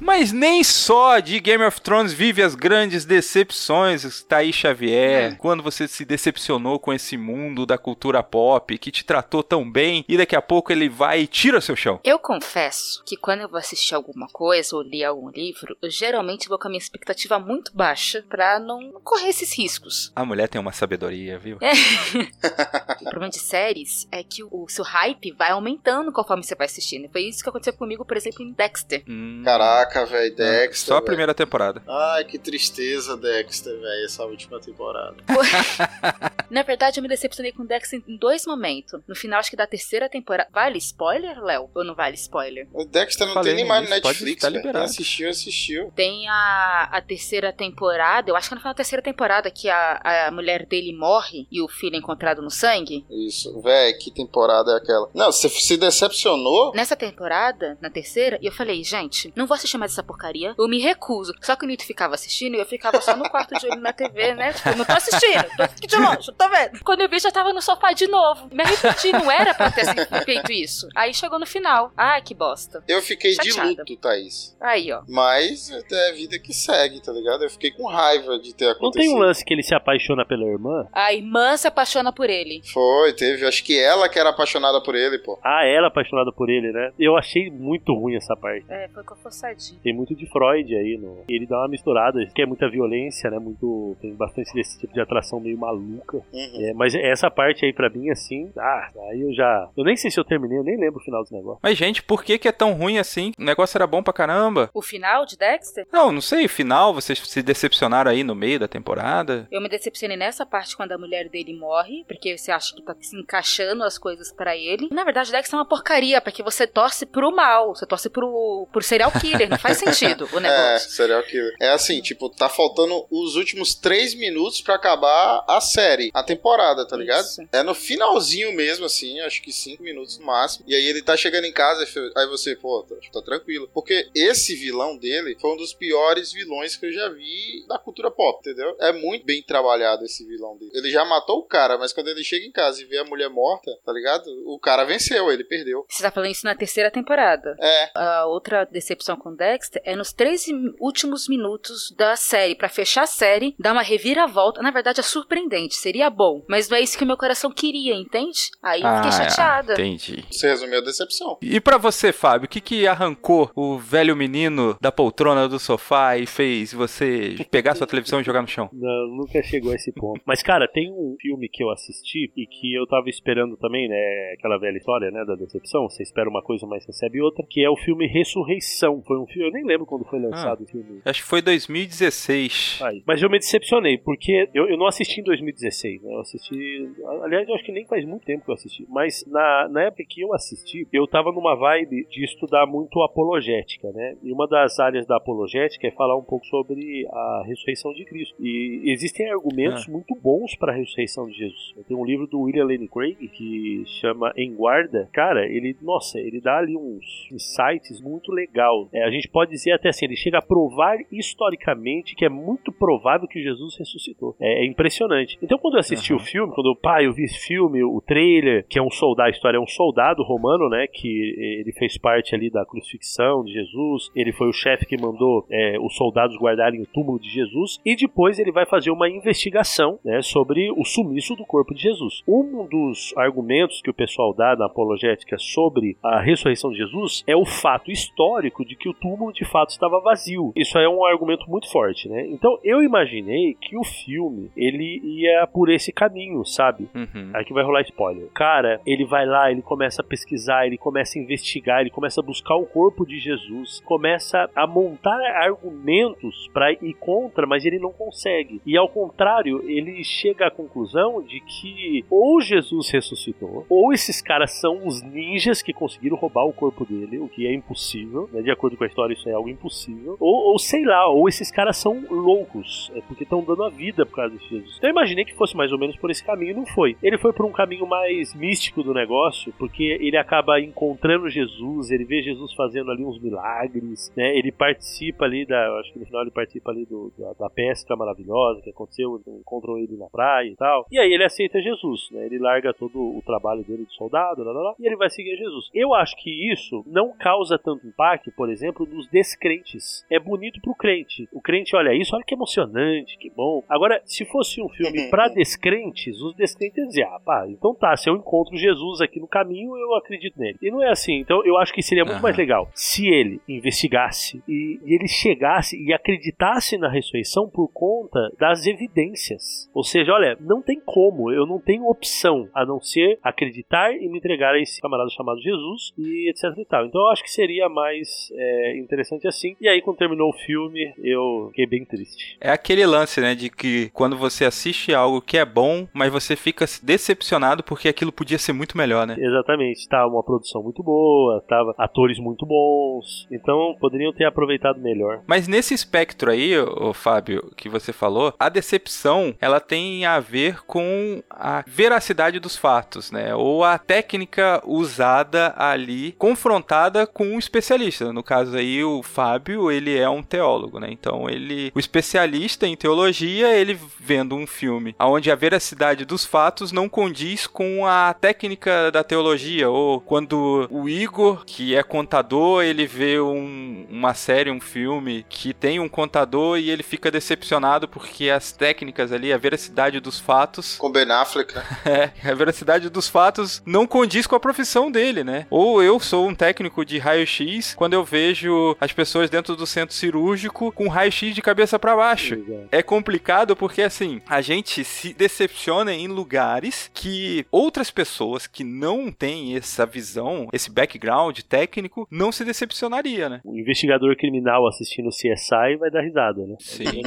Mas 0.00 0.32
nem 0.32 0.62
só 0.64 1.18
de 1.18 1.38
Game 1.40 1.64
of 1.64 1.80
Thrones 1.80 2.12
vive 2.12 2.42
as 2.42 2.54
grandes 2.54 3.04
decepções, 3.04 4.22
Thaís 4.22 4.54
Xavier. 4.54 5.36
Quando 5.38 5.62
você 5.62 5.86
se 5.88 6.04
decepcionou 6.04 6.78
com 6.78 6.92
esse 6.92 7.16
mundo 7.16 7.66
da 7.66 7.78
cultura 7.78 8.22
pop 8.22 8.76
que 8.78 8.90
te 8.90 9.04
tratou 9.04 9.42
tão 9.42 9.70
bem 9.70 10.04
e 10.08 10.16
daqui 10.16 10.36
a 10.36 10.42
pouco 10.42 10.72
ele 10.72 10.88
vai 10.88 11.20
e 11.20 11.26
tira 11.26 11.60
seu 11.60 11.76
chão. 11.76 12.00
Eu 12.04 12.18
confesso 12.18 13.02
que 13.04 13.16
quando 13.16 13.40
eu 13.40 13.48
vou 13.48 13.58
assistir 13.58 13.94
alguma 13.94 14.28
coisa 14.28 14.76
ou 14.76 14.82
ler 14.82 15.04
algum 15.04 15.28
livro, 15.28 15.76
eu 15.80 15.90
geralmente 15.90 16.48
vou 16.48 16.58
com 16.58 16.68
a 16.68 16.70
minha 16.70 16.78
expectativa 16.78 17.38
muito 17.38 17.74
baixa 17.74 18.24
pra 18.28 18.58
não 18.58 18.92
correr 19.02 19.28
esses 19.28 19.56
riscos. 19.56 20.12
A 20.14 20.24
mulher 20.24 20.48
tem 20.48 20.60
uma 20.60 20.72
sabedoria, 20.72 21.38
viu? 21.38 21.58
O 23.00 23.04
problema 23.14 23.30
de 23.30 23.38
séries 23.38 24.08
é 24.10 24.22
que 24.22 24.42
o, 24.42 24.48
o 24.64 24.68
seu 24.68 24.84
hype 24.84 25.32
vai 25.32 25.50
aumentando 25.50 26.10
conforme 26.12 26.42
você 26.42 26.54
vai 26.54 26.66
assistindo. 26.66 27.08
Foi 27.10 27.22
isso 27.22 27.42
que 27.42 27.48
aconteceu 27.48 27.72
comigo, 27.74 28.04
por 28.04 28.16
exemplo, 28.16 28.42
em 28.42 28.52
Dexter. 28.52 29.02
Hum, 29.08 29.42
Caraca, 29.44 30.06
velho, 30.06 30.34
Dexter. 30.34 30.86
Só 30.88 30.94
a 30.94 30.96
velho. 30.96 31.06
primeira 31.06 31.34
temporada. 31.34 31.82
Ai, 31.86 32.24
que 32.24 32.38
tristeza, 32.38 33.16
Dexter, 33.16 33.72
velho, 33.78 34.04
essa 34.04 34.24
última 34.24 34.58
temporada. 34.60 35.16
Na 36.50 36.62
verdade, 36.62 36.98
eu 36.98 37.02
me 37.02 37.08
decepcionei 37.08 37.52
com 37.52 37.64
Dexter 37.66 38.02
em 38.06 38.16
dois 38.16 38.46
momentos. 38.46 39.00
No 39.06 39.14
final, 39.14 39.38
acho 39.40 39.50
que 39.50 39.56
da 39.56 39.66
terceira 39.66 40.08
temporada. 40.08 40.48
Vale 40.52 40.78
spoiler, 40.78 41.42
Léo? 41.42 41.68
Ou 41.74 41.84
não 41.84 41.94
vale 41.94 42.14
spoiler? 42.14 42.66
O 42.72 42.84
Dexter 42.84 43.26
não 43.26 43.34
Falei 43.34 43.54
tem 43.54 43.62
nem 43.62 43.68
mais 43.68 43.84
no 43.84 43.90
Netflix, 43.90 44.42
velho. 44.42 44.56
liberado. 44.56 44.78
Quem 44.78 44.84
assistiu, 44.84 45.28
assistiu. 45.30 45.92
Tem 45.94 46.28
a, 46.28 46.88
a 46.92 47.00
terceira 47.00 47.52
temporada, 47.52 48.30
eu 48.30 48.36
acho 48.36 48.48
que 48.48 48.54
é 48.54 48.56
no 48.56 48.60
final 48.60 48.72
da 48.72 48.76
terceira 48.76 49.02
temporada 49.02 49.50
que 49.50 49.68
a, 49.68 50.26
a 50.28 50.30
mulher 50.30 50.66
dele 50.66 50.92
morre 50.96 51.46
e 51.50 51.60
o 51.60 51.68
filho 51.74 51.96
encontrado 51.96 52.40
no 52.42 52.50
sangue. 52.50 53.04
Isso, 53.10 53.60
velho, 53.60 53.98
que 53.98 54.10
temporada 54.10 54.72
é 54.72 54.76
aquela? 54.76 55.08
Não, 55.14 55.30
você 55.32 55.48
se 55.48 55.76
decepcionou? 55.76 56.72
Nessa 56.74 56.96
temporada, 56.96 57.76
na 57.80 57.90
terceira, 57.90 58.38
eu 58.42 58.52
falei, 58.52 58.82
gente, 58.84 59.32
não 59.36 59.46
vou 59.46 59.54
assistir 59.54 59.78
mais 59.78 59.92
essa 59.92 60.02
porcaria, 60.02 60.54
eu 60.58 60.68
me 60.68 60.78
recuso. 60.80 61.32
Só 61.42 61.56
que 61.56 61.64
o 61.64 61.68
Nito 61.68 61.84
ficava 61.84 62.14
assistindo 62.14 62.54
e 62.56 62.60
eu 62.60 62.66
ficava 62.66 63.00
só 63.00 63.16
no 63.16 63.28
quarto 63.28 63.58
de 63.58 63.66
olho 63.66 63.80
na 63.80 63.92
TV, 63.92 64.34
né? 64.34 64.52
Tipo, 64.52 64.76
não 64.76 64.84
tô 64.84 64.92
assistindo, 64.92 65.44
tô 65.56 65.62
aqui 65.62 65.86
de 65.86 65.96
longe, 65.96 66.32
tô 66.36 66.48
vendo. 66.48 66.80
Quando 66.84 67.00
eu 67.02 67.08
vi, 67.08 67.18
já 67.18 67.30
tava 67.30 67.52
no 67.52 67.60
sofá 67.62 67.92
de 67.92 68.06
novo. 68.06 68.48
Me 68.52 68.62
arrependi, 68.62 69.12
não 69.12 69.30
era 69.30 69.54
pra 69.54 69.70
ter 69.70 69.84
feito 70.24 70.52
isso. 70.52 70.88
Aí 70.94 71.12
chegou 71.14 71.38
no 71.38 71.46
final. 71.46 71.92
Ai, 71.96 72.22
que 72.22 72.34
bosta. 72.34 72.82
Eu 72.86 73.00
fiquei 73.02 73.32
de 73.36 73.52
Chateada. 73.52 73.82
luto, 73.82 73.96
Thaís. 73.96 74.56
Aí, 74.60 74.92
ó. 74.92 75.02
Mas 75.08 75.70
é 75.70 76.10
a 76.10 76.12
vida 76.12 76.38
que 76.38 76.52
segue, 76.52 77.00
tá 77.00 77.12
ligado? 77.12 77.42
Eu 77.44 77.50
fiquei 77.50 77.70
com 77.70 77.86
raiva 77.88 78.38
de 78.38 78.54
ter 78.54 78.66
Não 78.66 78.72
acontecido. 78.72 79.10
tem 79.10 79.16
um 79.16 79.18
lance 79.18 79.44
que 79.44 79.52
ele 79.54 79.62
se 79.62 79.74
apaixona 79.74 80.24
pela 80.26 80.44
irmã? 80.44 80.86
A 80.92 81.12
irmã 81.12 81.56
se 81.64 81.68
apaixona 81.68 82.12
por 82.12 82.28
ele. 82.28 82.60
Foi, 82.72 83.12
teve. 83.14 83.46
Acho 83.46 83.64
que 83.64 83.78
ela 83.78 84.08
que 84.08 84.18
era 84.18 84.30
apaixonada 84.30 84.80
por 84.82 84.94
ele, 84.94 85.18
pô. 85.18 85.38
Ah, 85.42 85.64
ela 85.64 85.88
apaixonada 85.88 86.30
por 86.30 86.50
ele, 86.50 86.70
né? 86.72 86.92
Eu 86.98 87.16
achei 87.16 87.50
muito 87.50 87.94
ruim 87.94 88.16
essa 88.16 88.36
parte. 88.36 88.66
É, 88.68 88.88
foi 88.88 89.02
com 89.02 89.14
a 89.14 89.16
forçadinha. 89.16 89.80
Tem 89.82 89.94
muito 89.94 90.14
de 90.14 90.26
Freud 90.26 90.74
aí, 90.74 90.98
no... 90.98 91.24
ele 91.28 91.46
dá 91.46 91.58
uma 91.58 91.68
misturada, 91.68 92.24
que 92.34 92.42
é 92.42 92.46
muita 92.46 92.68
violência, 92.68 93.30
né? 93.30 93.38
Muito. 93.38 93.96
Tem 94.00 94.14
bastante 94.14 94.52
desse 94.52 94.78
tipo 94.78 94.92
de 94.92 95.00
atração 95.00 95.40
meio 95.40 95.56
maluca. 95.56 96.18
Uhum. 96.32 96.60
É, 96.60 96.74
mas 96.74 96.94
essa 96.94 97.30
parte 97.30 97.64
aí 97.64 97.72
pra 97.72 97.88
mim, 97.88 98.10
assim, 98.10 98.52
ah, 98.58 98.90
aí 99.10 99.22
eu 99.22 99.32
já. 99.32 99.68
Eu 99.76 99.84
nem 99.84 99.96
sei 99.96 100.10
se 100.10 100.20
eu 100.20 100.24
terminei, 100.24 100.58
eu 100.58 100.64
nem 100.64 100.78
lembro 100.78 101.00
o 101.00 101.04
final 101.04 101.24
do 101.24 101.34
negócio. 101.34 101.60
Mas, 101.62 101.78
gente, 101.78 102.02
por 102.02 102.22
que, 102.22 102.38
que 102.38 102.48
é 102.48 102.52
tão 102.52 102.72
ruim 102.74 102.98
assim? 102.98 103.32
O 103.38 103.44
negócio 103.44 103.78
era 103.78 103.86
bom 103.86 104.02
pra 104.02 104.12
caramba. 104.12 104.70
O 104.74 104.82
final 104.82 105.24
de 105.24 105.38
Dexter? 105.38 105.86
Não, 105.90 106.12
não 106.12 106.20
sei, 106.20 106.46
final, 106.46 106.92
vocês 106.92 107.18
se 107.18 107.42
decepcionaram 107.42 108.10
aí 108.10 108.22
no 108.22 108.34
meio 108.34 108.60
da 108.60 108.68
temporada. 108.68 109.48
Eu 109.50 109.60
me 109.60 109.68
decepcionei 109.68 110.16
nessa 110.16 110.44
parte 110.44 110.76
quando 110.76 110.92
a 110.92 110.98
mulher 110.98 111.28
dele 111.28 111.53
morre, 111.54 112.04
porque 112.06 112.36
você 112.36 112.50
acha 112.50 112.74
que 112.74 112.82
tá 112.82 112.94
se 113.00 113.16
encaixando 113.16 113.82
as 113.84 113.98
coisas 113.98 114.32
pra 114.32 114.56
ele. 114.56 114.88
Na 114.90 115.04
verdade, 115.04 115.30
Dexter 115.30 115.54
é 115.54 115.58
uma 115.58 115.68
porcaria, 115.68 116.20
porque 116.20 116.42
você 116.42 116.66
torce 116.66 117.06
pro 117.06 117.30
mal, 117.34 117.74
você 117.74 117.86
torce 117.86 118.08
pro, 118.10 118.68
pro 118.72 118.82
serial 118.82 119.10
killer, 119.12 119.48
não 119.48 119.58
faz 119.58 119.78
sentido 119.78 120.28
o 120.32 120.38
É, 120.38 120.40
negócio. 120.40 120.90
serial 120.90 121.22
killer. 121.22 121.54
É 121.60 121.68
assim, 121.70 122.00
tipo, 122.00 122.28
tá 122.28 122.48
faltando 122.48 123.06
os 123.10 123.36
últimos 123.36 123.74
três 123.74 124.14
minutos 124.14 124.60
pra 124.60 124.74
acabar 124.74 125.44
a 125.48 125.60
série, 125.60 126.10
a 126.14 126.22
temporada, 126.22 126.86
tá 126.86 126.96
ligado? 126.96 127.24
Isso. 127.24 127.42
É 127.52 127.62
no 127.62 127.74
finalzinho 127.74 128.52
mesmo, 128.52 128.84
assim, 128.84 129.20
acho 129.20 129.42
que 129.42 129.52
cinco 129.52 129.82
minutos 129.82 130.18
no 130.18 130.26
máximo. 130.26 130.64
E 130.68 130.74
aí 130.74 130.84
ele 130.84 131.02
tá 131.02 131.16
chegando 131.16 131.44
em 131.44 131.52
casa, 131.52 131.86
aí 132.16 132.26
você, 132.26 132.56
pô, 132.56 132.82
tá, 132.88 132.94
tá 133.12 133.22
tranquilo. 133.22 133.68
Porque 133.72 134.08
esse 134.14 134.54
vilão 134.54 134.96
dele 134.96 135.36
foi 135.40 135.52
um 135.52 135.56
dos 135.56 135.72
piores 135.74 136.32
vilões 136.32 136.76
que 136.76 136.86
eu 136.86 136.92
já 136.92 137.08
vi 137.08 137.64
da 137.68 137.78
cultura 137.78 138.10
pop, 138.10 138.38
entendeu? 138.40 138.76
É 138.80 138.92
muito 138.92 139.24
bem 139.24 139.42
trabalhado 139.42 140.04
esse 140.04 140.24
vilão 140.26 140.56
dele. 140.56 140.70
Ele 140.74 140.90
já 140.90 141.04
matou 141.04 141.33
o 141.38 141.46
cara, 141.46 141.78
mas 141.78 141.92
quando 141.92 142.08
ele 142.08 142.22
chega 142.24 142.44
em 142.44 142.52
casa 142.52 142.82
e 142.82 142.84
vê 142.84 142.98
a 142.98 143.04
mulher 143.04 143.28
morta, 143.28 143.70
tá 143.84 143.92
ligado? 143.92 144.24
O 144.46 144.58
cara 144.58 144.84
venceu, 144.84 145.30
ele 145.30 145.44
perdeu. 145.44 145.84
Você 145.88 146.02
tá 146.02 146.10
falando 146.10 146.30
isso 146.30 146.44
na 146.46 146.54
terceira 146.54 146.90
temporada. 146.90 147.56
É, 147.60 147.90
A 147.94 148.26
outra 148.26 148.64
decepção 148.64 149.16
com 149.16 149.34
Dexter 149.34 149.82
é 149.84 149.94
nos 149.96 150.12
três 150.12 150.46
últimos 150.80 151.28
minutos 151.28 151.94
da 151.96 152.16
série, 152.16 152.54
Pra 152.54 152.68
fechar 152.68 153.02
a 153.02 153.06
série, 153.06 153.54
dar 153.58 153.72
uma 153.72 153.82
reviravolta. 153.82 154.62
Na 154.62 154.70
verdade, 154.70 155.00
é 155.00 155.02
surpreendente, 155.02 155.74
seria 155.74 156.08
bom, 156.10 156.42
mas 156.48 156.68
não 156.68 156.76
é 156.76 156.80
isso 156.80 156.96
que 156.96 157.04
o 157.04 157.06
meu 157.06 157.16
coração 157.16 157.50
queria, 157.50 157.94
entende? 157.94 158.50
Aí 158.62 158.82
eu 158.82 158.96
fiquei 158.96 159.12
chateada. 159.12 159.72
entendi. 159.74 160.24
você 160.30 160.48
resumiu 160.48 160.78
a 160.78 160.82
decepção. 160.82 161.38
E 161.42 161.60
pra 161.60 161.78
você, 161.78 162.12
Fábio, 162.12 162.46
o 162.46 162.48
que 162.48 162.60
que 162.60 162.86
arrancou 162.86 163.50
o 163.54 163.78
velho 163.78 164.16
menino 164.16 164.76
da 164.80 164.92
poltrona 164.92 165.48
do 165.48 165.58
sofá 165.58 166.16
e 166.16 166.26
fez 166.26 166.72
você 166.72 167.36
pegar 167.50 167.74
sua 167.74 167.86
televisão 167.86 168.20
e 168.20 168.24
jogar 168.24 168.42
no 168.42 168.48
chão? 168.48 168.68
Não, 168.72 169.06
nunca 169.16 169.42
chegou 169.42 169.72
a 169.72 169.74
esse 169.74 169.92
ponto. 169.92 170.20
Mas, 170.26 170.42
cara, 170.42 170.68
tem 170.72 170.90
um 170.92 171.16
filme 171.24 171.48
que 171.48 171.64
eu 171.64 171.70
assisti 171.70 172.30
e 172.36 172.46
que 172.46 172.74
eu 172.74 172.86
tava 172.86 173.08
esperando 173.08 173.56
também, 173.56 173.88
né? 173.88 174.34
Aquela 174.34 174.58
velha 174.58 174.76
história, 174.76 175.10
né? 175.10 175.24
Da 175.24 175.34
decepção. 175.34 175.88
Você 175.88 176.02
espera 176.02 176.28
uma 176.28 176.42
coisa, 176.42 176.66
mas 176.66 176.84
recebe 176.84 177.22
outra. 177.22 177.46
Que 177.48 177.64
é 177.64 177.70
o 177.70 177.76
filme 177.76 178.06
Ressurreição. 178.06 179.02
Foi 179.06 179.18
um 179.18 179.26
filme, 179.26 179.48
eu 179.48 179.52
nem 179.52 179.64
lembro 179.64 179.86
quando 179.86 180.04
foi 180.04 180.20
lançado 180.20 180.64
o 180.64 180.66
filme. 180.66 181.00
Acho 181.02 181.22
que 181.22 181.28
foi 181.28 181.40
2016. 181.40 182.80
Aí. 182.82 183.02
Mas 183.06 183.22
eu 183.22 183.30
me 183.30 183.38
decepcionei, 183.38 183.96
porque 183.96 184.50
eu, 184.52 184.68
eu 184.68 184.76
não 184.76 184.86
assisti 184.86 185.20
em 185.20 185.24
2016, 185.24 186.02
né? 186.02 186.12
Eu 186.12 186.20
assisti. 186.20 186.90
Aliás, 187.22 187.48
eu 187.48 187.54
acho 187.54 187.64
que 187.64 187.72
nem 187.72 187.86
faz 187.86 188.04
muito 188.04 188.26
tempo 188.26 188.44
que 188.44 188.50
eu 188.50 188.54
assisti. 188.54 188.86
Mas 188.90 189.24
na, 189.26 189.68
na 189.70 189.82
época 189.84 190.04
que 190.06 190.20
eu 190.20 190.34
assisti, 190.34 190.86
eu 190.92 191.06
tava 191.06 191.32
numa 191.32 191.56
vibe 191.56 192.06
de 192.10 192.22
estudar 192.22 192.66
muito 192.66 193.00
apologética, 193.02 193.90
né? 193.92 194.16
E 194.22 194.30
uma 194.30 194.46
das 194.46 194.78
áreas 194.78 195.06
da 195.06 195.16
apologética 195.16 195.86
é 195.86 195.90
falar 195.90 196.18
um 196.18 196.24
pouco 196.24 196.44
sobre 196.46 197.06
a 197.10 197.44
ressurreição 197.46 197.94
de 197.94 198.04
Cristo. 198.04 198.34
E 198.38 198.82
existem 198.92 199.30
argumentos 199.30 199.86
muito 199.86 200.14
bons 200.14 200.54
para 200.56 200.72
a 200.72 200.76
ressurreição 200.76 201.13
de 201.26 201.38
Jesus. 201.38 201.74
Tem 201.86 201.96
um 201.96 202.04
livro 202.04 202.26
do 202.26 202.40
William 202.40 202.66
Lane 202.66 202.88
Craig 202.88 203.16
que 203.28 203.84
chama 204.00 204.32
Em 204.36 204.54
Guarda. 204.54 205.08
Cara, 205.12 205.46
ele, 205.46 205.76
nossa, 205.82 206.18
ele 206.18 206.40
dá 206.40 206.58
ali 206.58 206.76
uns 206.76 207.28
insights 207.32 208.00
muito 208.00 208.32
legal. 208.32 208.88
É, 208.92 209.04
a 209.04 209.10
gente 209.10 209.28
pode 209.28 209.50
dizer 209.50 209.72
até 209.72 209.88
assim, 209.88 210.06
ele 210.06 210.16
chega 210.16 210.38
a 210.38 210.42
provar 210.42 210.64
provar 210.74 210.98
historicamente 211.10 212.14
que 212.14 212.24
é 212.24 212.28
muito 212.28 212.72
provável 212.72 213.28
que 213.28 213.42
Jesus 213.42 213.76
ressuscitou. 213.78 214.34
É, 214.40 214.64
é 214.64 214.66
impressionante. 214.66 215.38
Então, 215.42 215.58
quando 215.58 215.74
eu 215.74 215.80
assisti 215.80 216.12
uhum. 216.12 216.18
o 216.18 216.22
filme, 216.22 216.54
quando 216.54 216.70
eu, 216.70 216.76
pai, 216.76 217.06
eu 217.06 217.12
vi 217.12 217.24
esse 217.24 217.38
filme, 217.46 217.82
o 217.82 218.00
trailer, 218.00 218.66
que 218.68 218.78
é 218.78 218.82
um 218.82 218.90
soldado, 218.90 219.28
a 219.28 219.30
história 219.30 219.56
é 219.56 219.60
um 219.60 219.66
soldado 219.66 220.22
romano, 220.22 220.68
né? 220.68 220.86
Que 220.86 221.34
ele 221.60 221.72
fez 221.72 221.96
parte 221.96 222.34
ali 222.34 222.50
da 222.50 222.64
crucifixão 222.64 223.44
de 223.44 223.52
Jesus, 223.52 224.10
ele 224.14 224.32
foi 224.32 224.48
o 224.48 224.52
chefe 224.52 224.86
que 224.86 225.00
mandou 225.00 225.46
é, 225.50 225.78
os 225.80 225.94
soldados 225.96 226.36
guardarem 226.36 226.80
o 226.80 226.86
túmulo 226.86 227.18
de 227.18 227.28
Jesus, 227.28 227.78
e 227.84 227.94
depois 227.94 228.38
ele 228.38 228.52
vai 228.52 228.66
fazer 228.66 228.90
uma 228.90 229.08
investigação 229.08 229.98
né, 230.04 230.22
sobre 230.22 230.70
o 230.72 230.84
sumiço 231.04 231.36
do 231.36 231.44
corpo 231.44 231.74
de 231.74 231.82
Jesus. 231.82 232.22
Um 232.26 232.66
dos 232.66 233.12
argumentos 233.16 233.82
que 233.82 233.90
o 233.90 233.94
pessoal 233.94 234.32
dá 234.32 234.56
na 234.56 234.66
apologética 234.66 235.36
sobre 235.38 235.96
a 236.02 236.20
ressurreição 236.20 236.70
de 236.70 236.78
Jesus 236.78 237.22
é 237.26 237.36
o 237.36 237.44
fato 237.44 237.90
histórico 237.90 238.64
de 238.64 238.74
que 238.74 238.88
o 238.88 238.94
túmulo 238.94 239.32
de 239.32 239.44
fato 239.44 239.70
estava 239.70 240.00
vazio. 240.00 240.52
Isso 240.56 240.78
é 240.78 240.88
um 240.88 241.04
argumento 241.04 241.48
muito 241.48 241.70
forte, 241.70 242.08
né? 242.08 242.26
Então 242.28 242.58
eu 242.64 242.82
imaginei 242.82 243.54
que 243.60 243.76
o 243.76 243.84
filme 243.84 244.50
ele 244.56 245.00
ia 245.04 245.46
por 245.46 245.68
esse 245.68 245.92
caminho, 245.92 246.44
sabe? 246.44 246.88
Uhum. 246.94 247.30
Aqui 247.34 247.52
vai 247.52 247.62
rolar 247.62 247.82
spoiler. 247.82 248.28
Cara, 248.32 248.80
ele 248.86 249.04
vai 249.04 249.26
lá, 249.26 249.50
ele 249.50 249.62
começa 249.62 250.00
a 250.00 250.04
pesquisar, 250.04 250.66
ele 250.66 250.78
começa 250.78 251.18
a 251.18 251.22
investigar, 251.22 251.80
ele 251.80 251.90
começa 251.90 252.20
a 252.20 252.24
buscar 252.24 252.56
o 252.56 252.66
corpo 252.66 253.04
de 253.04 253.18
Jesus, 253.18 253.80
começa 253.80 254.48
a 254.54 254.66
montar 254.66 255.20
argumentos 255.42 256.48
para 256.52 256.72
ir 256.72 256.94
contra, 256.94 257.46
mas 257.46 257.64
ele 257.64 257.78
não 257.78 257.92
consegue. 257.92 258.62
E 258.64 258.76
ao 258.76 258.88
contrário, 258.88 259.62
ele 259.68 260.02
chega 260.02 260.46
à 260.46 260.50
conclusão 260.50 260.93
de 261.22 261.40
que 261.40 262.04
ou 262.10 262.40
Jesus 262.40 262.90
ressuscitou, 262.90 263.66
ou 263.68 263.92
esses 263.92 264.22
caras 264.22 264.52
são 264.52 264.86
os 264.86 265.02
ninjas 265.02 265.62
que 265.62 265.72
conseguiram 265.72 266.16
roubar 266.16 266.44
o 266.44 266.52
corpo 266.52 266.84
dele, 266.84 267.18
o 267.18 267.28
que 267.28 267.46
é 267.46 267.52
impossível, 267.52 268.28
né? 268.32 268.42
De 268.42 268.50
acordo 268.50 268.76
com 268.76 268.84
a 268.84 268.86
história, 268.86 269.14
isso 269.14 269.28
é 269.28 269.32
algo 269.32 269.48
impossível. 269.48 270.16
Ou, 270.20 270.52
ou 270.52 270.58
sei 270.58 270.84
lá, 270.84 271.08
ou 271.08 271.28
esses 271.28 271.50
caras 271.50 271.76
são 271.76 272.04
loucos, 272.10 272.90
é 272.94 273.00
porque 273.02 273.24
estão 273.24 273.42
dando 273.42 273.64
a 273.64 273.70
vida 273.70 274.06
por 274.06 274.16
causa 274.16 274.36
de 274.36 274.48
Jesus. 274.48 274.76
Então 274.76 274.88
eu 274.88 274.92
imaginei 274.92 275.24
que 275.24 275.34
fosse 275.34 275.56
mais 275.56 275.72
ou 275.72 275.78
menos 275.78 275.96
por 275.96 276.10
esse 276.10 276.24
caminho, 276.24 276.56
não 276.56 276.66
foi. 276.66 276.96
Ele 277.02 277.18
foi 277.18 277.32
por 277.32 277.44
um 277.46 277.52
caminho 277.52 277.86
mais 277.86 278.34
místico 278.34 278.82
do 278.82 278.94
negócio, 278.94 279.52
porque 279.58 279.98
ele 280.00 280.16
acaba 280.16 280.60
encontrando 280.60 281.28
Jesus, 281.28 281.90
ele 281.90 282.04
vê 282.04 282.22
Jesus 282.22 282.52
fazendo 282.54 282.90
ali 282.90 283.04
uns 283.04 283.20
milagres, 283.20 284.12
né? 284.16 284.36
Ele 284.36 284.52
participa 284.52 285.24
ali 285.24 285.44
da, 285.44 285.78
acho 285.80 285.92
que 285.92 285.98
no 285.98 286.06
final 286.06 286.22
ele 286.22 286.30
participa 286.30 286.70
ali 286.70 286.84
do, 286.84 287.12
da, 287.18 287.32
da 287.32 287.50
pesca 287.50 287.96
maravilhosa 287.96 288.62
que 288.62 288.70
aconteceu, 288.70 289.20
encontram 289.26 289.78
ele 289.78 289.96
na 289.96 290.06
praia 290.06 290.48
e 290.48 290.56
tal. 290.56 290.83
E 290.90 290.98
aí 290.98 291.12
ele 291.12 291.24
aceita 291.24 291.60
Jesus, 291.60 292.08
né? 292.10 292.26
Ele 292.26 292.38
larga 292.38 292.72
todo 292.72 292.98
o 292.98 293.22
trabalho 293.24 293.64
dele 293.64 293.86
de 293.86 293.94
soldado, 293.94 294.42
lá, 294.42 294.52
lá, 294.52 294.60
lá, 294.60 294.74
e 294.78 294.86
ele 294.86 294.96
vai 294.96 295.10
seguir 295.10 295.36
Jesus. 295.36 295.70
Eu 295.74 295.94
acho 295.94 296.16
que 296.16 296.52
isso 296.52 296.84
não 296.86 297.12
causa 297.16 297.58
tanto 297.58 297.86
impacto, 297.86 298.32
por 298.32 298.50
exemplo, 298.50 298.86
nos 298.86 299.08
descrentes. 299.08 300.04
É 300.10 300.18
bonito 300.18 300.60
pro 300.60 300.74
crente. 300.74 301.28
O 301.32 301.40
crente 301.40 301.76
olha 301.76 301.94
isso, 301.94 302.14
olha 302.14 302.24
que 302.24 302.34
emocionante, 302.34 303.18
que 303.18 303.30
bom. 303.30 303.62
Agora, 303.68 304.00
se 304.04 304.24
fosse 304.24 304.60
um 304.62 304.68
filme 304.68 305.08
para 305.10 305.28
descrentes, 305.28 306.20
os 306.20 306.34
descrentes 306.34 306.86
diziam, 306.88 307.08
ah, 307.14 307.20
pá, 307.20 307.46
então 307.48 307.74
tá, 307.74 307.96
se 307.96 308.08
eu 308.08 308.16
encontro 308.16 308.56
Jesus 308.56 309.00
aqui 309.00 309.20
no 309.20 309.28
caminho, 309.28 309.76
eu 309.76 309.94
acredito 309.94 310.38
nele. 310.38 310.58
E 310.60 310.70
não 310.70 310.82
é 310.82 310.90
assim. 310.90 311.18
Então 311.18 311.44
eu 311.44 311.58
acho 311.58 311.72
que 311.72 311.82
seria 311.82 312.04
muito 312.04 312.16
uhum. 312.16 312.22
mais 312.22 312.36
legal 312.36 312.68
se 312.74 313.06
ele 313.08 313.40
investigasse 313.48 314.42
e, 314.48 314.80
e 314.84 314.94
ele 314.94 315.08
chegasse 315.08 315.76
e 315.76 315.92
acreditasse 315.92 316.76
na 316.78 316.88
ressurreição 316.88 317.48
por 317.48 317.68
conta 317.68 318.30
das 318.38 318.66
evidências. 318.66 319.70
Ou 319.74 319.82
seja, 319.82 320.12
olha, 320.12 320.36
não 320.40 320.62
tem 320.62 320.73
como, 320.80 321.30
eu 321.32 321.46
não 321.46 321.58
tenho 321.58 321.88
opção 321.88 322.48
a 322.54 322.64
não 322.64 322.80
ser 322.80 323.18
acreditar 323.22 323.92
e 323.92 324.08
me 324.08 324.18
entregar 324.18 324.54
a 324.54 324.60
esse 324.60 324.80
camarada 324.80 325.10
chamado 325.10 325.40
Jesus 325.40 325.92
e 325.98 326.30
etc 326.30 326.58
e 326.58 326.64
tal. 326.64 326.86
Então 326.86 327.00
eu 327.00 327.08
acho 327.08 327.22
que 327.22 327.30
seria 327.30 327.68
mais 327.68 328.30
é, 328.32 328.78
interessante 328.78 329.26
assim. 329.26 329.56
E 329.60 329.68
aí, 329.68 329.80
quando 329.80 329.98
terminou 329.98 330.30
o 330.30 330.38
filme, 330.46 330.92
eu 330.98 331.48
fiquei 331.50 331.66
bem 331.66 331.84
triste. 331.84 332.36
É 332.40 332.50
aquele 332.50 332.84
lance, 332.86 333.20
né, 333.20 333.34
de 333.34 333.50
que 333.50 333.90
quando 333.90 334.16
você 334.16 334.44
assiste 334.44 334.94
algo 334.94 335.20
que 335.20 335.38
é 335.38 335.44
bom, 335.44 335.86
mas 335.92 336.12
você 336.12 336.36
fica 336.36 336.64
decepcionado 336.82 337.62
porque 337.62 337.88
aquilo 337.88 338.12
podia 338.12 338.38
ser 338.38 338.52
muito 338.52 338.76
melhor, 338.76 339.06
né? 339.06 339.16
Exatamente. 339.18 339.88
Tava 339.88 340.08
uma 340.08 340.22
produção 340.22 340.62
muito 340.62 340.82
boa, 340.82 341.42
tava 341.48 341.74
atores 341.78 342.18
muito 342.18 342.46
bons, 342.46 343.26
então 343.30 343.76
poderiam 343.80 344.12
ter 344.12 344.24
aproveitado 344.24 344.80
melhor. 344.80 345.22
Mas 345.26 345.48
nesse 345.48 345.74
espectro 345.74 346.30
aí, 346.30 346.56
o 346.58 346.92
Fábio, 346.92 347.50
que 347.56 347.68
você 347.68 347.92
falou, 347.92 348.32
a 348.38 348.48
decepção, 348.48 349.34
ela 349.40 349.60
tem 349.60 350.04
a 350.04 350.20
ver 350.20 350.63
com 350.66 351.22
a 351.30 351.64
veracidade 351.66 352.38
dos 352.38 352.56
fatos, 352.56 353.10
né? 353.10 353.34
Ou 353.34 353.64
a 353.64 353.78
técnica 353.78 354.62
usada 354.64 355.54
ali 355.56 356.12
confrontada 356.18 357.06
com 357.06 357.26
um 357.26 357.38
especialista. 357.38 358.12
No 358.12 358.22
caso 358.22 358.56
aí, 358.56 358.82
o 358.82 359.02
Fábio, 359.02 359.70
ele 359.70 359.96
é 359.96 360.08
um 360.08 360.22
teólogo, 360.22 360.78
né? 360.78 360.88
Então, 360.90 361.28
ele, 361.28 361.72
o 361.74 361.78
especialista 361.78 362.66
em 362.66 362.76
teologia, 362.76 363.54
ele 363.56 363.78
vendo 363.98 364.34
um 364.34 364.46
filme 364.46 364.94
onde 364.98 365.30
a 365.30 365.34
veracidade 365.34 366.04
dos 366.04 366.24
fatos 366.24 366.72
não 366.72 366.88
condiz 366.88 367.46
com 367.46 367.86
a 367.86 368.14
técnica 368.14 368.90
da 368.90 369.04
teologia, 369.04 369.68
ou 369.68 370.00
quando 370.00 370.66
o 370.70 370.88
Igor, 370.88 371.44
que 371.44 371.74
é 371.74 371.82
contador, 371.82 372.62
ele 372.62 372.86
vê 372.86 373.20
um, 373.20 373.86
uma 373.88 374.14
série, 374.14 374.50
um 374.50 374.60
filme 374.60 375.24
que 375.28 375.52
tem 375.52 375.80
um 375.80 375.88
contador 375.88 376.58
e 376.58 376.70
ele 376.70 376.82
fica 376.82 377.10
decepcionado 377.10 377.88
porque 377.88 378.30
as 378.30 378.52
técnicas 378.52 379.12
ali, 379.12 379.32
a 379.32 379.38
veracidade 379.38 380.00
dos 380.00 380.18
fatos. 380.18 380.43
Com 380.76 380.90
Ben 380.90 381.10
Affleck, 381.10 381.54
né? 381.54 381.62
é, 382.22 382.30
a 382.30 382.34
veracidade 382.34 382.88
dos 382.88 383.08
fatos 383.08 383.62
não 383.66 383.86
condiz 383.86 384.26
com 384.26 384.36
a 384.36 384.40
profissão 384.40 384.90
dele, 384.90 385.24
né? 385.24 385.46
Ou 385.50 385.82
eu 385.82 385.98
sou 386.00 386.26
um 386.26 386.34
técnico 386.34 386.84
de 386.84 386.98
raio-x 386.98 387.74
quando 387.74 387.94
eu 387.94 388.04
vejo 388.04 388.76
as 388.80 388.92
pessoas 388.92 389.30
dentro 389.30 389.56
do 389.56 389.66
centro 389.66 389.94
cirúrgico 389.94 390.72
com 390.72 390.88
raio-x 390.88 391.34
de 391.34 391.42
cabeça 391.42 391.78
para 391.78 391.96
baixo. 391.96 392.36
É 392.70 392.82
complicado 392.82 393.56
porque 393.56 393.82
assim, 393.82 394.20
a 394.28 394.40
gente 394.40 394.84
se 394.84 395.14
decepciona 395.14 395.92
em 395.92 396.08
lugares 396.08 396.90
que 396.92 397.46
outras 397.50 397.90
pessoas 397.90 398.46
que 398.46 398.64
não 398.64 399.10
têm 399.10 399.56
essa 399.56 399.86
visão, 399.86 400.48
esse 400.52 400.70
background 400.70 401.38
técnico, 401.40 402.06
não 402.10 402.32
se 402.32 402.44
decepcionaria, 402.44 403.28
né? 403.28 403.40
O 403.44 403.56
investigador 403.56 404.16
criminal 404.16 404.66
assistindo 404.66 405.08
CSI 405.10 405.76
vai 405.78 405.90
dar 405.90 406.02
risada, 406.02 406.46
né? 406.46 406.56
Sim. 406.60 407.02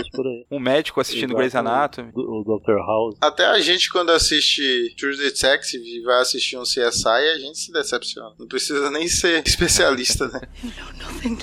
Um 0.50 0.60
médico 0.60 1.00
assistindo 1.00 1.36
Grey's 1.36 1.56
Anatomy. 1.56 2.12
O 2.14 2.44
Dr. 2.44 2.78
House. 2.78 3.16
Até 3.28 3.46
a 3.46 3.60
gente, 3.60 3.90
quando 3.90 4.12
assiste 4.12 4.96
True 4.98 5.18
Detective 5.18 5.84
e 5.84 6.02
vai 6.02 6.22
assistir 6.22 6.58
um 6.58 6.64
CSI, 6.64 7.08
a 7.08 7.38
gente 7.38 7.60
se 7.60 7.72
decepciona. 7.74 8.34
Não 8.40 8.48
precisa 8.48 8.90
nem 8.90 9.08
ser 9.08 9.44
especialista, 9.46 10.28
né? 10.30 10.42
You 10.64 10.72
know 10.78 11.12
nothing, 11.12 11.38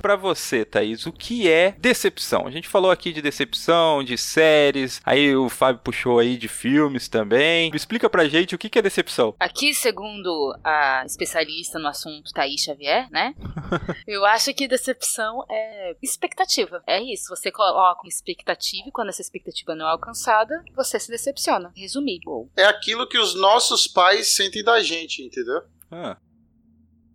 para 0.00 0.16
você, 0.16 0.64
Thaís, 0.64 1.06
o 1.06 1.12
que 1.12 1.48
é 1.48 1.72
decepção? 1.78 2.46
A 2.46 2.50
gente 2.50 2.68
falou 2.68 2.90
aqui 2.90 3.12
de 3.12 3.22
decepção, 3.22 4.02
de 4.02 4.16
séries, 4.16 5.00
aí 5.04 5.34
o 5.34 5.48
Fábio 5.48 5.82
puxou 5.82 6.18
aí 6.18 6.36
de 6.36 6.48
filmes 6.48 7.08
também. 7.08 7.70
Explica 7.74 8.08
pra 8.08 8.28
gente 8.28 8.54
o 8.54 8.58
que 8.58 8.78
é 8.78 8.82
decepção. 8.82 9.34
Aqui, 9.38 9.74
segundo 9.74 10.54
a 10.64 11.04
especialista 11.06 11.78
no 11.78 11.88
assunto, 11.88 12.32
Thaís 12.32 12.62
Xavier, 12.62 13.08
né? 13.10 13.34
eu 14.06 14.24
acho 14.24 14.52
que 14.54 14.68
decepção 14.68 15.44
é 15.48 15.96
expectativa. 16.02 16.82
É 16.86 17.00
isso, 17.02 17.28
você 17.28 17.50
coloca 17.50 18.02
uma 18.02 18.08
expectativa 18.08 18.88
e 18.88 18.92
quando 18.92 19.08
essa 19.08 19.22
expectativa 19.22 19.74
não 19.74 19.86
é 19.86 19.90
alcançada, 19.90 20.62
você 20.74 20.98
se 20.98 21.10
decepciona. 21.10 21.72
Resumir. 21.76 22.20
É 22.56 22.64
aquilo 22.64 23.08
que 23.08 23.18
os 23.18 23.34
nossos 23.34 23.86
pais 23.86 24.34
sentem 24.34 24.62
da 24.62 24.82
gente, 24.82 25.22
entendeu? 25.22 25.62
Ah. 25.90 26.16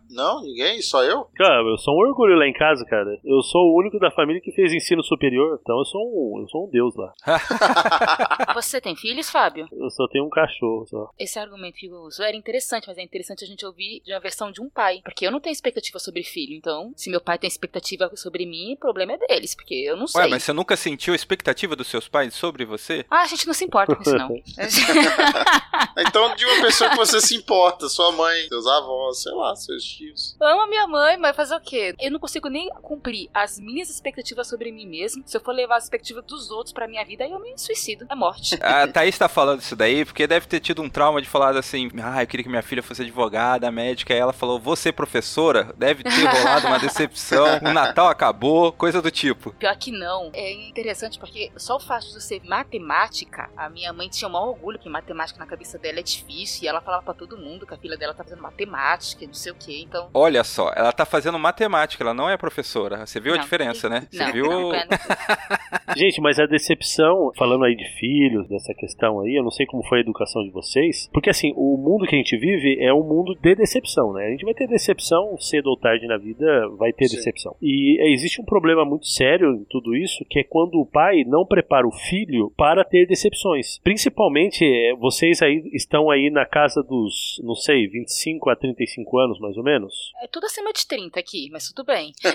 Não, 0.10 0.42
ninguém? 0.42 0.82
Só 0.82 1.04
eu? 1.04 1.26
Cara, 1.36 1.62
eu 1.62 1.78
sou 1.78 1.94
um 1.94 2.08
orgulho 2.08 2.38
lá 2.38 2.48
em 2.48 2.54
casa, 2.54 2.86
cara. 2.86 3.20
Eu 3.24 3.42
sou 3.42 3.62
o 3.62 3.80
único 3.80 4.00
da 4.00 4.12
família 4.12 4.42
que 4.42 4.52
fez 4.52 4.74
ensino 4.74 5.04
superior, 5.04 5.60
então 5.62 5.78
eu 5.78 5.86
sou 5.86 6.02
um, 6.02 6.42
eu 6.42 6.48
sou 6.48 6.68
um 6.68 6.70
deus 6.70 6.96
lá. 6.96 7.14
Você 8.54 8.80
tem 8.80 8.96
filhos, 8.96 9.30
Fábio? 9.30 9.68
Eu 9.72 9.90
só 9.90 10.08
tenho 10.08 10.26
um 10.26 10.30
cachorro, 10.30 10.86
só. 10.88 11.10
Esse 11.20 11.40
argumento 11.40 11.78
que 11.78 11.88
eu 11.88 11.96
uso 12.02 12.24
era 12.24 12.36
interessante, 12.36 12.88
mas 12.88 12.98
é 12.98 13.02
interessante 13.02 13.44
a 13.44 13.48
gente 13.48 13.66
ouvir 13.66 14.02
de 14.06 14.14
uma 14.14 14.20
versão 14.20 14.52
de 14.52 14.62
um 14.62 14.70
pai. 14.70 15.02
Porque 15.04 15.26
eu 15.26 15.32
não 15.32 15.40
tenho 15.40 15.54
expectativa 15.54 16.00
sobre 16.00 16.24
filho, 16.24 16.54
então, 16.54 16.94
se 16.96 17.10
meu 17.10 17.22
pai 17.22 17.38
tem 17.38 17.48
expectativa 17.48 18.10
sobre 18.16 18.46
mim, 18.46 18.74
o 18.74 18.78
problema 18.78 19.14
é 19.14 19.18
deles, 19.18 19.56
porque 19.56 19.74
eu 19.74 19.98
não 19.98 20.08
sei. 20.08 20.22
Ué, 20.22 20.28
mas 20.28 20.44
você 20.44 20.54
nunca 20.54 20.76
sentiu 20.76 21.14
a 21.14 21.16
expectativa 21.16 21.76
dos 21.76 21.88
seus 21.88 22.08
pais 22.08 22.34
sobre 22.34 22.66
você? 22.66 23.06
Ah, 23.10 23.24
a 23.24 23.28
gente 23.28 23.48
não 23.48 23.54
se 23.54 23.66
importa 23.66 23.96
com 23.96 24.02
isso, 24.02 24.16
não. 24.16 24.30
então, 25.98 26.36
de 26.36 26.46
uma 26.46 26.62
pessoa 26.62 26.90
que 26.90 26.98
você 26.98 27.20
se 27.20 27.36
importa, 27.36 27.90
sua 27.90 28.12
mãe, 28.12 28.48
seus 28.48 28.68
avós, 28.68 29.22
sei 29.22 29.34
lá, 29.34 29.56
seus 29.56 29.84
tios. 29.84 30.05
Amo 30.40 30.62
a 30.62 30.68
minha 30.68 30.88
mãe, 30.88 31.18
mas 31.18 31.36
fazer 31.36 31.56
o 31.56 31.60
quê? 31.60 31.96
Eu 32.00 32.12
não 32.12 32.20
consigo 32.20 32.50
nem 32.50 32.70
cumprir 32.82 33.30
as 33.34 33.60
minhas 33.60 33.90
expectativas 33.90 34.48
sobre 34.48 34.72
mim 34.72 34.86
mesmo. 34.86 35.24
Se 35.26 35.38
eu 35.38 35.42
for 35.42 35.54
levar 35.54 35.78
as 35.78 35.86
expectativas 35.86 36.24
dos 36.26 36.52
outros 36.52 36.74
pra 36.74 36.88
minha 36.88 37.04
vida, 37.04 37.24
aí 37.24 37.32
eu 37.32 37.40
me 37.40 37.58
suicido. 37.58 38.06
É 38.10 38.16
morte. 38.16 38.58
A 38.62 38.88
Thaís 38.88 39.18
tá 39.18 39.28
falando 39.28 39.62
isso 39.62 39.76
daí 39.76 40.06
porque 40.06 40.28
deve 40.28 40.48
ter 40.48 40.60
tido 40.60 40.82
um 40.82 40.90
trauma 40.90 41.22
de 41.22 41.28
falar 41.28 41.56
assim: 41.58 41.90
ah, 42.02 42.24
eu 42.24 42.28
queria 42.28 42.44
que 42.44 42.50
minha 42.50 42.62
filha 42.62 42.84
fosse 42.84 43.02
advogada, 43.02 43.72
médica. 43.72 44.14
E 44.14 44.18
ela 44.18 44.34
falou: 44.34 44.60
você 44.60 44.92
professora? 44.92 45.74
Deve 45.78 46.04
ter 46.04 46.26
rolado 46.26 46.68
uma 46.68 46.80
decepção, 46.80 47.60
o 47.64 47.74
Natal 47.74 48.08
acabou, 48.08 48.72
coisa 48.72 49.02
do 49.02 49.12
tipo. 49.12 49.52
Pior 49.54 49.76
que 49.78 49.92
não. 49.92 50.30
É 50.34 50.52
interessante 50.68 51.20
porque 51.20 51.52
só 51.58 51.78
o 51.78 51.80
fato 51.80 52.06
de 52.08 52.22
ser 52.22 52.42
matemática, 52.44 53.50
a 53.56 53.70
minha 53.70 53.92
mãe 53.94 54.10
tinha 54.10 54.28
um 54.28 54.32
maior 54.32 54.50
orgulho 54.50 54.80
que 54.80 54.90
matemática 54.90 55.40
na 55.40 55.46
cabeça 55.46 55.78
dela 55.78 56.00
é 56.00 56.04
difícil. 56.04 56.64
E 56.64 56.68
ela 56.68 56.82
falava 56.82 57.04
pra 57.04 57.14
todo 57.14 57.38
mundo 57.38 57.66
que 57.66 57.74
a 57.74 57.78
filha 57.78 57.98
dela 57.98 58.14
tá 58.14 58.24
fazendo 58.24 58.42
matemática 58.42 59.24
e 59.24 59.28
não 59.28 59.34
sei 59.34 59.52
o 59.52 59.56
que. 59.56 59.85
Então. 59.88 60.10
Olha 60.14 60.44
só, 60.44 60.72
ela 60.76 60.92
tá 60.92 61.06
fazendo 61.06 61.38
matemática, 61.40 62.04
ela 62.04 62.14
não 62.14 62.30
é 62.30 62.38
professora. 62.38 63.06
Você 63.06 63.20
viu 63.20 63.34
a 63.34 63.38
Não. 63.38 63.44
diferença, 63.44 63.90
né? 63.90 64.08
Você 64.10 64.24
Não, 64.24 64.32
viu. 64.32 64.46
não, 64.50 64.72
não, 65.88 65.96
Gente, 65.96 66.20
mas 66.22 66.40
a 66.40 66.46
decepção, 66.46 67.32
falando 67.38 67.64
aí 67.66 67.76
de 67.76 67.88
filhos, 68.00 68.48
dessa 68.48 68.74
questão 68.74 69.22
aí, 69.22 69.36
eu 69.36 69.44
não 69.44 69.52
sei 69.52 69.66
como 69.66 69.86
foi 69.88 70.00
a 70.00 70.02
educação 70.02 70.44
de 70.44 70.50
vocês, 70.50 71.10
porque 71.14 71.30
assim, 71.30 71.54
o 71.56 71.78
mundo 71.78 72.06
que 72.06 72.16
a 72.16 72.18
gente 72.18 72.36
vive 72.38 72.78
é 72.84 72.94
um 72.94 73.04
mundo 73.04 73.36
de 73.36 73.56
decepção, 73.56 74.14
né? 74.14 74.26
A 74.26 74.30
gente 74.32 74.44
vai 74.46 74.54
ter 74.54 74.68
decepção 74.68 75.38
cedo 75.40 75.68
ou 75.68 75.78
tarde 75.78 76.08
na 76.08 76.18
vida, 76.18 76.68
vai 76.78 76.92
ter 76.92 77.08
Sim. 77.08 77.18
decepção. 77.18 77.56
E 77.62 77.98
é, 78.02 78.12
existe 78.12 78.42
um 78.42 78.46
problema 78.46 78.84
muito 78.84 79.08
sério 79.08 79.54
em 79.54 79.66
tudo 79.70 79.96
isso, 79.96 80.26
que 80.30 80.40
é 80.40 80.44
quando 80.44 80.80
o 80.80 80.86
pai 80.86 81.24
não 81.26 81.46
prepara 81.46 81.88
o 81.88 81.92
filho 81.92 82.52
para 82.58 82.84
ter 82.84 83.06
decepções. 83.08 83.80
Principalmente, 83.84 84.66
é, 84.66 84.96
vocês 84.96 85.42
aí 85.42 85.70
estão 85.74 86.10
aí 86.10 86.30
na 86.30 86.46
casa 86.46 86.82
dos, 86.84 87.40
não 87.44 87.56
sei, 87.56 87.88
25 87.88 88.50
a 88.50 88.56
35 88.56 89.18
anos, 89.20 89.40
mais 89.40 89.56
ou 89.58 89.64
menos? 89.64 89.75
É 90.22 90.28
tudo 90.28 90.46
acima 90.46 90.72
de 90.72 90.88
30 90.88 91.20
aqui, 91.20 91.50
mas 91.52 91.70
tudo 91.70 91.86
bem. 91.86 92.12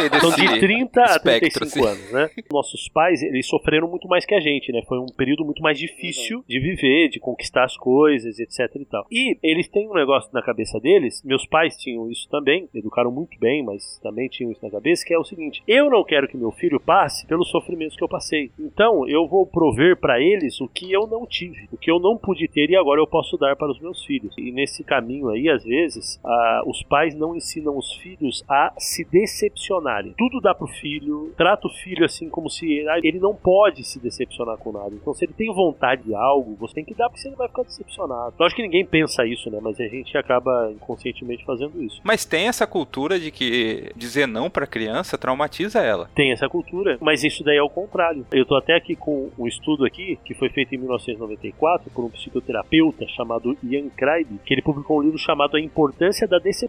Então, 0.00 0.30
de 0.30 0.60
30 0.60 1.00
a 1.00 1.04
espectro, 1.16 1.60
35 1.60 1.86
anos, 1.86 2.12
né? 2.12 2.30
Nossos 2.50 2.88
pais, 2.88 3.22
eles 3.22 3.46
sofreram 3.46 3.88
muito 3.88 4.08
mais 4.08 4.24
que 4.24 4.34
a 4.34 4.40
gente, 4.40 4.72
né? 4.72 4.82
Foi 4.86 4.98
um 4.98 5.06
período 5.06 5.44
muito 5.44 5.62
mais 5.62 5.78
difícil 5.78 6.44
de 6.48 6.58
viver, 6.58 7.08
de 7.08 7.20
conquistar 7.20 7.64
as 7.64 7.76
coisas, 7.76 8.38
etc 8.38 8.74
e 8.76 8.84
tal. 8.84 9.06
E 9.10 9.38
eles 9.42 9.68
têm 9.68 9.88
um 9.88 9.94
negócio 9.94 10.30
na 10.32 10.42
cabeça 10.42 10.80
deles, 10.80 11.22
meus 11.24 11.46
pais 11.46 11.76
tinham 11.76 12.10
isso 12.10 12.28
também, 12.28 12.68
educaram 12.74 13.10
muito 13.10 13.38
bem, 13.38 13.62
mas 13.62 13.98
também 14.02 14.28
tinham 14.28 14.50
isso 14.50 14.64
na 14.64 14.70
cabeça, 14.70 15.04
que 15.04 15.14
é 15.14 15.18
o 15.18 15.24
seguinte: 15.24 15.62
eu 15.66 15.90
não 15.90 16.04
quero 16.04 16.28
que 16.28 16.36
meu 16.36 16.50
filho 16.50 16.80
passe 16.80 17.26
pelos 17.26 17.50
sofrimentos 17.50 17.96
que 17.96 18.04
eu 18.04 18.08
passei. 18.08 18.50
Então, 18.58 19.06
eu 19.08 19.26
vou 19.26 19.46
prover 19.46 19.96
para 19.98 20.20
eles 20.20 20.60
o 20.60 20.68
que 20.68 20.92
eu 20.92 21.06
não 21.06 21.26
tive, 21.26 21.68
o 21.72 21.76
que 21.76 21.90
eu 21.90 21.98
não 21.98 22.16
pude 22.16 22.48
ter 22.48 22.70
e 22.70 22.76
agora 22.76 23.00
eu 23.00 23.06
posso 23.06 23.36
dar 23.36 23.56
para 23.56 23.70
os 23.70 23.80
meus 23.80 24.04
filhos. 24.04 24.34
E 24.38 24.50
nesse 24.50 24.82
caminho 24.84 25.28
aí, 25.28 25.48
às 25.48 25.64
vezes, 25.64 26.20
ah, 26.24 26.62
os 26.70 26.82
pais 26.82 27.14
não 27.14 27.34
ensinam 27.34 27.76
os 27.76 27.92
filhos 27.94 28.44
a 28.48 28.72
se 28.78 29.04
decepcionarem. 29.04 30.14
Tudo 30.16 30.40
dá 30.40 30.54
pro 30.54 30.66
filho, 30.66 31.32
trata 31.36 31.66
o 31.66 31.70
filho 31.70 32.04
assim 32.04 32.28
como 32.28 32.48
se 32.48 32.66
ele 33.02 33.18
não 33.18 33.34
pode 33.34 33.84
se 33.84 33.98
decepcionar 33.98 34.56
com 34.58 34.72
nada. 34.72 34.94
Então, 34.94 35.14
se 35.14 35.24
ele 35.24 35.32
tem 35.32 35.52
vontade 35.52 36.04
de 36.04 36.14
algo, 36.14 36.56
você 36.58 36.74
tem 36.74 36.84
que 36.84 36.94
dar 36.94 37.08
porque 37.08 37.20
você 37.20 37.30
não 37.30 37.36
vai 37.36 37.48
ficar 37.48 37.62
decepcionado. 37.62 38.34
Lógico 38.38 38.56
que 38.56 38.66
ninguém 38.66 38.84
pensa 38.84 39.26
isso, 39.26 39.50
né? 39.50 39.58
Mas 39.60 39.78
a 39.80 39.88
gente 39.88 40.16
acaba 40.16 40.70
inconscientemente 40.72 41.44
fazendo 41.44 41.82
isso. 41.82 42.00
Mas 42.04 42.24
tem 42.24 42.48
essa 42.48 42.66
cultura 42.66 43.18
de 43.18 43.30
que 43.30 43.92
dizer 43.96 44.26
não 44.26 44.50
pra 44.50 44.66
criança 44.66 45.18
traumatiza 45.18 45.80
ela. 45.80 46.08
Tem 46.14 46.32
essa 46.32 46.48
cultura, 46.48 46.98
mas 47.00 47.24
isso 47.24 47.42
daí 47.44 47.56
é 47.56 47.62
o 47.62 47.68
contrário. 47.68 48.26
Eu 48.32 48.46
tô 48.46 48.56
até 48.56 48.74
aqui 48.74 48.94
com 48.94 49.30
um 49.38 49.46
estudo 49.46 49.84
aqui 49.84 50.18
que 50.24 50.34
foi 50.34 50.48
feito 50.50 50.74
em 50.74 50.78
1994 50.78 51.90
por 51.90 52.04
um 52.04 52.10
psicoterapeuta 52.10 53.06
chamado 53.08 53.56
Ian 53.62 53.88
Craig, 53.96 54.26
que 54.44 54.54
ele 54.54 54.62
publicou 54.62 54.98
um 54.98 55.02
livro 55.02 55.18
chamado 55.18 55.56
A 55.56 55.60
Importância 55.60 56.26
da 56.26 56.38
Decepção. 56.38 56.59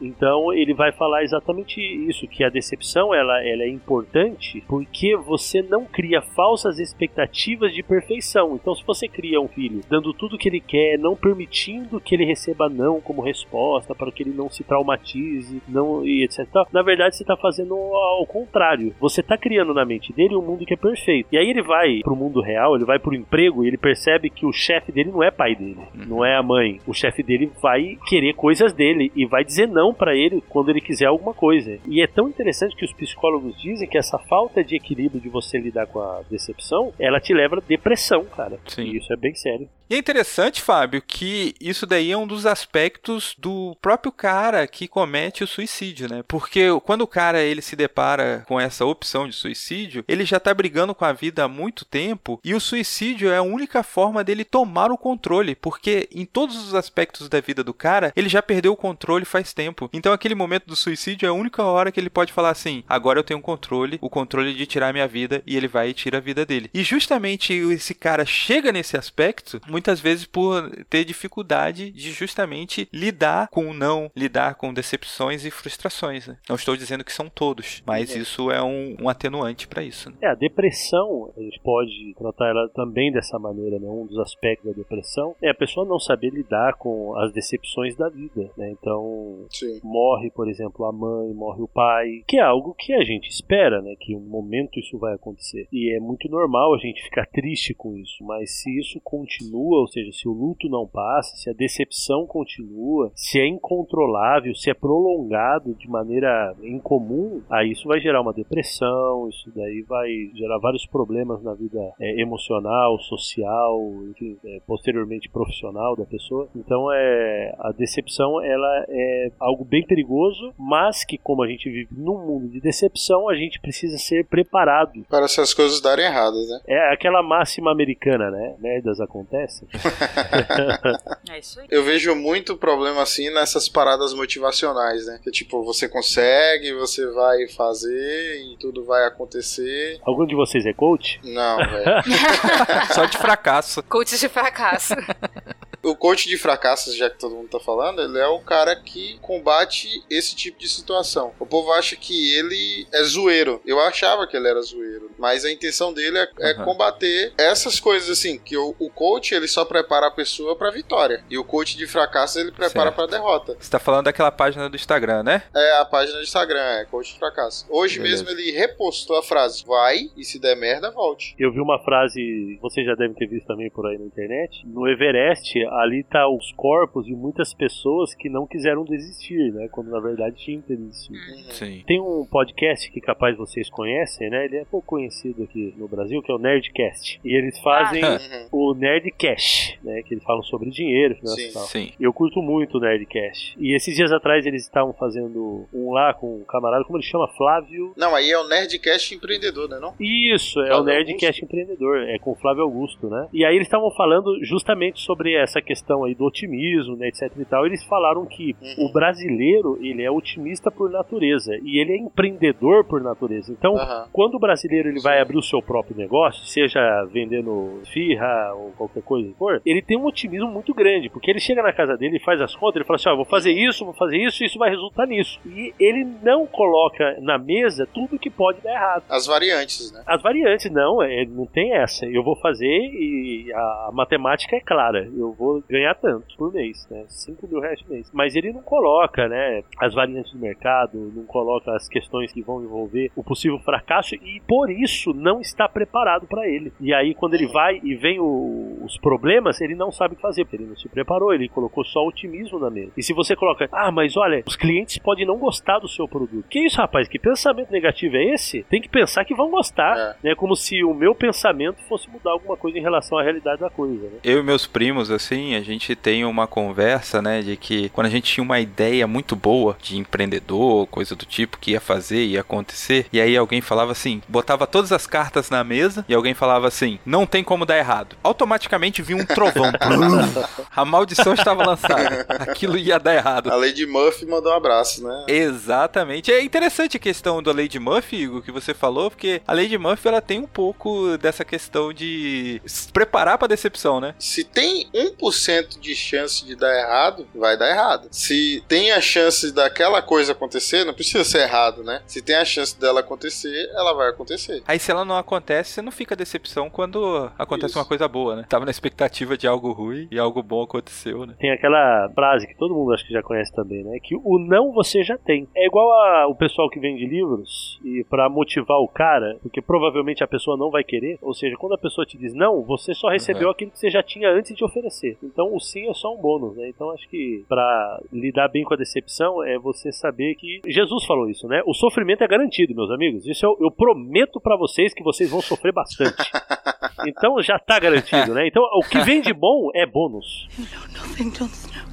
Então 0.00 0.52
ele 0.52 0.74
vai 0.74 0.92
falar 0.92 1.22
exatamente 1.22 1.80
isso, 1.80 2.26
que 2.28 2.44
a 2.44 2.48
decepção 2.48 3.14
ela, 3.14 3.42
ela 3.44 3.62
é 3.62 3.68
importante 3.68 4.62
porque 4.66 5.16
você 5.16 5.62
não 5.62 5.84
cria 5.84 6.20
falsas 6.20 6.78
expectativas 6.78 7.72
de 7.72 7.82
perfeição. 7.82 8.54
Então 8.54 8.74
se 8.74 8.84
você 8.84 9.08
cria 9.08 9.40
um 9.40 9.48
filho 9.48 9.80
dando 9.88 10.12
tudo 10.12 10.38
que 10.38 10.48
ele 10.48 10.60
quer, 10.60 10.98
não 10.98 11.16
permitindo 11.16 12.00
que 12.00 12.14
ele 12.14 12.24
receba 12.24 12.68
não 12.68 13.00
como 13.00 13.22
resposta 13.22 13.94
para 13.94 14.10
que 14.10 14.22
ele 14.22 14.34
não 14.34 14.50
se 14.50 14.64
traumatize, 14.64 15.62
não 15.68 16.04
e 16.04 16.24
etc. 16.24 16.46
Na 16.72 16.82
verdade 16.82 17.16
você 17.16 17.22
está 17.22 17.36
fazendo 17.36 17.74
ao 17.74 18.26
contrário. 18.26 18.94
Você 19.00 19.20
está 19.20 19.36
criando 19.36 19.74
na 19.74 19.84
mente 19.84 20.12
dele 20.12 20.36
um 20.36 20.42
mundo 20.42 20.64
que 20.64 20.74
é 20.74 20.76
perfeito. 20.76 21.28
E 21.32 21.38
aí 21.38 21.48
ele 21.48 21.62
vai 21.62 22.00
pro 22.02 22.16
mundo 22.16 22.40
real, 22.40 22.74
ele 22.74 22.84
vai 22.84 22.98
pro 22.98 23.14
emprego 23.14 23.64
e 23.64 23.68
ele 23.68 23.78
percebe 23.78 24.30
que 24.30 24.46
o 24.46 24.52
chefe 24.52 24.92
dele 24.92 25.10
não 25.10 25.22
é 25.22 25.30
pai 25.30 25.54
dele, 25.54 25.78
não 25.94 26.24
é 26.24 26.36
a 26.36 26.42
mãe. 26.42 26.80
O 26.86 26.92
chefe 26.92 27.22
dele 27.22 27.50
vai 27.62 27.96
querer 28.06 28.34
coisas 28.34 28.72
dele 28.72 29.12
e 29.14 29.26
vai 29.26 29.37
dizer 29.44 29.66
não 29.66 29.92
para 29.92 30.14
ele 30.14 30.42
quando 30.48 30.70
ele 30.70 30.80
quiser 30.80 31.06
alguma 31.06 31.34
coisa. 31.34 31.78
E 31.86 32.02
é 32.02 32.06
tão 32.06 32.28
interessante 32.28 32.76
que 32.76 32.84
os 32.84 32.92
psicólogos 32.92 33.60
dizem 33.60 33.88
que 33.88 33.98
essa 33.98 34.18
falta 34.18 34.62
de 34.62 34.76
equilíbrio 34.76 35.20
de 35.20 35.28
você 35.28 35.58
lidar 35.58 35.86
com 35.86 36.00
a 36.00 36.22
decepção, 36.30 36.92
ela 36.98 37.20
te 37.20 37.32
leva 37.34 37.56
à 37.56 37.60
depressão, 37.60 38.24
cara. 38.24 38.58
Sim. 38.66 38.82
E 38.82 38.96
isso 38.96 39.12
é 39.12 39.16
bem 39.16 39.34
sério. 39.34 39.68
E 39.90 39.94
é 39.94 39.98
interessante, 39.98 40.60
Fábio, 40.60 41.00
que 41.00 41.54
isso 41.58 41.86
daí 41.86 42.12
é 42.12 42.16
um 42.16 42.26
dos 42.26 42.44
aspectos 42.44 43.34
do 43.38 43.74
próprio 43.80 44.12
cara 44.12 44.66
que 44.66 44.86
comete 44.86 45.42
o 45.42 45.46
suicídio, 45.46 46.06
né? 46.10 46.22
Porque 46.28 46.66
quando 46.84 47.00
o 47.00 47.06
cara 47.06 47.40
ele 47.40 47.62
se 47.62 47.74
depara 47.74 48.44
com 48.46 48.60
essa 48.60 48.84
opção 48.84 49.26
de 49.26 49.34
suicídio, 49.34 50.04
ele 50.06 50.26
já 50.26 50.38
tá 50.38 50.52
brigando 50.52 50.94
com 50.94 51.06
a 51.06 51.12
vida 51.14 51.44
há 51.44 51.48
muito 51.48 51.86
tempo 51.86 52.38
e 52.44 52.54
o 52.54 52.60
suicídio 52.60 53.30
é 53.30 53.38
a 53.38 53.42
única 53.42 53.82
forma 53.82 54.22
dele 54.22 54.44
tomar 54.44 54.90
o 54.90 54.98
controle, 54.98 55.54
porque 55.54 56.06
em 56.12 56.26
todos 56.26 56.56
os 56.56 56.74
aspectos 56.74 57.26
da 57.26 57.40
vida 57.40 57.64
do 57.64 57.72
cara, 57.72 58.12
ele 58.14 58.28
já 58.28 58.42
perdeu 58.42 58.72
o 58.74 58.76
controle 58.76 59.24
faz 59.24 59.54
tempo. 59.54 59.88
Então 59.90 60.12
aquele 60.12 60.34
momento 60.34 60.66
do 60.66 60.76
suicídio 60.76 61.24
é 61.24 61.30
a 61.30 61.32
única 61.32 61.62
hora 61.62 61.90
que 61.90 61.98
ele 61.98 62.10
pode 62.10 62.30
falar 62.30 62.50
assim: 62.50 62.84
"Agora 62.86 63.18
eu 63.18 63.24
tenho 63.24 63.40
controle, 63.40 63.98
o 64.02 64.10
controle 64.10 64.52
de 64.52 64.66
tirar 64.66 64.92
minha 64.92 65.08
vida" 65.08 65.42
e 65.46 65.56
ele 65.56 65.66
vai 65.66 65.88
e 65.88 65.94
tira 65.94 66.18
a 66.18 66.20
vida 66.20 66.44
dele. 66.44 66.68
E 66.74 66.82
justamente 66.82 67.54
esse 67.54 67.94
cara 67.94 68.26
chega 68.26 68.70
nesse 68.70 68.94
aspecto 68.94 69.58
muitas 69.78 70.00
vezes 70.00 70.26
por 70.26 70.70
ter 70.90 71.04
dificuldade 71.04 71.92
de 71.92 72.10
justamente 72.10 72.88
lidar 72.92 73.48
com 73.48 73.68
o 73.68 73.74
não, 73.74 74.10
lidar 74.16 74.56
com 74.56 74.74
decepções 74.74 75.44
e 75.44 75.52
frustrações. 75.52 76.26
Né? 76.26 76.36
Não 76.48 76.56
estou 76.56 76.76
dizendo 76.76 77.04
que 77.04 77.12
são 77.12 77.28
todos, 77.28 77.80
mas 77.86 78.14
isso 78.14 78.50
é 78.50 78.60
um, 78.60 78.96
um 79.00 79.08
atenuante 79.08 79.68
para 79.68 79.84
isso. 79.84 80.10
Né? 80.10 80.16
É, 80.22 80.26
a 80.26 80.34
depressão, 80.34 81.32
a 81.36 81.40
gente 81.40 81.60
pode 81.60 82.12
tratar 82.18 82.48
ela 82.48 82.68
também 82.70 83.12
dessa 83.12 83.38
maneira, 83.38 83.78
né? 83.78 83.86
Um 83.88 84.06
dos 84.06 84.18
aspectos 84.18 84.68
da 84.68 84.76
depressão 84.76 85.36
é 85.40 85.50
a 85.50 85.54
pessoa 85.54 85.86
não 85.86 86.00
saber 86.00 86.30
lidar 86.30 86.74
com 86.74 87.16
as 87.16 87.32
decepções 87.32 87.94
da 87.96 88.08
vida, 88.08 88.50
né? 88.56 88.70
Então, 88.70 89.46
Sim. 89.50 89.80
morre, 89.84 90.30
por 90.30 90.48
exemplo, 90.48 90.86
a 90.86 90.92
mãe, 90.92 91.32
morre 91.32 91.62
o 91.62 91.68
pai, 91.68 92.24
que 92.26 92.38
é 92.38 92.42
algo 92.42 92.74
que 92.74 92.92
a 92.92 93.04
gente 93.04 93.28
espera, 93.28 93.80
né? 93.80 93.94
Que 94.00 94.16
um 94.16 94.20
momento 94.20 94.80
isso 94.80 94.98
vai 94.98 95.14
acontecer. 95.14 95.68
E 95.72 95.94
é 95.94 96.00
muito 96.00 96.28
normal 96.28 96.74
a 96.74 96.78
gente 96.78 97.02
ficar 97.02 97.26
triste 97.26 97.74
com 97.74 97.96
isso, 97.96 98.24
mas 98.24 98.60
se 98.60 98.76
isso 98.78 99.00
continua, 99.00 99.67
ou 99.76 99.86
seja, 99.88 100.10
se 100.12 100.28
o 100.28 100.32
luto 100.32 100.68
não 100.68 100.86
passa, 100.86 101.36
se 101.36 101.50
a 101.50 101.52
decepção 101.52 102.26
continua, 102.26 103.10
se 103.14 103.38
é 103.38 103.46
incontrolável, 103.46 104.54
se 104.54 104.70
é 104.70 104.74
prolongado 104.74 105.74
de 105.74 105.88
maneira 105.88 106.54
incomum, 106.62 107.42
aí 107.50 107.72
isso 107.72 107.86
vai 107.88 108.00
gerar 108.00 108.20
uma 108.20 108.32
depressão, 108.32 109.28
isso 109.28 109.50
daí 109.54 109.82
vai 109.82 110.08
gerar 110.34 110.58
vários 110.58 110.86
problemas 110.86 111.42
na 111.42 111.54
vida 111.54 111.78
é, 112.00 112.20
emocional, 112.20 112.98
social, 113.00 113.80
enfim, 114.10 114.36
é, 114.44 114.60
posteriormente 114.66 115.28
profissional 115.28 115.96
da 115.96 116.04
pessoa. 116.04 116.48
Então 116.54 116.92
é 116.92 117.54
a 117.58 117.72
decepção 117.72 118.42
ela 118.42 118.84
é 118.88 119.30
algo 119.38 119.64
bem 119.64 119.84
perigoso, 119.84 120.52
mas 120.58 121.04
que 121.04 121.18
como 121.18 121.42
a 121.42 121.48
gente 121.48 121.68
vive 121.70 121.88
num 121.90 122.26
mundo 122.26 122.48
de 122.48 122.60
decepção, 122.60 123.28
a 123.28 123.34
gente 123.34 123.60
precisa 123.60 123.98
ser 123.98 124.26
preparado. 124.26 125.04
Para 125.08 125.24
essas 125.24 125.54
coisas 125.54 125.80
darem 125.80 126.04
erradas, 126.04 126.48
né? 126.48 126.60
É 126.66 126.92
aquela 126.92 127.22
máxima 127.22 127.70
americana, 127.70 128.30
né? 128.30 128.54
Merdas 128.58 129.00
acontecem. 129.00 129.57
É 131.30 131.38
isso 131.38 131.60
aí. 131.60 131.66
Eu 131.70 131.84
vejo 131.84 132.14
muito 132.14 132.56
problema 132.56 133.02
assim 133.02 133.30
nessas 133.30 133.68
paradas 133.68 134.14
motivacionais, 134.14 135.06
né? 135.06 135.20
Que 135.22 135.30
tipo, 135.30 135.62
você 135.62 135.86
consegue, 135.88 136.72
você 136.72 137.06
vai 137.06 137.46
fazer 137.48 138.40
e 138.40 138.56
tudo 138.58 138.84
vai 138.84 139.06
acontecer. 139.06 140.00
Algum 140.04 140.26
de 140.26 140.34
vocês 140.34 140.64
é 140.64 140.72
coach? 140.72 141.20
Não, 141.22 141.58
velho. 141.58 142.02
Só 142.94 143.04
de 143.04 143.18
fracasso. 143.18 143.82
Coach 143.82 144.18
de 144.18 144.28
fracasso. 144.28 144.94
O 145.90 145.96
coach 145.96 146.28
de 146.28 146.36
fracassos, 146.36 146.94
já 146.96 147.08
que 147.10 147.18
todo 147.18 147.34
mundo 147.34 147.48
tá 147.48 147.60
falando, 147.60 148.00
ele 148.02 148.18
é 148.18 148.26
o 148.26 148.40
cara 148.40 148.74
que 148.76 149.18
combate 149.20 150.02
esse 150.10 150.34
tipo 150.36 150.58
de 150.58 150.68
situação. 150.68 151.32
O 151.38 151.46
povo 151.46 151.72
acha 151.72 151.96
que 151.96 152.34
ele 152.36 152.86
é 152.92 153.02
zoeiro. 153.04 153.60
Eu 153.64 153.80
achava 153.80 154.26
que 154.26 154.36
ele 154.36 154.48
era 154.48 154.60
zoeiro. 154.60 155.10
Mas 155.18 155.44
a 155.44 155.50
intenção 155.50 155.92
dele 155.92 156.18
é, 156.18 156.28
é 156.40 156.52
Aham. 156.52 156.64
combater 156.64 157.32
essas 157.38 157.80
coisas 157.80 158.10
assim. 158.10 158.38
Que 158.38 158.56
o, 158.56 158.74
o 158.78 158.90
coach, 158.90 159.34
ele 159.34 159.48
só 159.48 159.64
prepara 159.64 160.06
a 160.06 160.10
pessoa 160.10 160.54
pra 160.56 160.70
vitória. 160.70 161.24
E 161.30 161.36
o 161.38 161.44
coach 161.44 161.76
de 161.76 161.86
fracassos, 161.86 162.36
ele 162.36 162.52
prepara 162.52 162.90
Certo. 162.90 162.94
pra 162.94 163.06
derrota. 163.06 163.56
Você 163.58 163.70
tá 163.70 163.78
falando 163.78 164.04
daquela 164.04 164.30
página 164.30 164.68
do 164.68 164.76
Instagram, 164.76 165.22
né? 165.22 165.42
É 165.54 165.78
a 165.78 165.84
página 165.84 166.18
do 166.18 166.22
Instagram, 166.24 166.60
é 166.60 166.84
coach 166.84 167.12
de 167.12 167.18
fracasso. 167.18 167.66
Hoje 167.68 167.98
Beleza. 168.00 168.24
mesmo 168.24 168.38
ele 168.38 168.50
repostou 168.52 169.16
a 169.18 169.22
frase: 169.22 169.64
vai 169.66 170.10
e 170.16 170.24
se 170.24 170.38
der 170.38 170.56
merda, 170.56 170.90
volte. 170.90 171.34
Eu 171.38 171.52
vi 171.52 171.60
uma 171.60 171.78
frase, 171.82 172.58
vocês 172.60 172.86
já 172.86 172.94
devem 172.94 173.14
ter 173.14 173.26
visto 173.26 173.46
também 173.46 173.70
por 173.70 173.86
aí 173.86 173.98
na 173.98 174.04
internet. 174.04 174.64
No 174.66 174.86
Everest, 174.88 175.52
ali 175.78 176.02
tá 176.04 176.28
os 176.28 176.52
corpos 176.52 177.06
de 177.06 177.14
muitas 177.14 177.52
pessoas 177.54 178.14
que 178.14 178.28
não 178.28 178.46
quiseram 178.46 178.84
desistir, 178.84 179.52
né? 179.52 179.68
Quando 179.70 179.90
na 179.90 180.00
verdade 180.00 180.36
tinham 180.36 180.60
que 180.62 180.74
desistir. 180.76 181.14
Sim. 181.50 181.82
Tem 181.86 182.00
um 182.00 182.26
podcast 182.30 182.90
que 182.90 183.00
capaz 183.00 183.36
vocês 183.36 183.68
conhecem, 183.70 184.30
né? 184.30 184.44
Ele 184.44 184.56
é 184.58 184.64
pouco 184.64 184.86
conhecido 184.86 185.42
aqui 185.44 185.74
no 185.76 185.88
Brasil, 185.88 186.22
que 186.22 186.30
é 186.30 186.34
o 186.34 186.38
Nerdcast. 186.38 187.20
E 187.24 187.36
eles 187.36 187.58
fazem 187.60 188.02
Ah. 188.04 188.18
Uhum. 188.52 188.70
o 188.70 188.74
Nerdcash, 188.74 189.78
né? 189.82 190.02
Que 190.02 190.14
eles 190.14 190.24
falam 190.24 190.42
sobre 190.42 190.70
dinheiro, 190.70 191.14
finanças 191.16 191.42
Sim. 191.44 191.50
e 191.50 191.52
tal. 191.52 191.62
Sim. 191.64 191.92
Eu 192.00 192.12
curto 192.12 192.42
muito 192.42 192.78
o 192.78 192.80
Nerdcast. 192.80 193.56
E 193.58 193.74
esses 193.74 193.94
dias 193.94 194.12
atrás 194.12 194.46
eles 194.46 194.62
estavam 194.62 194.92
fazendo 194.92 195.66
um 195.72 195.92
lá 195.92 196.12
com 196.14 196.36
um 196.40 196.44
camarada, 196.44 196.84
como 196.84 196.98
ele 196.98 197.04
chama? 197.04 197.28
Flávio. 197.36 197.92
Não, 197.96 198.14
aí 198.14 198.30
é 198.30 198.38
o 198.38 198.48
Nerdcast 198.48 199.14
empreendedor, 199.14 199.68
né? 199.68 199.78
Não? 199.80 199.94
Isso, 200.00 200.60
é 200.60 200.68
Flávio 200.68 200.82
o 200.82 200.86
Nerdcast 200.86 201.44
Empreendedor, 201.44 201.98
é 202.08 202.18
com 202.18 202.32
o 202.32 202.34
Flávio 202.34 202.62
Augusto, 202.62 203.08
né? 203.08 203.28
E 203.32 203.44
aí 203.44 203.54
eles 203.54 203.66
estavam 203.66 203.90
falando 203.92 204.38
justamente 204.44 205.00
sobre 205.00 205.34
essa 205.34 205.57
questão 205.62 206.04
aí 206.04 206.14
do 206.14 206.24
otimismo, 206.24 206.96
né, 206.96 207.08
etc 207.08 207.30
e 207.38 207.44
tal. 207.44 207.66
Eles 207.66 207.82
falaram 207.84 208.24
que 208.26 208.54
Uhum. 208.60 208.86
o 208.86 208.92
brasileiro, 208.92 209.78
ele 209.80 210.02
é 210.02 210.10
otimista 210.10 210.70
por 210.70 210.90
natureza 210.90 211.52
e 211.62 211.80
ele 211.80 211.92
é 211.92 211.96
empreendedor 211.96 212.84
por 212.84 213.00
natureza. 213.00 213.52
Então, 213.52 213.76
Aham. 213.76 214.06
quando 214.12 214.34
o 214.34 214.38
brasileiro 214.38 214.88
ele 214.88 214.98
Sim. 215.00 215.04
vai 215.04 215.20
abrir 215.20 215.36
o 215.38 215.42
seu 215.42 215.60
próprio 215.62 215.96
negócio, 215.96 216.44
seja 216.46 216.80
vendendo 217.12 217.80
firra 217.92 218.52
ou 218.54 218.72
qualquer 218.76 219.02
coisa 219.02 219.28
que 219.28 219.34
for, 219.38 219.60
ele 219.64 219.82
tem 219.82 219.96
um 219.98 220.04
otimismo 220.06 220.48
muito 220.48 220.72
grande, 220.74 221.08
porque 221.08 221.30
ele 221.30 221.40
chega 221.40 221.62
na 221.62 221.72
casa 221.72 221.96
dele 221.96 222.18
faz 222.20 222.40
as 222.40 222.54
contas, 222.54 222.76
ele 222.76 222.84
fala 222.84 222.96
assim, 222.96 223.08
ó, 223.08 223.16
vou 223.16 223.24
fazer 223.24 223.52
isso, 223.52 223.84
vou 223.84 223.94
fazer 223.94 224.16
isso, 224.18 224.42
e 224.42 224.46
isso 224.46 224.58
vai 224.58 224.70
resultar 224.70 225.06
nisso. 225.06 225.38
E 225.46 225.72
ele 225.78 226.04
não 226.22 226.46
coloca 226.46 227.16
na 227.20 227.38
mesa 227.38 227.86
tudo 227.92 228.18
que 228.18 228.30
pode 228.30 228.60
dar 228.60 228.72
errado. 228.72 229.04
As 229.08 229.26
variantes, 229.26 229.92
né? 229.92 230.02
As 230.06 230.20
variantes, 230.22 230.70
não, 230.70 231.02
é, 231.02 231.24
não 231.26 231.46
tem 231.46 231.74
essa. 231.74 232.04
Eu 232.06 232.22
vou 232.22 232.36
fazer 232.36 232.66
e 232.66 233.52
a 233.54 233.90
matemática 233.92 234.56
é 234.56 234.60
clara. 234.60 235.08
Eu 235.16 235.32
vou 235.32 235.47
ganhar 235.68 235.94
tanto 235.94 236.36
por 236.36 236.52
mês, 236.52 236.86
né? 236.90 237.04
5 237.08 237.46
mil 237.46 237.60
reais 237.60 237.80
por 237.82 237.90
mês. 237.92 238.10
Mas 238.12 238.34
ele 238.36 238.52
não 238.52 238.62
coloca, 238.62 239.28
né? 239.28 239.62
As 239.78 239.94
variantes 239.94 240.32
do 240.32 240.38
mercado, 240.38 241.12
não 241.14 241.24
coloca 241.24 241.74
as 241.74 241.88
questões 241.88 242.32
que 242.32 242.42
vão 242.42 242.62
envolver 242.62 243.10
o 243.16 243.22
possível 243.22 243.58
fracasso 243.60 244.14
e 244.14 244.40
por 244.46 244.70
isso 244.70 245.12
não 245.12 245.40
está 245.40 245.68
preparado 245.68 246.26
para 246.26 246.46
ele. 246.48 246.72
E 246.80 246.92
aí, 246.94 247.14
quando 247.14 247.34
ele 247.34 247.46
vai 247.46 247.80
e 247.82 247.94
vem 247.94 248.18
o- 248.20 248.78
os 248.84 248.96
problemas, 248.98 249.60
ele 249.60 249.74
não 249.74 249.90
sabe 249.90 250.14
o 250.14 250.16
que 250.16 250.22
fazer, 250.22 250.44
porque 250.44 250.56
ele 250.56 250.66
não 250.68 250.76
se 250.76 250.88
preparou, 250.88 251.32
ele 251.32 251.48
colocou 251.48 251.84
só 251.84 252.04
otimismo 252.06 252.58
na 252.58 252.70
mesa. 252.70 252.92
E 252.96 253.02
se 253.02 253.12
você 253.12 253.34
coloca, 253.36 253.68
ah, 253.72 253.90
mas 253.90 254.16
olha, 254.16 254.42
os 254.46 254.56
clientes 254.56 254.98
podem 254.98 255.26
não 255.26 255.38
gostar 255.38 255.78
do 255.78 255.88
seu 255.88 256.06
produto. 256.08 256.46
Que 256.48 256.60
isso, 256.66 256.76
rapaz? 256.78 257.08
Que 257.08 257.18
pensamento 257.18 257.70
negativo 257.70 258.16
é 258.16 258.24
esse? 258.34 258.62
Tem 258.64 258.80
que 258.80 258.88
pensar 258.88 259.24
que 259.24 259.34
vão 259.34 259.50
gostar 259.50 259.96
É. 260.22 260.28
né? 260.28 260.34
Como 260.34 260.54
se 260.56 260.82
o 260.84 260.94
meu 260.94 261.14
pensamento 261.14 261.82
fosse 261.88 262.08
mudar 262.10 262.32
alguma 262.32 262.56
coisa 262.56 262.78
em 262.78 262.82
relação 262.82 263.18
à 263.18 263.22
realidade 263.22 263.60
da 263.60 263.70
coisa, 263.70 264.04
né? 264.08 264.18
Eu 264.24 264.40
e 264.40 264.42
meus 264.42 264.66
primos, 264.66 265.10
assim, 265.10 265.37
a 265.54 265.60
gente 265.60 265.94
tem 265.94 266.24
uma 266.24 266.46
conversa, 266.46 267.20
né, 267.22 267.42
de 267.42 267.56
que 267.56 267.88
quando 267.90 268.06
a 268.06 268.10
gente 268.10 268.32
tinha 268.32 268.44
uma 268.44 268.60
ideia 268.60 269.06
muito 269.06 269.34
boa 269.34 269.76
de 269.80 269.96
empreendedor, 269.96 270.86
coisa 270.86 271.14
do 271.14 271.24
tipo, 271.24 271.58
que 271.58 271.72
ia 271.72 271.80
fazer, 271.80 272.24
ia 272.24 272.40
acontecer, 272.40 273.06
e 273.12 273.20
aí 273.20 273.36
alguém 273.36 273.60
falava 273.60 273.92
assim, 273.92 274.22
botava 274.28 274.66
todas 274.66 274.92
as 274.92 275.06
cartas 275.06 275.50
na 275.50 275.62
mesa, 275.64 276.04
e 276.08 276.14
alguém 276.14 276.34
falava 276.34 276.68
assim, 276.68 276.98
não 277.04 277.26
tem 277.26 277.42
como 277.42 277.66
dar 277.66 277.78
errado. 277.78 278.16
Automaticamente 278.22 279.02
vinha 279.02 279.22
um 279.22 279.26
trovão. 279.26 279.72
a 280.74 280.84
maldição 280.84 281.34
estava 281.34 281.64
lançada. 281.64 282.26
Aquilo 282.28 282.76
ia 282.76 282.98
dar 282.98 283.14
errado. 283.14 283.50
A 283.50 283.56
Lady 283.56 283.86
Murphy 283.86 284.26
mandou 284.26 284.52
um 284.52 284.56
abraço, 284.56 285.02
né? 285.02 285.24
Exatamente. 285.28 286.32
É 286.32 286.42
interessante 286.42 286.96
a 286.96 287.00
questão 287.00 287.42
da 287.42 287.52
Lady 287.52 287.78
Murphy, 287.78 288.22
Igor, 288.22 288.42
que 288.42 288.52
você 288.52 288.74
falou, 288.74 289.10
porque 289.10 289.42
a 289.46 289.52
Lady 289.52 289.76
Murphy 289.76 290.08
ela 290.08 290.20
tem 290.20 290.38
um 290.38 290.46
pouco 290.46 291.16
dessa 291.18 291.44
questão 291.44 291.92
de 291.92 292.60
se 292.64 292.90
preparar 292.92 293.38
pra 293.38 293.48
decepção, 293.48 294.00
né? 294.00 294.14
Se 294.18 294.44
tem 294.44 294.88
1% 295.28 295.78
de 295.80 295.94
chance 295.94 296.44
de 296.44 296.56
dar 296.56 296.74
errado, 296.76 297.26
vai 297.34 297.56
dar 297.56 297.70
errado. 297.70 298.08
Se 298.10 298.62
tem 298.68 298.92
a 298.92 299.00
chance 299.00 299.52
daquela 299.52 300.02
coisa 300.02 300.32
acontecer, 300.32 300.84
não 300.84 300.94
precisa 300.94 301.24
ser 301.24 301.42
errado, 301.42 301.82
né? 301.84 302.02
Se 302.06 302.22
tem 302.22 302.36
a 302.36 302.44
chance 302.44 302.78
dela 302.78 303.00
acontecer, 303.00 303.70
ela 303.74 303.92
vai 303.92 304.10
acontecer. 304.10 304.62
Aí 304.66 304.78
se 304.78 304.90
ela 304.90 305.04
não 305.04 305.16
acontece, 305.16 305.72
você 305.72 305.82
não 305.82 305.92
fica 305.92 306.16
decepção 306.16 306.70
quando 306.70 307.30
acontece 307.38 307.72
Isso. 307.72 307.78
uma 307.78 307.84
coisa 307.84 308.08
boa, 308.08 308.36
né? 308.36 308.46
Tava 308.48 308.64
na 308.64 308.70
expectativa 308.70 309.36
de 309.36 309.46
algo 309.46 309.72
ruim 309.72 310.08
e 310.10 310.18
algo 310.18 310.42
bom 310.42 310.62
aconteceu, 310.62 311.26
né? 311.26 311.34
Tem 311.38 311.50
aquela 311.50 312.10
frase 312.14 312.46
que 312.46 312.56
todo 312.56 312.74
mundo 312.74 312.92
acho 312.92 313.06
que 313.06 313.12
já 313.12 313.22
conhece 313.22 313.52
também, 313.52 313.84
né? 313.84 313.98
Que 314.02 314.16
o 314.16 314.38
não 314.38 314.72
você 314.72 315.02
já 315.02 315.16
tem. 315.18 315.48
É 315.54 315.66
igual 315.66 315.92
a, 315.92 316.26
o 316.28 316.34
pessoal 316.34 316.70
que 316.70 316.80
vende 316.80 317.06
livros 317.06 317.78
e 317.84 318.04
pra 318.04 318.28
motivar 318.28 318.78
o 318.78 318.88
cara, 318.88 319.36
porque 319.42 319.60
provavelmente 319.60 320.24
a 320.24 320.28
pessoa 320.28 320.56
não 320.56 320.70
vai 320.70 320.84
querer, 320.84 321.18
ou 321.20 321.34
seja, 321.34 321.56
quando 321.56 321.74
a 321.74 321.78
pessoa 321.78 322.06
te 322.06 322.16
diz 322.16 322.34
não, 322.34 322.62
você 322.62 322.94
só 322.94 323.08
recebeu 323.08 323.50
aquilo 323.50 323.70
que 323.70 323.78
você 323.78 323.90
já 323.90 324.02
tinha 324.02 324.30
antes 324.30 324.54
de 324.54 324.64
oferecer. 324.64 325.17
Então 325.22 325.54
o 325.54 325.60
sim 325.60 325.88
é 325.88 325.94
só 325.94 326.14
um 326.14 326.20
bônus, 326.20 326.56
né? 326.56 326.68
Então 326.68 326.90
acho 326.90 327.08
que 327.08 327.44
pra 327.48 328.00
lidar 328.12 328.48
bem 328.48 328.64
com 328.64 328.74
a 328.74 328.76
decepção 328.76 329.42
é 329.42 329.58
você 329.58 329.90
saber 329.92 330.34
que 330.36 330.60
Jesus 330.66 331.04
falou 331.04 331.28
isso, 331.28 331.46
né? 331.48 331.62
O 331.66 331.74
sofrimento 331.74 332.22
é 332.22 332.28
garantido, 332.28 332.74
meus 332.74 332.90
amigos. 332.90 333.26
Isso 333.26 333.44
eu, 333.44 333.56
eu 333.60 333.70
prometo 333.70 334.40
pra 334.40 334.56
vocês 334.56 334.94
que 334.94 335.02
vocês 335.02 335.30
vão 335.30 335.40
sofrer 335.40 335.72
bastante. 335.72 336.16
Então 337.06 337.40
já 337.40 337.60
tá 337.60 337.78
garantido, 337.78 338.34
né? 338.34 338.48
Então 338.48 338.60
o 338.74 338.80
que 338.82 338.98
vem 338.98 339.20
de 339.20 339.32
bom 339.32 339.70
é 339.72 339.86
bônus. 339.86 340.48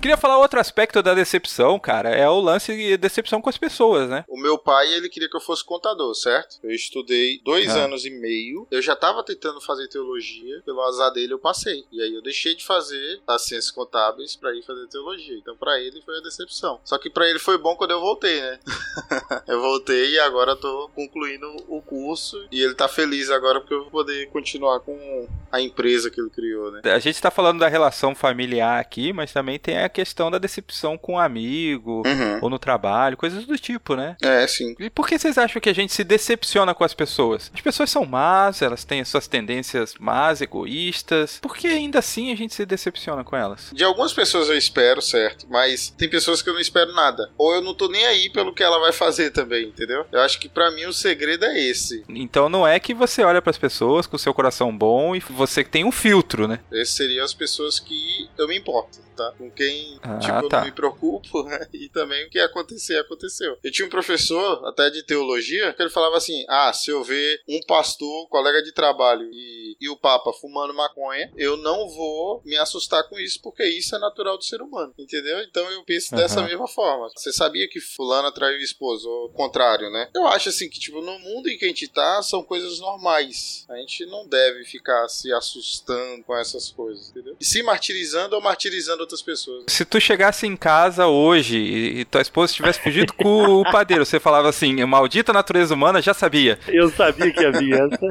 Queria 0.02 0.18
falar 0.18 0.38
outro 0.40 0.60
aspecto 0.60 1.02
da 1.02 1.14
decepção, 1.14 1.80
cara, 1.80 2.10
é 2.10 2.28
o 2.30 2.40
lance 2.40 2.76
de 2.76 2.98
decepção 2.98 3.42
com 3.42 3.50
as 3.50 3.58
pessoas, 3.58 4.10
né? 4.10 4.24
O 4.28 4.38
meu 4.40 4.58
pai, 4.58 4.92
ele 4.94 5.10
queria 5.10 5.30
que 5.30 5.36
eu 5.38 5.42
fosse 5.42 5.64
contador, 5.66 6.14
certo? 6.16 6.58
Eu 6.64 6.72
estudei 6.72 7.40
dois 7.44 7.76
Ah. 7.76 7.86
anos 7.86 8.06
e 8.06 8.10
meio. 8.10 8.68
Eu 8.72 8.82
já 8.82 8.96
tava 8.96 9.24
tentando 9.24 9.62
fazer 9.62 9.88
teologia. 9.88 10.62
Pelo 10.66 10.82
azar 10.82 11.12
dele, 11.12 11.34
eu 11.34 11.40
passei. 11.40 11.84
E 11.92 12.02
aí 12.02 12.14
eu 12.14 12.22
deixei 12.22 12.56
de 12.56 12.66
fazer 12.66 13.14
as 13.28 13.43
ciências 13.45 13.71
contábeis 13.71 14.36
pra 14.36 14.54
ir 14.56 14.63
fazer 14.63 14.88
teologia. 14.88 15.38
Então 15.38 15.56
pra 15.56 15.80
ele 15.80 16.01
foi 16.01 16.17
a 16.17 16.21
decepção. 16.21 16.80
Só 16.84 16.97
que 16.97 17.10
pra 17.10 17.28
ele 17.30 17.39
foi 17.39 17.58
bom 17.58 17.75
quando 17.75 17.91
eu 17.91 17.99
voltei, 18.01 18.41
né? 18.41 18.60
eu 19.47 19.62
voltei 19.62 20.12
e 20.12 20.19
agora 20.19 20.56
tô 20.56 20.89
concluindo 20.95 21.47
o 21.67 21.82
curso. 21.82 22.45
E 22.51 22.62
ele 22.62 22.73
tá 22.75 22.88
feliz 22.88 23.30
agora 23.30 23.60
porque 23.60 23.73
eu 23.73 23.82
vou 23.84 23.91
poder 23.91 24.28
continuar 24.30 24.80
com 24.80 25.28
a 25.51 25.62
empresa 25.62 26.10
que 26.10 26.19
ele 26.19 26.30
criou, 26.30 26.71
né? 26.71 26.82
A 26.86 26.99
gente 26.99 27.21
tá 27.21 27.32
falando 27.32 27.60
da 27.60 27.67
relação 27.67 28.13
familiar 28.15 28.80
aqui, 28.80 29.13
mas 29.13 29.32
também 29.32 29.58
tem 29.60 29.78
a 29.84 29.89
questão 29.89 30.30
da 30.30 30.38
decepção 30.38 30.97
com 30.97 31.13
um 31.13 31.19
amigo 31.19 32.04
Uhum. 32.06 32.39
ou 32.41 32.49
no 32.49 32.60
trabalho, 32.60 33.17
coisas 33.17 33.45
do 33.45 33.58
tipo, 33.58 33.95
né? 33.95 34.15
É, 34.21 34.45
sim. 34.47 34.75
E 34.80 34.89
por 34.89 35.08
que 35.08 35.17
vocês 35.17 35.38
acham 35.38 35.62
que 35.62 35.69
a 35.69 35.73
gente 35.73 35.93
se 35.93 36.04
decepciona 36.04 36.73
com 36.73 36.84
as 36.84 36.93
pessoas? 36.93 37.51
As 37.54 37.62
pessoas 37.62 37.89
são 37.89 38.06
más, 38.06 38.62
elas 38.62 38.84
têm 38.84 39.01
as 39.01 39.08
suas 39.08 39.28
tendências 39.28 39.95
más, 39.99 40.41
egoístas. 40.41 41.39
Por 41.41 41.56
que 41.56 41.67
ainda 41.67 41.99
assim 41.99 42.32
a 42.32 42.36
gente 42.36 42.54
se 42.54 42.65
decepciona 42.65 43.05
com 43.24 43.36
elas? 43.36 43.70
De 43.74 43.84
algumas 43.84 44.13
pessoas 44.13 44.50
eu 44.50 44.58
espero, 44.58 45.02
certo? 45.02 45.46
Mas 45.50 45.89
tem 45.98 46.10
pessoas 46.10 46.41
que 46.41 46.50
eu 46.50 46.54
não 46.54 46.60
espero 46.62 46.94
nada. 46.94 47.30
Ou 47.38 47.54
eu 47.56 47.62
não 47.62 47.74
tô 47.74 47.88
nem 47.88 48.06
aí 48.06 48.30
pelo 48.30 48.54
que 48.54 48.63
ela 48.63 48.80
vai 48.80 48.91
fazer 48.91 49.32
também, 49.32 49.68
entendeu? 49.68 50.06
Eu 50.12 50.22
acho 50.22 50.39
que 50.39 50.50
pra 50.50 50.72
mim 50.72 50.86
o 50.86 50.94
segredo 50.94 51.46
é 51.46 51.60
esse. 51.60 52.04
Então 52.10 52.50
não 52.50 52.65
é 52.68 52.80
que 52.80 52.94
você 52.94 53.24
olha 53.24 53.41
pras 53.41 53.58
pessoas 53.58 54.08
com 54.08 54.15
o 54.15 54.20
seu 54.20 54.34
coração 54.34 54.76
bom 54.76 55.15
e 55.15 55.20
você 55.20 55.63
tem 55.63 55.84
um 55.86 55.91
filtro, 55.91 56.48
né? 56.48 56.60
Esses 56.72 56.96
seriam 56.96 57.24
as 57.24 57.34
pessoas 57.34 57.80
que 57.80 58.30
eu 58.38 58.48
me 58.48 58.58
importo, 58.58 59.00
tá? 59.15 59.34
Com 59.38 59.50
quem, 59.52 60.00
Ah, 60.02 60.18
tipo, 60.20 60.38
eu 60.38 60.50
tá. 60.50 60.60
não 60.60 60.65
me 60.65 60.72
preocupo, 60.72 61.44
né? 61.44 61.68
E 61.74 61.89
também 61.89 62.26
o 62.26 62.30
que 62.30 62.39
acontecer, 62.39 62.98
aconteceu. 62.98 63.58
Eu 63.63 63.72
tinha 63.72 63.86
um 63.86 63.89
professor, 63.89 64.65
até 64.68 64.89
de 64.89 65.04
teologia, 65.04 65.74
que 65.74 65.82
ele 65.82 65.89
falava 65.89 66.18
assim: 66.18 66.46
ah, 66.50 66.72
se 66.74 66.89
eu 66.89 67.04
ver 67.04 67.41
um 67.48 67.60
pastor, 67.68 68.28
colega 68.30 68.62
de 68.63 68.72
trabalho, 68.74 69.28
e, 69.32 69.64
e 69.80 69.90
o 69.90 69.98
Papa 69.98 70.32
fumando 70.34 70.74
maconha, 70.74 71.32
eu 71.36 71.58
não 71.58 71.90
vou 71.90 72.42
me 72.46 72.58
assustar 72.58 73.04
com 73.08 73.20
isso, 73.20 73.40
porque 73.42 73.64
isso 73.64 73.96
é 73.96 74.00
natural 74.00 74.38
do 74.38 74.44
ser 74.44 74.62
humano, 74.62 74.94
entendeu? 74.98 75.40
Então 75.42 75.64
eu 75.72 75.84
penso 75.84 76.14
Aham. 76.14 76.22
dessa 76.22 76.44
mesma 76.44 76.68
forma. 76.68 77.10
Você 77.16 77.32
sabia 77.32 77.68
que 77.68 77.80
fulano 77.80 78.32
traiu 78.32 78.58
o 78.58 78.64
esposo, 78.64 79.10
ou 79.10 79.26
o 79.28 79.30
contrário, 79.30 79.90
né? 79.90 80.10
Eu 80.16 80.28
acho 80.28 80.50
assim 80.50 80.70
que, 80.70 80.80
tipo, 80.80 81.02
no 81.02 81.20
mundo 81.20 81.50
em 81.50 81.58
que 81.58 81.66
a 81.66 81.68
gente 81.68 81.88
tá, 81.88 82.22
são 82.22 82.44
coisas 82.44 82.80
normais. 82.80 83.66
A 83.70 83.78
gente 83.78 84.06
não 84.06 84.28
deve 84.28 84.64
ficar 84.66 85.08
se 85.08 85.32
assustando 85.34 86.24
com 86.24 86.36
essas 86.38 86.72
coisas, 86.72 87.10
entendeu? 87.10 87.36
E 87.40 87.46
se 87.46 87.62
martirizando 87.64 88.36
ou 88.36 88.42
martirizando 88.42 89.02
outras 89.02 89.22
pessoas. 89.22 89.66
Se 89.68 89.86
tu 89.86 90.00
chegasse 90.00 90.46
em 90.46 90.56
casa 90.56 91.08
hoje 91.08 91.58
e, 91.58 92.00
e 92.00 92.06
tua 92.06 92.22
esposa 92.22 92.54
tivesse 92.54 92.80
fugido 92.80 93.14
com 93.14 93.62
o 93.62 93.72
padeiro, 93.72 94.06
você 94.06 94.20
falava 94.20 94.50
assim, 94.50 94.84
maldita 94.86 95.34
natureza 95.34 95.74
humana, 95.74 96.02
já 96.02 96.14
sabia. 96.14 96.60
Eu 96.68 96.90
sabia 96.90 97.32
que 97.32 97.46
havia 97.46 97.76
essa. 97.76 98.06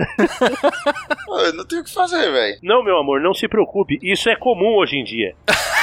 Não 1.55 1.65
tenho 1.65 1.83
o 1.83 1.85
que 1.85 1.93
fazer, 1.93 2.31
velho. 2.31 2.59
Não, 2.63 2.83
meu 2.83 2.99
amor, 2.99 3.21
não 3.21 3.35
se 3.35 3.49
preocupe. 3.49 3.99
Isso 4.03 4.29
é 4.29 4.37
comum 4.37 4.77
hoje 4.77 4.97
em 4.97 5.05
dia. 5.05 5.35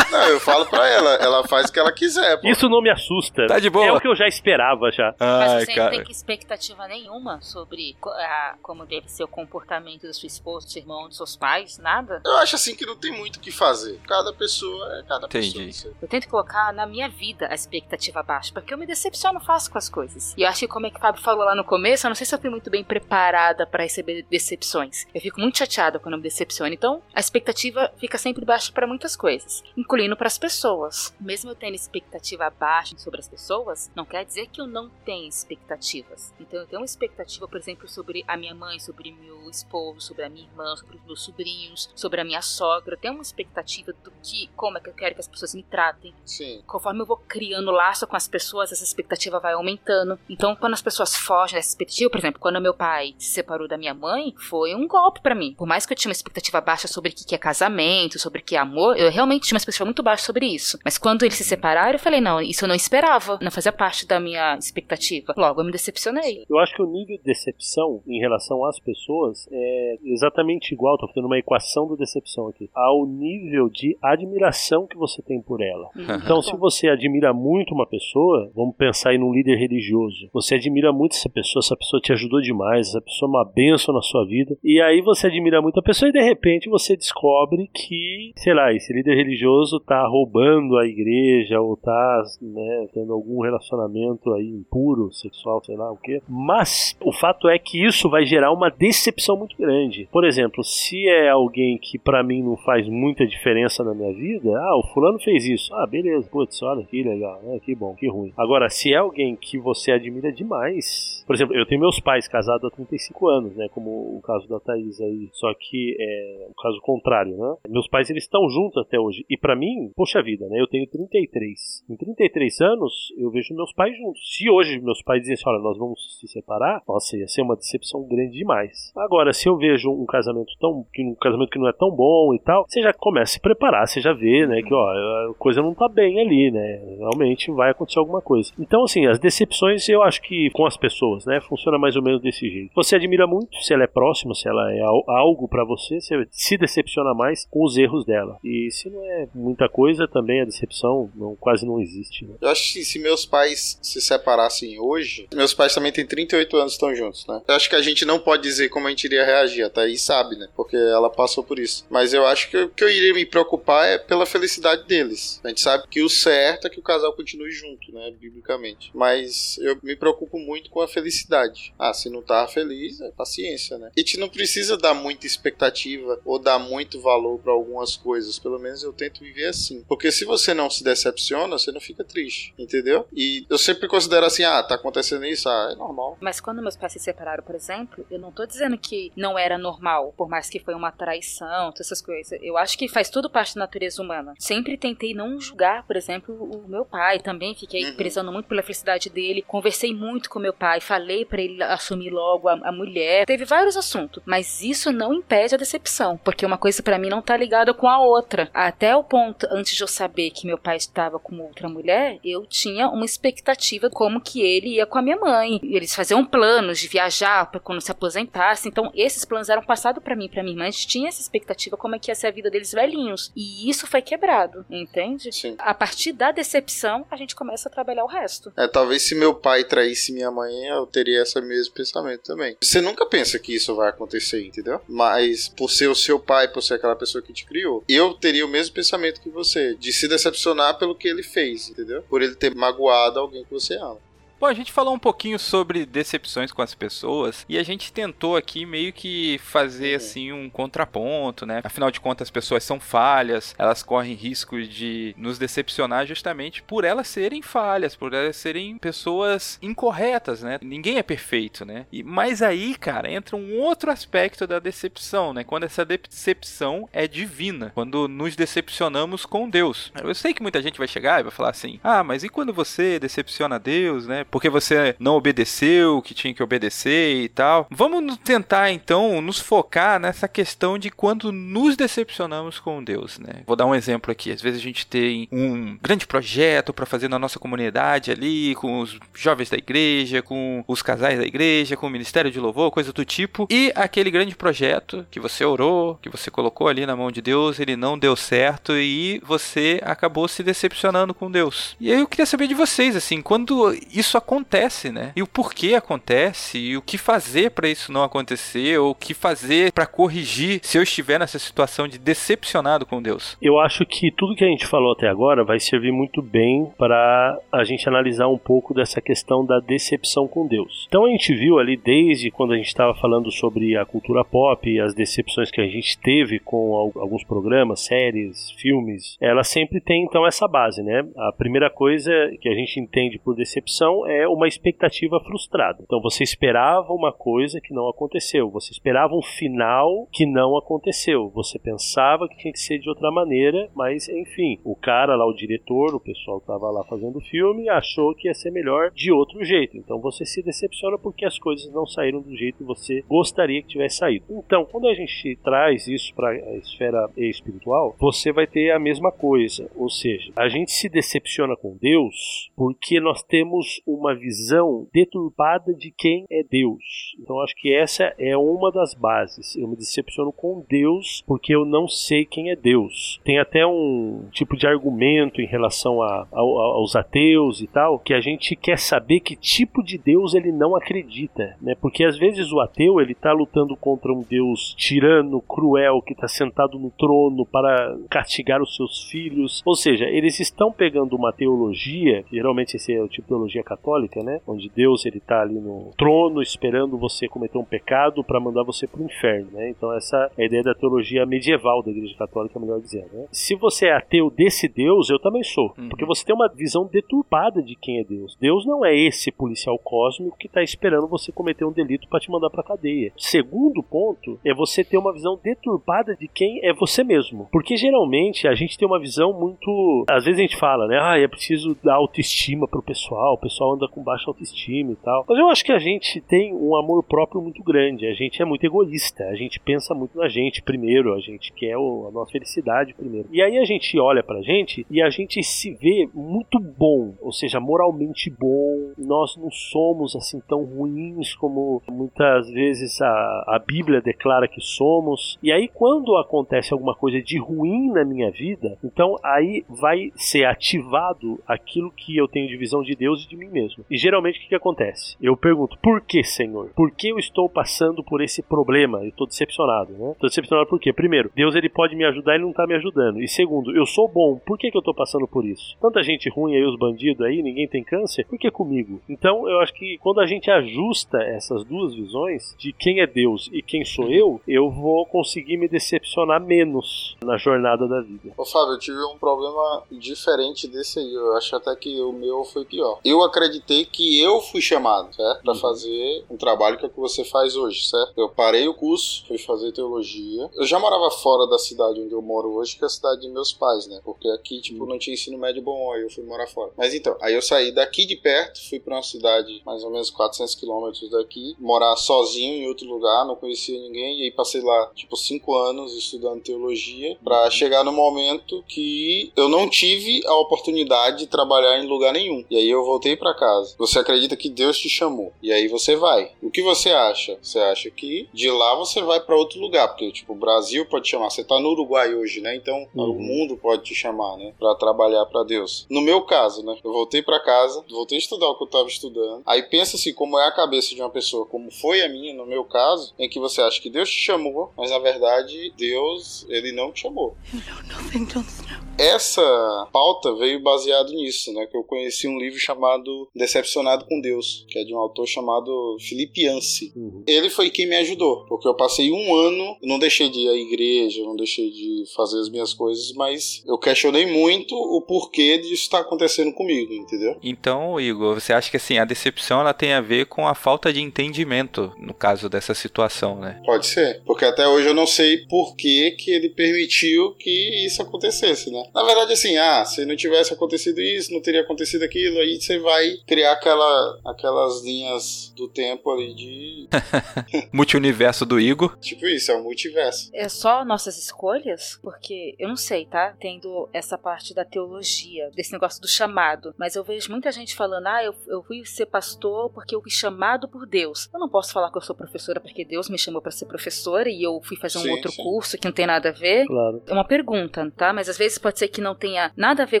Não, 0.10 0.22
eu 0.28 0.40
falo 0.40 0.66
pra 0.66 0.86
ela, 0.88 1.14
ela 1.16 1.46
faz 1.46 1.68
o 1.68 1.72
que 1.72 1.78
ela 1.78 1.92
quiser, 1.92 2.40
pô. 2.40 2.48
Isso 2.48 2.68
não 2.68 2.80
me 2.80 2.90
assusta. 2.90 3.46
Tá 3.46 3.58
de 3.58 3.68
boa. 3.70 3.86
É 3.86 3.92
o 3.92 4.00
que 4.00 4.08
eu 4.08 4.16
já 4.16 4.26
esperava 4.26 4.90
já. 4.90 5.14
Mas 5.18 5.52
Ai, 5.52 5.64
você 5.66 5.74
cara. 5.74 5.96
não 5.96 6.02
tem 6.04 6.12
expectativa 6.12 6.86
nenhuma 6.88 7.40
sobre 7.40 7.96
a- 8.04 8.54
como 8.62 8.86
deve 8.86 9.08
ser 9.08 9.24
o 9.24 9.28
comportamento 9.28 10.02
da 10.06 10.12
sua 10.12 10.26
esposa, 10.26 10.66
do 10.66 10.72
seu 10.72 10.82
irmão, 10.82 11.08
dos 11.08 11.16
seus 11.16 11.36
pais, 11.36 11.78
nada? 11.78 12.20
Eu 12.24 12.36
acho 12.38 12.56
assim 12.56 12.74
que 12.74 12.86
não 12.86 12.96
tem 12.96 13.12
muito 13.12 13.36
o 13.36 13.40
que 13.40 13.50
fazer. 13.50 14.00
Cada 14.06 14.32
pessoa 14.32 14.98
é 14.98 15.02
cada 15.02 15.26
Entendi. 15.26 15.66
pessoa. 15.66 15.94
Eu 16.00 16.08
tento 16.08 16.28
colocar 16.28 16.72
na 16.72 16.86
minha 16.86 17.08
vida 17.08 17.46
a 17.50 17.54
expectativa 17.54 18.22
baixa, 18.22 18.52
porque 18.52 18.72
eu 18.72 18.78
me 18.78 18.86
decepciono 18.86 19.40
fácil 19.40 19.72
com 19.72 19.78
as 19.78 19.88
coisas. 19.88 20.34
E 20.36 20.42
eu 20.42 20.48
acho 20.48 20.60
que, 20.60 20.68
como 20.68 20.86
é 20.86 20.90
que 20.90 20.96
o 20.96 21.00
Fábio 21.00 21.22
falou 21.22 21.44
lá 21.44 21.54
no 21.54 21.64
começo, 21.64 22.06
eu 22.06 22.08
não 22.10 22.14
sei 22.16 22.26
se 22.26 22.34
eu 22.34 22.38
fui 22.38 22.50
muito 22.50 22.70
bem 22.70 22.82
preparada 22.84 23.66
pra 23.66 23.82
receber 23.82 24.24
decepções. 24.30 25.06
Eu 25.14 25.20
fico 25.20 25.40
muito 25.40 25.58
chateada 25.58 25.98
quando 25.98 26.14
eu 26.14 26.18
me 26.18 26.22
decepciono. 26.22 26.72
Então, 26.72 27.02
a 27.14 27.20
expectativa 27.20 27.90
fica 27.98 28.18
sempre 28.18 28.44
baixa 28.44 28.72
pra 28.72 28.86
muitas 28.86 29.16
coisas. 29.16 29.62
Em 29.88 29.98
incluindo 29.98 30.16
para 30.18 30.26
as 30.26 30.36
pessoas. 30.36 31.14
Mesmo 31.18 31.50
eu 31.50 31.54
tendo 31.54 31.74
expectativa 31.74 32.50
baixa 32.50 32.96
sobre 32.98 33.20
as 33.20 33.28
pessoas, 33.28 33.90
não 33.96 34.04
quer 34.04 34.22
dizer 34.22 34.46
que 34.48 34.60
eu 34.60 34.66
não 34.66 34.90
tenho 35.04 35.26
expectativas. 35.26 36.32
Então 36.38 36.60
eu 36.60 36.66
tenho 36.66 36.82
uma 36.82 36.84
expectativa, 36.84 37.48
por 37.48 37.56
exemplo, 37.56 37.88
sobre 37.88 38.22
a 38.28 38.36
minha 38.36 38.54
mãe, 38.54 38.78
sobre 38.78 39.10
meu 39.12 39.48
esposo, 39.50 40.00
sobre 40.02 40.24
a 40.24 40.28
minha 40.28 40.46
irmã, 40.46 40.76
sobre 40.76 40.98
os 40.98 41.04
meus 41.04 41.22
sobrinhos, 41.22 41.90
sobre 41.96 42.20
a 42.20 42.24
minha 42.24 42.42
sogra. 42.42 42.94
Eu 42.94 43.00
tenho 43.00 43.14
uma 43.14 43.22
expectativa 43.22 43.92
do 44.04 44.12
que, 44.22 44.50
como 44.54 44.76
é 44.76 44.80
que 44.80 44.90
eu 44.90 44.92
quero 44.92 45.14
que 45.14 45.20
as 45.20 45.26
pessoas 45.26 45.54
me 45.54 45.62
tratem. 45.62 46.14
Sim. 46.24 46.62
Conforme 46.66 47.00
eu 47.00 47.06
vou 47.06 47.16
criando 47.16 47.70
laço 47.70 48.06
com 48.06 48.14
as 48.14 48.28
pessoas, 48.28 48.70
essa 48.70 48.84
expectativa 48.84 49.40
vai 49.40 49.54
aumentando. 49.54 50.18
Então, 50.28 50.54
quando 50.54 50.74
as 50.74 50.82
pessoas 50.82 51.16
fogem 51.16 51.56
dessa 51.56 51.70
expectativa, 51.70 52.10
por 52.10 52.18
exemplo, 52.18 52.40
quando 52.40 52.60
meu 52.60 52.74
pai 52.74 53.14
se 53.18 53.32
separou 53.32 53.66
da 53.66 53.78
minha 53.78 53.94
mãe, 53.94 54.34
foi 54.36 54.74
um 54.74 54.86
golpe 54.86 55.22
para 55.22 55.34
mim. 55.34 55.54
Por 55.54 55.66
mais 55.66 55.86
que 55.86 55.94
eu 55.94 55.96
tinha 55.96 56.10
uma 56.10 56.12
expectativa 56.12 56.60
baixa 56.60 56.86
sobre 56.86 57.10
o 57.10 57.14
que 57.14 57.34
é 57.34 57.38
casamento, 57.38 58.18
sobre 58.18 58.42
o 58.42 58.44
que 58.44 58.54
é 58.54 58.58
amor, 58.58 58.96
eu 58.98 59.10
realmente 59.10 59.44
tinha 59.44 59.56
uma 59.56 59.58
expectativa 59.58 59.77
muito 59.84 60.02
baixa 60.02 60.24
sobre 60.24 60.46
isso. 60.46 60.78
Mas 60.84 60.98
quando 60.98 61.22
eles 61.22 61.34
se 61.34 61.44
separaram, 61.44 61.92
eu 61.92 61.98
falei, 61.98 62.20
não, 62.20 62.40
isso 62.40 62.64
eu 62.64 62.68
não 62.68 62.74
esperava, 62.74 63.38
não 63.42 63.50
fazia 63.50 63.72
parte 63.72 64.06
da 64.06 64.20
minha 64.20 64.56
expectativa. 64.56 65.34
Logo, 65.36 65.60
eu 65.60 65.64
me 65.64 65.72
decepcionei. 65.72 66.44
Eu 66.48 66.58
acho 66.58 66.74
que 66.74 66.82
o 66.82 66.90
nível 66.90 67.16
de 67.16 67.24
decepção 67.24 68.02
em 68.06 68.20
relação 68.20 68.64
às 68.64 68.78
pessoas 68.78 69.46
é 69.50 69.98
exatamente 70.04 70.72
igual, 70.72 70.98
tô 70.98 71.06
fazendo 71.08 71.26
uma 71.26 71.38
equação 71.38 71.88
da 71.88 71.94
decepção 71.94 72.48
aqui, 72.48 72.70
ao 72.74 73.06
nível 73.06 73.68
de 73.68 73.96
admiração 74.02 74.86
que 74.86 74.96
você 74.96 75.22
tem 75.22 75.40
por 75.40 75.60
ela. 75.60 75.88
Uhum. 75.96 76.16
Então, 76.22 76.42
se 76.42 76.56
você 76.56 76.88
admira 76.88 77.32
muito 77.32 77.74
uma 77.74 77.86
pessoa, 77.86 78.50
vamos 78.54 78.76
pensar 78.76 79.14
em 79.14 79.22
um 79.22 79.32
líder 79.32 79.56
religioso. 79.56 80.28
Você 80.32 80.54
admira 80.54 80.92
muito 80.92 81.14
essa 81.14 81.28
pessoa, 81.28 81.60
essa 81.60 81.76
pessoa 81.76 82.00
te 82.00 82.12
ajudou 82.12 82.40
demais, 82.40 82.88
essa 82.88 83.00
pessoa 83.00 83.28
é 83.28 83.30
uma 83.30 83.44
benção 83.44 83.94
na 83.94 84.02
sua 84.02 84.26
vida. 84.26 84.56
E 84.62 84.80
aí 84.80 85.00
você 85.00 85.26
admira 85.26 85.60
muito 85.60 85.80
a 85.80 85.82
pessoa 85.82 86.08
e 86.08 86.12
de 86.12 86.22
repente 86.22 86.68
você 86.68 86.96
descobre 86.96 87.68
que, 87.72 88.32
sei 88.36 88.54
lá, 88.54 88.72
esse 88.72 88.92
líder 88.92 89.14
religioso 89.14 89.67
tá 89.80 90.06
roubando 90.06 90.76
a 90.78 90.86
igreja 90.86 91.60
ou 91.60 91.76
tá, 91.76 92.22
né, 92.40 92.88
tendo 92.92 93.12
algum 93.12 93.42
relacionamento 93.42 94.32
aí 94.32 94.48
impuro, 94.48 95.12
sexual, 95.12 95.62
sei 95.64 95.76
lá 95.76 95.90
o 95.90 95.96
quê. 95.96 96.20
Mas 96.28 96.96
o 97.00 97.12
fato 97.12 97.48
é 97.48 97.58
que 97.58 97.84
isso 97.84 98.08
vai 98.08 98.24
gerar 98.24 98.52
uma 98.52 98.70
decepção 98.70 99.36
muito 99.36 99.56
grande. 99.56 100.08
Por 100.12 100.24
exemplo, 100.24 100.62
se 100.64 101.08
é 101.08 101.28
alguém 101.28 101.78
que 101.78 101.98
para 101.98 102.22
mim 102.22 102.42
não 102.42 102.56
faz 102.56 102.88
muita 102.88 103.26
diferença 103.26 103.82
na 103.84 103.94
minha 103.94 104.12
vida, 104.12 104.50
ah, 104.58 104.78
o 104.78 104.86
fulano 104.92 105.18
fez 105.18 105.44
isso. 105.44 105.74
Ah, 105.74 105.86
beleza, 105.86 106.28
putz, 106.30 106.62
olha 106.62 106.84
que 106.84 107.02
legal, 107.02 107.40
né? 107.42 107.58
Que 107.64 107.74
bom, 107.74 107.94
que 107.94 108.08
ruim. 108.08 108.32
Agora, 108.36 108.68
se 108.68 108.92
é 108.92 108.96
alguém 108.96 109.36
que 109.36 109.58
você 109.58 109.92
admira 109.92 110.32
demais, 110.32 111.24
por 111.26 111.34
exemplo, 111.34 111.54
eu 111.54 111.66
tenho 111.66 111.80
meus 111.80 112.00
pais 112.00 112.26
casados 112.26 112.64
há 112.64 112.74
35 112.74 113.28
anos, 113.28 113.56
né? 113.56 113.68
Como 113.70 113.90
o 113.90 114.20
caso 114.22 114.48
da 114.48 114.58
Thaís 114.60 115.00
aí, 115.00 115.28
só 115.32 115.52
que 115.54 115.96
é 115.98 116.46
o 116.50 116.54
caso 116.54 116.80
contrário, 116.80 117.36
né? 117.36 117.56
Meus 117.68 117.88
pais 117.88 118.08
eles 118.10 118.24
estão 118.24 118.48
juntos 118.48 118.78
até 118.78 118.98
hoje. 118.98 119.24
E 119.28 119.36
para 119.48 119.56
mim, 119.56 119.90
poxa 119.96 120.22
vida, 120.22 120.46
né? 120.50 120.60
Eu 120.60 120.66
tenho 120.66 120.86
33. 120.86 121.86
Em 121.88 121.96
33 121.96 122.60
anos, 122.60 123.14
eu 123.16 123.30
vejo 123.30 123.54
meus 123.54 123.72
pais 123.72 123.96
juntos. 123.96 124.20
Se 124.36 124.50
hoje 124.50 124.78
meus 124.78 125.02
pais 125.02 125.22
dizem 125.22 125.38
olha, 125.46 125.62
nós 125.62 125.78
vamos 125.78 126.18
se 126.20 126.28
separar, 126.28 126.82
nossa, 126.86 127.16
ia 127.16 127.26
ser 127.26 127.40
uma 127.40 127.56
decepção 127.56 128.06
grande 128.06 128.32
demais. 128.32 128.92
Agora, 128.94 129.32
se 129.32 129.48
eu 129.48 129.56
vejo 129.56 129.90
um 129.90 130.04
casamento 130.04 130.52
tão. 130.60 130.84
um 130.98 131.14
casamento 131.14 131.48
que 131.48 131.58
não 131.58 131.66
é 131.66 131.72
tão 131.72 131.90
bom 131.90 132.34
e 132.34 132.38
tal, 132.40 132.66
você 132.68 132.82
já 132.82 132.92
começa 132.92 133.30
a 133.30 133.34
se 133.34 133.40
preparar, 133.40 133.88
você 133.88 134.02
já 134.02 134.12
vê, 134.12 134.46
né, 134.46 134.60
que 134.60 134.74
ó, 134.74 135.30
a 135.30 135.34
coisa 135.38 135.62
não 135.62 135.72
tá 135.72 135.88
bem 135.88 136.20
ali, 136.20 136.50
né? 136.50 136.96
Realmente 136.98 137.50
vai 137.50 137.70
acontecer 137.70 138.00
alguma 138.00 138.20
coisa. 138.20 138.52
Então, 138.58 138.84
assim, 138.84 139.06
as 139.06 139.18
decepções 139.18 139.88
eu 139.88 140.02
acho 140.02 140.20
que 140.20 140.50
com 140.50 140.66
as 140.66 140.76
pessoas, 140.76 141.24
né, 141.24 141.40
funciona 141.40 141.78
mais 141.78 141.96
ou 141.96 142.02
menos 142.02 142.20
desse 142.20 142.50
jeito. 142.50 142.74
Você 142.74 142.96
admira 142.96 143.26
muito 143.26 143.56
se 143.62 143.72
ela 143.72 143.84
é 143.84 143.86
próxima, 143.86 144.34
se 144.34 144.46
ela 144.46 144.70
é 144.74 144.82
algo 144.82 145.48
para 145.48 145.64
você, 145.64 146.02
você 146.02 146.26
se 146.30 146.58
decepciona 146.58 147.14
mais 147.14 147.46
com 147.46 147.64
os 147.64 147.78
erros 147.78 148.04
dela. 148.04 148.36
E 148.44 148.70
se 148.70 148.90
não 148.90 149.02
é 149.02 149.26
muita 149.38 149.68
coisa, 149.68 150.08
também 150.08 150.40
a 150.40 150.44
decepção 150.44 151.10
não, 151.14 151.36
quase 151.36 151.64
não 151.64 151.80
existe. 151.80 152.24
Né? 152.24 152.34
Eu 152.40 152.48
acho 152.48 152.72
que 152.72 152.84
se 152.84 152.98
meus 152.98 153.24
pais 153.24 153.78
se 153.80 154.00
separassem 154.00 154.78
hoje, 154.78 155.28
meus 155.34 155.54
pais 155.54 155.74
também 155.74 155.92
têm 155.92 156.06
38 156.06 156.56
anos 156.56 156.72
estão 156.72 156.94
juntos, 156.94 157.26
né? 157.26 157.40
Eu 157.46 157.54
acho 157.54 157.68
que 157.68 157.76
a 157.76 157.82
gente 157.82 158.04
não 158.04 158.18
pode 158.18 158.42
dizer 158.42 158.68
como 158.68 158.86
a 158.86 158.90
gente 158.90 159.04
iria 159.04 159.24
reagir, 159.24 159.64
a 159.64 159.70
Thaís 159.70 160.02
sabe, 160.02 160.36
né? 160.36 160.48
Porque 160.56 160.76
ela 160.76 161.10
passou 161.10 161.44
por 161.44 161.58
isso. 161.58 161.86
Mas 161.88 162.12
eu 162.12 162.26
acho 162.26 162.50
que 162.50 162.56
o 162.56 162.68
que 162.68 162.84
eu 162.84 162.90
iria 162.90 163.14
me 163.14 163.24
preocupar 163.24 163.86
é 163.86 163.98
pela 163.98 164.26
felicidade 164.26 164.86
deles. 164.86 165.40
A 165.44 165.48
gente 165.48 165.60
sabe 165.60 165.86
que 165.88 166.02
o 166.02 166.08
certo 166.08 166.66
é 166.66 166.70
que 166.70 166.80
o 166.80 166.82
casal 166.82 167.12
continue 167.12 167.50
junto, 167.50 167.92
né? 167.92 168.12
Biblicamente. 168.18 168.90
Mas 168.94 169.58
eu 169.58 169.78
me 169.82 169.96
preocupo 169.96 170.38
muito 170.38 170.70
com 170.70 170.80
a 170.80 170.88
felicidade. 170.88 171.72
Ah, 171.78 171.92
se 171.92 172.10
não 172.10 172.22
tá 172.22 172.46
feliz, 172.48 173.00
é 173.00 173.10
paciência, 173.10 173.78
né? 173.78 173.90
A 173.96 174.00
gente 174.00 174.18
não 174.18 174.28
precisa 174.28 174.76
dar 174.76 174.94
muita 174.94 175.26
expectativa 175.26 176.20
ou 176.24 176.38
dar 176.38 176.58
muito 176.58 177.00
valor 177.00 177.38
para 177.38 177.52
algumas 177.52 177.96
coisas. 177.96 178.38
Pelo 178.38 178.58
menos 178.58 178.82
eu 178.82 178.92
tento 178.92 179.24
viver 179.28 179.46
assim. 179.46 179.84
Porque 179.88 180.10
se 180.10 180.24
você 180.24 180.52
não 180.54 180.68
se 180.70 180.82
decepciona, 180.84 181.58
você 181.58 181.70
não 181.72 181.80
fica 181.80 182.04
triste, 182.04 182.54
entendeu? 182.58 183.06
E 183.12 183.46
eu 183.48 183.58
sempre 183.58 183.88
considero 183.88 184.26
assim, 184.26 184.44
ah, 184.44 184.62
tá 184.62 184.74
acontecendo 184.74 185.24
isso, 185.26 185.48
ah, 185.48 185.70
é 185.72 185.76
normal. 185.76 186.16
Mas 186.20 186.40
quando 186.40 186.62
meus 186.62 186.76
pais 186.76 186.92
se 186.92 186.98
separaram, 186.98 187.42
por 187.42 187.54
exemplo, 187.54 188.04
eu 188.10 188.18
não 188.18 188.32
tô 188.32 188.46
dizendo 188.46 188.76
que 188.78 189.12
não 189.16 189.38
era 189.38 189.58
normal, 189.58 190.12
por 190.16 190.28
mais 190.28 190.48
que 190.48 190.58
foi 190.58 190.74
uma 190.74 190.90
traição, 190.90 191.70
todas 191.72 191.86
essas 191.86 192.02
coisas. 192.02 192.38
Eu 192.42 192.56
acho 192.56 192.76
que 192.78 192.88
faz 192.88 193.10
tudo 193.10 193.30
parte 193.30 193.54
da 193.54 193.60
natureza 193.60 194.00
humana. 194.02 194.34
Sempre 194.38 194.76
tentei 194.76 195.14
não 195.14 195.40
julgar, 195.40 195.86
por 195.86 195.96
exemplo, 195.96 196.34
o 196.34 196.68
meu 196.68 196.84
pai 196.84 197.18
também, 197.18 197.54
fiquei 197.54 197.84
Uhum. 197.84 197.96
prezando 197.96 198.32
muito 198.32 198.46
pela 198.46 198.62
felicidade 198.62 199.08
dele, 199.10 199.42
conversei 199.42 199.94
muito 199.94 200.28
com 200.30 200.38
meu 200.38 200.52
pai, 200.52 200.80
falei 200.80 201.24
para 201.24 201.40
ele 201.40 201.62
assumir 201.62 202.10
logo 202.10 202.48
a, 202.48 202.54
a 202.54 202.72
mulher. 202.72 203.26
Teve 203.26 203.44
vários 203.44 203.76
assuntos, 203.76 204.22
mas 204.26 204.62
isso 204.62 204.92
não 204.92 205.12
impede 205.14 205.54
a 205.54 205.58
decepção, 205.58 206.16
porque 206.18 206.44
uma 206.44 206.58
coisa 206.58 206.82
para 206.82 206.98
mim 206.98 207.08
não 207.08 207.22
tá 207.22 207.36
ligada 207.36 207.72
com 207.74 207.88
a 207.88 207.98
outra. 208.00 208.50
Até 208.52 208.94
o 208.96 209.04
ponto 209.04 209.17
antes 209.50 209.74
de 209.74 209.82
eu 209.82 209.88
saber 209.88 210.30
que 210.30 210.46
meu 210.46 210.58
pai 210.58 210.76
estava 210.76 211.18
com 211.18 211.40
outra 211.40 211.68
mulher, 211.68 212.18
eu 212.24 212.46
tinha 212.46 212.88
uma 212.88 213.04
expectativa 213.04 213.90
como 213.90 214.20
que 214.20 214.40
ele 214.40 214.74
ia 214.74 214.86
com 214.86 214.98
a 214.98 215.02
minha 215.02 215.16
mãe. 215.16 215.60
Eles 215.62 215.94
faziam 215.94 216.24
planos 216.24 216.78
de 216.78 216.88
viajar 216.88 217.50
para 217.50 217.60
quando 217.60 217.80
se 217.80 217.90
aposentasse. 217.90 218.68
Então, 218.68 218.90
esses 218.94 219.24
planos 219.24 219.48
eram 219.48 219.62
passados 219.62 220.02
para 220.02 220.16
mim, 220.16 220.28
para 220.28 220.42
minha 220.42 220.54
irmã. 220.54 220.66
A 220.66 220.70
gente 220.70 220.86
tinha 220.86 221.08
essa 221.08 221.20
expectativa 221.20 221.76
como 221.76 221.94
é 221.96 221.98
que 221.98 222.10
ia 222.10 222.14
ser 222.14 222.28
a 222.28 222.30
vida 222.30 222.50
deles 222.50 222.72
velhinhos. 222.72 223.32
E 223.36 223.68
isso 223.68 223.86
foi 223.86 224.02
quebrado, 224.02 224.64
entende? 224.70 225.32
Sim. 225.32 225.56
A 225.58 225.74
partir 225.74 226.12
da 226.12 226.30
decepção, 226.30 227.06
a 227.10 227.16
gente 227.16 227.34
começa 227.34 227.68
a 227.68 227.72
trabalhar 227.72 228.04
o 228.04 228.08
resto. 228.08 228.52
É, 228.56 228.66
talvez 228.66 229.02
se 229.02 229.14
meu 229.14 229.34
pai 229.34 229.64
traísse 229.64 230.12
minha 230.12 230.30
mãe, 230.30 230.52
eu 230.66 230.86
teria 230.86 231.22
esse 231.22 231.40
mesmo 231.40 231.74
pensamento 231.74 232.22
também. 232.22 232.56
Você 232.60 232.80
nunca 232.80 233.06
pensa 233.06 233.38
que 233.38 233.54
isso 233.54 233.74
vai 233.74 233.88
acontecer, 233.88 234.44
entendeu? 234.44 234.80
Mas 234.88 235.48
por 235.48 235.70
ser 235.70 235.88
o 235.88 235.94
seu 235.94 236.18
pai, 236.18 236.48
por 236.48 236.62
ser 236.62 236.74
aquela 236.74 236.96
pessoa 236.96 237.22
que 237.22 237.32
te 237.32 237.44
criou, 237.44 237.84
eu 237.88 238.14
teria 238.14 238.44
o 238.44 238.48
mesmo 238.48 238.74
pensamento 238.74 239.07
que 239.12 239.28
você, 239.28 239.74
de 239.74 239.92
se 239.92 240.08
decepcionar 240.08 240.78
pelo 240.78 240.94
que 240.94 241.08
ele 241.08 241.22
fez, 241.22 241.68
entendeu? 241.68 242.02
Por 242.02 242.22
ele 242.22 242.34
ter 242.34 242.54
magoado 242.54 243.18
alguém 243.18 243.44
que 243.44 243.50
você 243.50 243.74
ama. 243.74 244.07
Bom, 244.40 244.46
a 244.46 244.54
gente 244.54 244.70
falou 244.70 244.94
um 244.94 244.98
pouquinho 245.00 245.36
sobre 245.36 245.84
decepções 245.84 246.52
com 246.52 246.62
as 246.62 246.72
pessoas 246.72 247.44
e 247.48 247.58
a 247.58 247.62
gente 247.64 247.92
tentou 247.92 248.36
aqui 248.36 248.64
meio 248.64 248.92
que 248.92 249.36
fazer 249.38 249.96
assim 249.96 250.30
um 250.30 250.48
contraponto, 250.48 251.44
né? 251.44 251.60
Afinal 251.64 251.90
de 251.90 251.98
contas, 251.98 252.26
as 252.26 252.30
pessoas 252.30 252.62
são 252.62 252.78
falhas, 252.78 253.52
elas 253.58 253.82
correm 253.82 254.14
risco 254.14 254.62
de 254.62 255.12
nos 255.18 255.38
decepcionar 255.38 256.06
justamente 256.06 256.62
por 256.62 256.84
elas 256.84 257.08
serem 257.08 257.42
falhas, 257.42 257.96
por 257.96 258.14
elas 258.14 258.36
serem 258.36 258.78
pessoas 258.78 259.58
incorretas, 259.60 260.40
né? 260.40 260.60
Ninguém 260.62 260.98
é 260.98 261.02
perfeito, 261.02 261.64
né? 261.64 261.86
E, 261.90 262.04
mas 262.04 262.40
aí, 262.40 262.76
cara, 262.76 263.10
entra 263.10 263.34
um 263.34 263.58
outro 263.58 263.90
aspecto 263.90 264.46
da 264.46 264.60
decepção, 264.60 265.34
né? 265.34 265.42
Quando 265.42 265.64
essa 265.64 265.84
decepção 265.84 266.88
é 266.92 267.08
divina, 267.08 267.72
quando 267.74 268.06
nos 268.06 268.36
decepcionamos 268.36 269.26
com 269.26 269.50
Deus. 269.50 269.90
Eu 270.00 270.14
sei 270.14 270.32
que 270.32 270.42
muita 270.42 270.62
gente 270.62 270.78
vai 270.78 270.86
chegar 270.86 271.18
e 271.18 271.24
vai 271.24 271.32
falar 271.32 271.50
assim: 271.50 271.80
ah, 271.82 272.04
mas 272.04 272.22
e 272.22 272.28
quando 272.28 272.52
você 272.52 273.00
decepciona 273.00 273.58
Deus, 273.58 274.06
né? 274.06 274.24
Porque 274.30 274.48
você 274.48 274.94
não 274.98 275.16
obedeceu 275.16 276.02
que 276.02 276.14
tinha 276.14 276.34
que 276.34 276.42
obedecer 276.42 277.16
e 277.16 277.28
tal. 277.28 277.66
Vamos 277.70 278.16
tentar 278.18 278.70
então 278.70 279.20
nos 279.20 279.38
focar 279.38 279.98
nessa 279.98 280.28
questão 280.28 280.78
de 280.78 280.90
quando 280.90 281.32
nos 281.32 281.76
decepcionamos 281.76 282.58
com 282.58 282.82
Deus, 282.82 283.18
né? 283.18 283.42
Vou 283.46 283.56
dar 283.56 283.66
um 283.66 283.74
exemplo 283.74 284.12
aqui. 284.12 284.30
Às 284.30 284.42
vezes 284.42 284.60
a 284.60 284.62
gente 284.62 284.86
tem 284.86 285.28
um 285.32 285.76
grande 285.80 286.06
projeto 286.06 286.72
para 286.72 286.86
fazer 286.86 287.08
na 287.08 287.18
nossa 287.18 287.38
comunidade 287.38 288.10
ali, 288.10 288.54
com 288.54 288.80
os 288.80 288.98
jovens 289.14 289.50
da 289.50 289.56
igreja, 289.56 290.22
com 290.22 290.64
os 290.66 290.82
casais 290.82 291.18
da 291.18 291.24
igreja, 291.24 291.76
com 291.76 291.86
o 291.86 291.90
ministério 291.90 292.30
de 292.30 292.40
louvor, 292.40 292.70
coisa 292.70 292.92
do 292.92 293.04
tipo. 293.04 293.46
E 293.50 293.72
aquele 293.74 294.10
grande 294.10 294.36
projeto 294.36 295.06
que 295.10 295.20
você 295.20 295.44
orou, 295.44 295.98
que 296.02 296.08
você 296.08 296.30
colocou 296.30 296.68
ali 296.68 296.84
na 296.84 296.96
mão 296.96 297.10
de 297.10 297.22
Deus, 297.22 297.58
ele 297.58 297.76
não 297.76 297.98
deu 297.98 298.14
certo 298.14 298.76
e 298.76 299.20
você 299.24 299.80
acabou 299.82 300.28
se 300.28 300.42
decepcionando 300.42 301.14
com 301.14 301.30
Deus. 301.30 301.76
E 301.80 301.90
aí 301.92 302.00
eu 302.00 302.06
queria 302.06 302.26
saber 302.26 302.46
de 302.46 302.54
vocês, 302.54 302.94
assim, 302.94 303.22
quando 303.22 303.74
isso 303.92 304.17
acontece, 304.18 304.90
né? 304.92 305.12
E 305.16 305.22
o 305.22 305.26
porquê 305.26 305.74
acontece 305.74 306.58
e 306.58 306.76
o 306.76 306.82
que 306.82 306.98
fazer 306.98 307.50
para 307.50 307.68
isso 307.68 307.92
não 307.92 308.02
acontecer 308.02 308.78
ou 308.78 308.90
o 308.90 308.94
que 308.94 309.14
fazer 309.14 309.72
para 309.72 309.86
corrigir 309.86 310.60
se 310.62 310.78
eu 310.78 310.82
estiver 310.82 311.18
nessa 311.18 311.38
situação 311.38 311.88
de 311.88 311.98
decepcionado 311.98 312.86
com 312.86 313.02
Deus. 313.02 313.36
Eu 313.40 313.58
acho 313.58 313.84
que 313.86 314.10
tudo 314.10 314.34
que 314.34 314.44
a 314.44 314.48
gente 314.48 314.66
falou 314.66 314.92
até 314.92 315.08
agora 315.08 315.44
vai 315.44 315.58
servir 315.58 315.92
muito 315.92 316.20
bem 316.20 316.70
para 316.76 317.38
a 317.50 317.64
gente 317.64 317.88
analisar 317.88 318.28
um 318.28 318.38
pouco 318.38 318.74
dessa 318.74 319.00
questão 319.00 319.44
da 319.44 319.60
decepção 319.60 320.28
com 320.28 320.46
Deus. 320.46 320.86
Então 320.88 321.06
a 321.06 321.10
gente 321.10 321.34
viu 321.34 321.58
ali 321.58 321.76
desde 321.76 322.30
quando 322.30 322.52
a 322.52 322.56
gente 322.56 322.66
estava 322.66 322.94
falando 322.94 323.30
sobre 323.30 323.76
a 323.76 323.84
cultura 323.84 324.24
pop 324.24 324.68
e 324.68 324.80
as 324.80 324.94
decepções 324.94 325.50
que 325.50 325.60
a 325.60 325.66
gente 325.66 325.98
teve 325.98 326.38
com 326.38 326.92
alguns 326.96 327.24
programas, 327.24 327.80
séries, 327.80 328.50
filmes, 328.52 329.16
ela 329.20 329.44
sempre 329.44 329.80
tem 329.80 330.04
então 330.04 330.26
essa 330.26 330.46
base, 330.48 330.82
né? 330.82 331.06
A 331.16 331.32
primeira 331.32 331.70
coisa 331.70 332.10
que 332.40 332.48
a 332.48 332.54
gente 332.54 332.80
entende 332.80 333.18
por 333.18 333.34
decepção 333.34 334.07
é 334.08 334.26
uma 334.26 334.48
expectativa 334.48 335.20
frustrada. 335.20 335.82
Então 335.82 336.00
você 336.00 336.24
esperava 336.24 336.92
uma 336.92 337.12
coisa 337.12 337.60
que 337.60 337.74
não 337.74 337.88
aconteceu, 337.88 338.50
você 338.50 338.72
esperava 338.72 339.14
um 339.14 339.22
final 339.22 340.08
que 340.12 340.26
não 340.26 340.56
aconteceu, 340.56 341.28
você 341.30 341.58
pensava 341.58 342.28
que 342.28 342.36
tinha 342.36 342.52
que 342.52 342.60
ser 342.60 342.78
de 342.78 342.88
outra 342.88 343.10
maneira, 343.10 343.68
mas 343.74 344.08
enfim, 344.08 344.58
o 344.64 344.74
cara 344.74 345.14
lá, 345.16 345.26
o 345.26 345.34
diretor, 345.34 345.94
o 345.94 346.00
pessoal 346.00 346.38
estava 346.38 346.70
lá 346.70 346.84
fazendo 346.84 347.18
o 347.18 347.22
filme, 347.22 347.68
achou 347.68 348.14
que 348.14 348.28
ia 348.28 348.34
ser 348.34 348.50
melhor 348.50 348.90
de 348.92 349.12
outro 349.12 349.44
jeito. 349.44 349.76
Então 349.76 350.00
você 350.00 350.24
se 350.24 350.42
decepciona 350.42 350.98
porque 350.98 351.24
as 351.24 351.38
coisas 351.38 351.70
não 351.72 351.86
saíram 351.86 352.20
do 352.20 352.34
jeito 352.36 352.58
que 352.58 352.64
você 352.64 353.02
gostaria 353.08 353.62
que 353.62 353.68
tivesse 353.68 353.98
saído. 353.98 354.24
Então, 354.30 354.64
quando 354.64 354.88
a 354.88 354.94
gente 354.94 355.36
traz 355.42 355.86
isso 355.86 356.14
para 356.14 356.30
a 356.30 356.56
esfera 356.56 357.08
espiritual, 357.16 357.94
você 357.98 358.32
vai 358.32 358.46
ter 358.46 358.70
a 358.70 358.78
mesma 358.78 359.12
coisa, 359.12 359.70
ou 359.76 359.90
seja, 359.90 360.32
a 360.36 360.48
gente 360.48 360.72
se 360.72 360.88
decepciona 360.88 361.56
com 361.56 361.76
Deus 361.76 362.50
porque 362.56 363.00
nós 363.00 363.22
temos 363.22 363.80
uma 363.86 363.97
visão 364.14 364.86
deturpada 364.92 365.74
de 365.74 365.90
quem 365.90 366.24
é 366.30 366.42
Deus. 366.42 367.16
Então, 367.20 367.40
acho 367.40 367.54
que 367.56 367.74
essa 367.74 368.14
é 368.18 368.36
uma 368.36 368.70
das 368.70 368.94
bases. 368.94 369.56
Eu 369.56 369.68
me 369.68 369.76
decepciono 369.76 370.32
com 370.32 370.64
Deus 370.68 371.22
porque 371.26 371.54
eu 371.54 371.64
não 371.64 371.86
sei 371.88 372.24
quem 372.24 372.50
é 372.50 372.56
Deus. 372.56 373.20
Tem 373.24 373.38
até 373.38 373.66
um 373.66 374.28
tipo 374.32 374.56
de 374.56 374.66
argumento 374.66 375.40
em 375.40 375.46
relação 375.46 376.02
a, 376.02 376.26
a, 376.32 376.38
aos 376.38 376.96
ateus 376.96 377.60
e 377.60 377.66
tal, 377.66 377.98
que 377.98 378.14
a 378.14 378.20
gente 378.20 378.54
quer 378.56 378.78
saber 378.78 379.20
que 379.20 379.36
tipo 379.36 379.82
de 379.82 379.98
Deus 379.98 380.34
ele 380.34 380.52
não 380.52 380.76
acredita, 380.76 381.56
né? 381.60 381.74
Porque 381.80 382.04
às 382.04 382.18
vezes 382.18 382.52
o 382.52 382.60
ateu 382.60 383.00
ele 383.00 383.14
tá 383.14 383.32
lutando 383.32 383.76
contra 383.76 384.12
um 384.12 384.22
Deus 384.22 384.74
tirano, 384.76 385.40
cruel, 385.40 386.02
que 386.02 386.12
está 386.12 386.28
sentado 386.28 386.78
no 386.78 386.90
trono 386.90 387.46
para 387.46 387.96
castigar 388.10 388.62
os 388.62 388.74
seus 388.76 389.04
filhos. 389.10 389.62
Ou 389.64 389.74
seja, 389.74 390.04
eles 390.06 390.38
estão 390.40 390.72
pegando 390.72 391.16
uma 391.16 391.32
teologia, 391.32 392.24
geralmente 392.30 392.76
esse 392.76 392.92
é 392.92 393.02
o 393.02 393.08
tipo 393.08 393.22
de 393.22 393.28
teologia 393.28 393.62
católica, 393.62 393.87
né? 394.22 394.40
Onde 394.46 394.68
Deus 394.68 395.04
ele 395.06 395.20
tá 395.20 395.42
ali 395.42 395.58
no 395.58 395.92
trono 395.96 396.42
esperando 396.42 396.98
você 396.98 397.28
cometer 397.28 397.58
um 397.58 397.64
pecado 397.64 398.22
para 398.22 398.40
mandar 398.40 398.62
você 398.62 398.86
para 398.86 399.00
o 399.00 399.04
inferno, 399.04 399.50
né? 399.52 399.70
Então 399.70 399.92
essa 399.92 400.30
é 400.36 400.42
a 400.42 400.46
ideia 400.46 400.62
da 400.62 400.74
teologia 400.74 401.24
medieval 401.26 401.82
da 401.82 401.90
Igreja 401.90 402.16
Católica, 402.16 402.58
melhor 402.58 402.80
dizendo. 402.80 403.08
Né? 403.12 403.26
Se 403.30 403.54
você 403.54 403.86
é 403.86 403.96
ateu 403.96 404.30
desse 404.30 404.68
Deus, 404.68 405.10
eu 405.10 405.18
também 405.18 405.42
sou, 405.42 405.74
uhum. 405.78 405.88
porque 405.88 406.04
você 406.04 406.24
tem 406.24 406.34
uma 406.34 406.48
visão 406.48 406.84
deturpada 406.84 407.62
de 407.62 407.74
quem 407.74 408.00
é 408.00 408.04
Deus. 408.04 408.36
Deus 408.40 408.66
não 408.66 408.84
é 408.84 408.94
esse 408.94 409.30
policial 409.30 409.78
cósmico 409.78 410.36
que 410.38 410.46
está 410.46 410.62
esperando 410.62 411.06
você 411.06 411.32
cometer 411.32 411.64
um 411.64 411.72
delito 411.72 412.08
para 412.08 412.20
te 412.20 412.30
mandar 412.30 412.50
para 412.50 412.62
cadeia. 412.62 413.12
Segundo 413.16 413.82
ponto 413.82 414.38
é 414.44 414.54
você 414.54 414.84
ter 414.84 414.98
uma 414.98 415.12
visão 415.12 415.38
deturpada 415.42 416.16
de 416.16 416.28
quem 416.28 416.60
é 416.64 416.72
você 416.72 417.04
mesmo, 417.04 417.48
porque 417.50 417.76
geralmente 417.76 418.46
a 418.46 418.54
gente 418.54 418.76
tem 418.76 418.86
uma 418.86 419.00
visão 419.00 419.32
muito, 419.32 420.04
às 420.08 420.24
vezes 420.24 420.38
a 420.38 420.42
gente 420.42 420.56
fala, 420.56 420.86
né, 420.86 420.98
ah, 421.00 421.18
é 421.18 421.28
preciso 421.28 421.76
dar 421.82 421.94
autoestima 421.94 422.66
pro 422.66 422.82
pessoal, 422.82 423.34
o 423.34 423.38
pessoal 423.38 423.76
anda 423.78 423.88
com 423.88 424.02
baixa 424.02 424.24
autoestima 424.28 424.92
e 424.92 424.96
tal. 424.96 425.24
Mas 425.28 425.38
eu 425.38 425.48
acho 425.48 425.64
que 425.64 425.72
a 425.72 425.78
gente 425.78 426.20
tem 426.20 426.54
um 426.54 426.76
amor 426.76 427.02
próprio 427.04 427.40
muito 427.40 427.62
grande, 427.62 428.06
a 428.06 428.12
gente 428.12 428.42
é 428.42 428.44
muito 428.44 428.64
egoísta, 428.64 429.24
a 429.24 429.34
gente 429.34 429.60
pensa 429.60 429.94
muito 429.94 430.18
na 430.18 430.28
gente 430.28 430.62
primeiro, 430.62 431.14
a 431.14 431.20
gente 431.20 431.52
quer 431.52 431.74
a 431.74 432.10
nossa 432.12 432.32
felicidade 432.32 432.94
primeiro. 432.94 433.28
E 433.32 433.40
aí 433.40 433.58
a 433.58 433.64
gente 433.64 433.98
olha 433.98 434.22
pra 434.22 434.42
gente 434.42 434.84
e 434.90 435.00
a 435.00 435.08
gente 435.08 435.42
se 435.42 435.72
vê 435.74 436.08
muito 436.12 436.58
bom, 436.58 437.14
ou 437.20 437.32
seja, 437.32 437.60
moralmente 437.60 438.30
bom. 438.30 438.92
Nós 438.98 439.36
não 439.36 439.50
somos 439.50 440.16
assim 440.16 440.40
tão 440.48 440.64
ruins 440.64 441.34
como 441.34 441.82
muitas 441.88 442.50
vezes 442.50 443.00
a, 443.00 443.44
a 443.46 443.62
Bíblia 443.64 444.00
declara 444.00 444.48
que 444.48 444.60
somos. 444.60 445.38
E 445.42 445.52
aí, 445.52 445.68
quando 445.68 446.16
acontece 446.16 446.72
alguma 446.72 446.94
coisa 446.94 447.20
de 447.20 447.38
ruim 447.38 447.90
na 447.92 448.04
minha 448.04 448.30
vida, 448.30 448.78
então 448.82 449.16
aí 449.22 449.64
vai 449.68 450.10
ser 450.16 450.44
ativado 450.44 451.40
aquilo 451.46 451.90
que 451.90 452.16
eu 452.16 452.26
tenho 452.26 452.48
de 452.48 452.56
visão 452.56 452.82
de 452.82 452.94
Deus 452.94 453.24
e 453.24 453.28
de 453.28 453.36
mim 453.36 453.48
mesmo. 453.48 453.67
E 453.90 453.96
geralmente 453.96 454.38
o 454.38 454.42
que, 454.42 454.48
que 454.48 454.54
acontece? 454.54 455.16
Eu 455.20 455.36
pergunto, 455.36 455.78
por 455.82 456.00
que, 456.00 456.22
Senhor? 456.22 456.70
Por 456.74 456.90
que 456.90 457.08
eu 457.08 457.18
estou 457.18 457.48
passando 457.48 458.02
por 458.02 458.20
esse 458.20 458.42
problema? 458.42 459.02
Eu 459.02 459.08
estou 459.08 459.26
decepcionado, 459.26 459.92
né? 459.92 460.12
Estou 460.12 460.28
decepcionado 460.28 460.68
por 460.68 460.80
quê? 460.80 460.92
Primeiro, 460.92 461.30
Deus 461.34 461.54
ele 461.54 461.68
pode 461.68 461.96
me 461.96 462.04
ajudar 462.04 462.36
e 462.36 462.40
não 462.40 462.50
está 462.50 462.66
me 462.66 462.74
ajudando. 462.74 463.20
E 463.20 463.28
segundo, 463.28 463.76
eu 463.76 463.86
sou 463.86 464.08
bom, 464.08 464.40
por 464.44 464.58
que, 464.58 464.70
que 464.70 464.76
eu 464.76 464.80
estou 464.80 464.94
passando 464.94 465.26
por 465.26 465.44
isso? 465.44 465.76
Tanta 465.80 466.02
gente 466.02 466.28
ruim 466.28 466.54
aí, 466.54 466.64
os 466.64 466.78
bandidos 466.78 467.24
aí, 467.24 467.42
ninguém 467.42 467.68
tem 467.68 467.82
câncer, 467.82 468.26
por 468.26 468.38
que 468.38 468.50
comigo? 468.50 469.00
Então 469.08 469.48
eu 469.48 469.60
acho 469.60 469.72
que 469.74 469.98
quando 469.98 470.20
a 470.20 470.26
gente 470.26 470.50
ajusta 470.50 471.18
essas 471.22 471.64
duas 471.64 471.94
visões 471.94 472.54
de 472.58 472.72
quem 472.72 473.00
é 473.00 473.06
Deus 473.06 473.48
e 473.52 473.62
quem 473.62 473.84
sou 473.84 474.10
eu, 474.10 474.40
eu 474.46 474.70
vou 474.70 475.04
conseguir 475.06 475.56
me 475.56 475.68
decepcionar 475.68 476.40
menos 476.40 477.16
na 477.24 477.36
jornada 477.36 477.86
da 477.86 478.00
vida. 478.00 478.32
Ô 478.36 478.44
Fábio, 478.44 478.74
eu 478.74 478.78
tive 478.78 478.98
um 479.04 479.18
problema 479.18 479.82
diferente 479.90 480.68
desse 480.68 480.98
aí. 480.98 481.12
Eu 481.12 481.36
acho 481.36 481.54
até 481.56 481.74
que 481.76 482.00
o 482.00 482.12
meu 482.12 482.44
foi 482.44 482.64
pior. 482.64 482.98
Eu 483.04 483.22
acreditei 483.48 483.84
que 483.86 484.20
eu 484.20 484.40
fui 484.40 484.60
chamado, 484.60 485.14
certo? 485.14 485.42
Pra 485.42 485.54
uhum. 485.54 485.58
fazer 485.58 486.24
um 486.30 486.36
trabalho 486.36 486.78
que 486.78 486.84
é 486.84 486.88
o 486.88 486.90
que 486.90 487.00
você 487.00 487.24
faz 487.24 487.56
hoje, 487.56 487.86
certo? 487.86 488.12
Eu 488.16 488.28
parei 488.28 488.68
o 488.68 488.74
curso, 488.74 489.24
fui 489.26 489.38
fazer 489.38 489.72
teologia. 489.72 490.50
Eu 490.54 490.66
já 490.66 490.78
morava 490.78 491.10
fora 491.10 491.46
da 491.46 491.58
cidade 491.58 492.00
onde 492.00 492.12
eu 492.12 492.22
moro 492.22 492.54
hoje, 492.54 492.76
que 492.76 492.84
é 492.84 492.86
a 492.86 492.90
cidade 492.90 493.22
de 493.22 493.28
meus 493.28 493.52
pais, 493.52 493.86
né? 493.86 494.00
Porque 494.04 494.28
aqui, 494.28 494.60
tipo, 494.60 494.84
uhum. 494.84 494.90
não 494.90 494.98
tinha 494.98 495.14
ensino 495.14 495.38
médio 495.38 495.62
bom, 495.62 495.92
aí 495.92 496.02
eu 496.02 496.10
fui 496.10 496.24
morar 496.24 496.46
fora. 496.46 496.72
Mas 496.76 496.94
então, 496.94 497.16
aí 497.20 497.34
eu 497.34 497.42
saí 497.42 497.72
daqui 497.72 498.06
de 498.06 498.16
perto, 498.16 498.60
fui 498.68 498.78
pra 498.78 498.96
uma 498.96 499.02
cidade 499.02 499.62
mais 499.64 499.82
ou 499.82 499.90
menos 499.90 500.10
400 500.10 500.54
quilômetros 500.54 501.10
daqui, 501.10 501.56
morar 501.58 501.96
sozinho 501.96 502.54
em 502.54 502.68
outro 502.68 502.86
lugar, 502.86 503.26
não 503.26 503.36
conhecia 503.36 503.78
ninguém, 503.80 504.20
e 504.20 504.22
aí 504.24 504.30
passei 504.30 504.60
lá, 504.60 504.90
tipo, 504.94 505.16
cinco 505.16 505.56
anos 505.56 505.96
estudando 505.96 506.42
teologia, 506.42 507.16
para 507.24 507.44
uhum. 507.44 507.50
chegar 507.50 507.84
no 507.84 507.92
momento 507.92 508.62
que 508.68 509.32
eu 509.36 509.48
não 509.48 509.68
tive 509.68 510.20
a 510.26 510.34
oportunidade 510.36 511.18
de 511.18 511.26
trabalhar 511.26 511.78
em 511.78 511.86
lugar 511.86 512.12
nenhum. 512.12 512.44
E 512.50 512.56
aí 512.56 512.68
eu 512.68 512.84
voltei 512.84 513.16
para 513.16 513.34
casa. 513.38 513.74
Você 513.78 513.98
acredita 513.98 514.36
que 514.36 514.48
Deus 514.48 514.78
te 514.78 514.88
chamou? 514.88 515.32
E 515.42 515.52
aí 515.52 515.68
você 515.68 515.96
vai. 515.96 516.32
O 516.42 516.50
que 516.50 516.62
você 516.62 516.90
acha? 516.90 517.38
Você 517.40 517.58
acha 517.58 517.90
que 517.90 518.28
de 518.32 518.50
lá 518.50 518.74
você 518.74 519.02
vai 519.02 519.20
para 519.20 519.36
outro 519.36 519.60
lugar? 519.60 519.88
Porque, 519.88 520.10
tipo, 520.12 520.32
o 520.32 520.36
Brasil 520.36 520.86
pode 520.86 521.04
te 521.04 521.10
chamar. 521.10 521.30
Você 521.30 521.44
tá 521.44 521.58
no 521.58 521.70
Uruguai 521.70 522.14
hoje, 522.14 522.40
né? 522.40 522.54
Então 522.56 522.86
uhum. 522.94 523.10
o 523.10 523.20
mundo 523.20 523.56
pode 523.56 523.82
te 523.82 523.94
chamar, 523.94 524.36
né? 524.36 524.52
Pra 524.58 524.74
trabalhar 524.74 525.24
para 525.26 525.44
Deus. 525.44 525.86
No 525.90 526.00
meu 526.00 526.22
caso, 526.22 526.64
né? 526.64 526.76
Eu 526.82 526.92
voltei 526.92 527.22
para 527.22 527.40
casa, 527.40 527.84
voltei 527.90 528.18
a 528.18 528.20
estudar 528.20 528.48
o 528.48 528.56
que 528.56 528.64
eu 528.64 528.68
tava 528.68 528.88
estudando. 528.88 529.42
Aí 529.46 529.62
pensa 529.62 529.96
assim, 529.96 530.12
como 530.12 530.38
é 530.38 530.46
a 530.46 530.52
cabeça 530.52 530.94
de 530.94 531.00
uma 531.00 531.10
pessoa, 531.10 531.46
como 531.46 531.70
foi 531.70 532.02
a 532.02 532.08
minha, 532.08 532.34
no 532.34 532.46
meu 532.46 532.64
caso, 532.64 533.14
em 533.18 533.28
que 533.28 533.38
você 533.38 533.60
acha 533.60 533.80
que 533.80 533.90
Deus 533.90 534.10
te 534.10 534.20
chamou, 534.20 534.72
mas 534.76 534.90
na 534.90 534.98
verdade 534.98 535.72
Deus, 535.76 536.46
ele 536.48 536.72
não 536.72 536.92
te 536.92 537.02
chamou. 537.02 537.36
You 537.52 537.60
know 537.60 538.02
nothing. 538.02 538.87
Essa 538.98 539.88
pauta 539.92 540.34
veio 540.34 540.60
baseado 540.60 541.12
nisso, 541.12 541.52
né? 541.52 541.66
Que 541.66 541.76
eu 541.76 541.84
conheci 541.84 542.26
um 542.26 542.36
livro 542.36 542.58
chamado 542.58 543.28
Decepcionado 543.34 544.04
com 544.06 544.20
Deus, 544.20 544.66
que 544.68 544.78
é 544.78 544.84
de 544.84 544.92
um 544.92 544.98
autor 544.98 545.26
chamado 545.26 545.96
Felipe 546.00 546.42
Yancey. 546.42 546.92
Uhum. 546.96 547.22
Ele 547.26 547.48
foi 547.48 547.70
quem 547.70 547.86
me 547.86 547.96
ajudou, 547.96 548.44
porque 548.46 548.66
eu 548.66 548.74
passei 548.74 549.12
um 549.12 549.36
ano, 549.36 549.76
não 549.82 550.00
deixei 550.00 550.28
de 550.28 550.40
ir 550.40 550.48
à 550.48 550.54
igreja, 550.54 551.22
não 551.22 551.36
deixei 551.36 551.70
de 551.70 552.04
fazer 552.16 552.40
as 552.40 552.48
minhas 552.48 552.74
coisas, 552.74 553.12
mas 553.12 553.62
eu 553.66 553.78
questionei 553.78 554.26
muito 554.26 554.74
o 554.74 555.00
porquê 555.02 555.58
disso 555.58 555.74
estar 555.82 556.00
acontecendo 556.00 556.52
comigo, 556.52 556.92
entendeu? 556.92 557.36
Então, 557.42 558.00
Igor, 558.00 558.34
você 558.34 558.52
acha 558.52 558.68
que 558.68 558.76
assim, 558.76 558.98
a 558.98 559.04
decepção 559.04 559.60
ela 559.60 559.72
tem 559.72 559.92
a 559.92 560.00
ver 560.00 560.26
com 560.26 560.46
a 560.46 560.54
falta 560.54 560.92
de 560.92 561.00
entendimento 561.00 561.92
no 561.98 562.12
caso 562.12 562.48
dessa 562.48 562.74
situação, 562.74 563.38
né? 563.38 563.62
Pode 563.64 563.86
ser, 563.86 564.22
porque 564.24 564.44
até 564.44 564.66
hoje 564.66 564.88
eu 564.88 564.94
não 564.94 565.06
sei 565.06 565.46
por 565.46 565.76
que, 565.76 566.10
que 566.12 566.32
ele 566.32 566.48
permitiu 566.48 567.34
que 567.34 567.86
isso 567.86 568.02
acontecesse, 568.02 568.70
né? 568.70 568.87
Na 568.94 569.02
verdade, 569.02 569.32
assim, 569.32 569.56
ah, 569.56 569.84
se 569.84 570.04
não 570.04 570.16
tivesse 570.16 570.52
acontecido 570.52 571.00
isso, 571.00 571.32
não 571.32 571.40
teria 571.40 571.60
acontecido 571.60 572.02
aquilo, 572.02 572.38
aí 572.38 572.60
você 572.60 572.78
vai 572.78 573.16
criar 573.26 573.52
aquela, 573.52 574.18
aquelas 574.26 574.82
linhas 574.82 575.52
do 575.56 575.68
tempo 575.68 576.10
ali 576.10 576.34
de. 576.34 576.88
Multiuniverso 577.72 578.44
do 578.44 578.58
Igor. 578.60 578.96
Tipo 578.98 579.26
isso, 579.26 579.50
é 579.50 579.56
um 579.56 579.62
multiverso. 579.62 580.30
É 580.32 580.48
só 580.48 580.84
nossas 580.84 581.18
escolhas? 581.18 581.98
Porque 582.02 582.54
eu 582.58 582.68
não 582.68 582.76
sei, 582.76 583.06
tá? 583.06 583.34
Tendo 583.38 583.88
essa 583.92 584.16
parte 584.16 584.54
da 584.54 584.64
teologia, 584.64 585.50
desse 585.54 585.72
negócio 585.72 586.00
do 586.00 586.08
chamado. 586.08 586.74
Mas 586.78 586.96
eu 586.96 587.04
vejo 587.04 587.30
muita 587.30 587.52
gente 587.52 587.74
falando, 587.74 588.06
ah, 588.06 588.24
eu, 588.24 588.34
eu 588.46 588.62
fui 588.62 588.84
ser 588.84 589.06
pastor 589.06 589.70
porque 589.70 589.94
eu 589.94 590.00
fui 590.00 590.10
chamado 590.10 590.68
por 590.68 590.86
Deus. 590.86 591.28
Eu 591.32 591.40
não 591.40 591.48
posso 591.48 591.72
falar 591.72 591.90
que 591.90 591.98
eu 591.98 592.02
sou 592.02 592.14
professora 592.14 592.60
porque 592.60 592.84
Deus 592.84 593.08
me 593.08 593.18
chamou 593.18 593.42
para 593.42 593.50
ser 593.50 593.66
professora 593.66 594.28
e 594.28 594.42
eu 594.42 594.60
fui 594.62 594.76
fazer 594.76 594.98
um 594.98 595.02
sim, 595.02 595.10
outro 595.10 595.30
sim. 595.30 595.42
curso 595.42 595.78
que 595.78 595.84
não 595.84 595.92
tem 595.92 596.06
nada 596.06 596.30
a 596.30 596.32
ver. 596.32 596.66
Claro. 596.66 597.02
É 597.06 597.12
uma 597.12 597.26
pergunta, 597.26 597.90
tá? 597.96 598.12
Mas 598.12 598.28
às 598.28 598.38
vezes 598.38 598.58
pode 598.58 598.77
pode 598.78 598.88
ser 598.88 598.88
que 598.88 599.00
não 599.00 599.14
tenha 599.14 599.52
nada 599.56 599.82
a 599.82 599.86
ver 599.86 600.00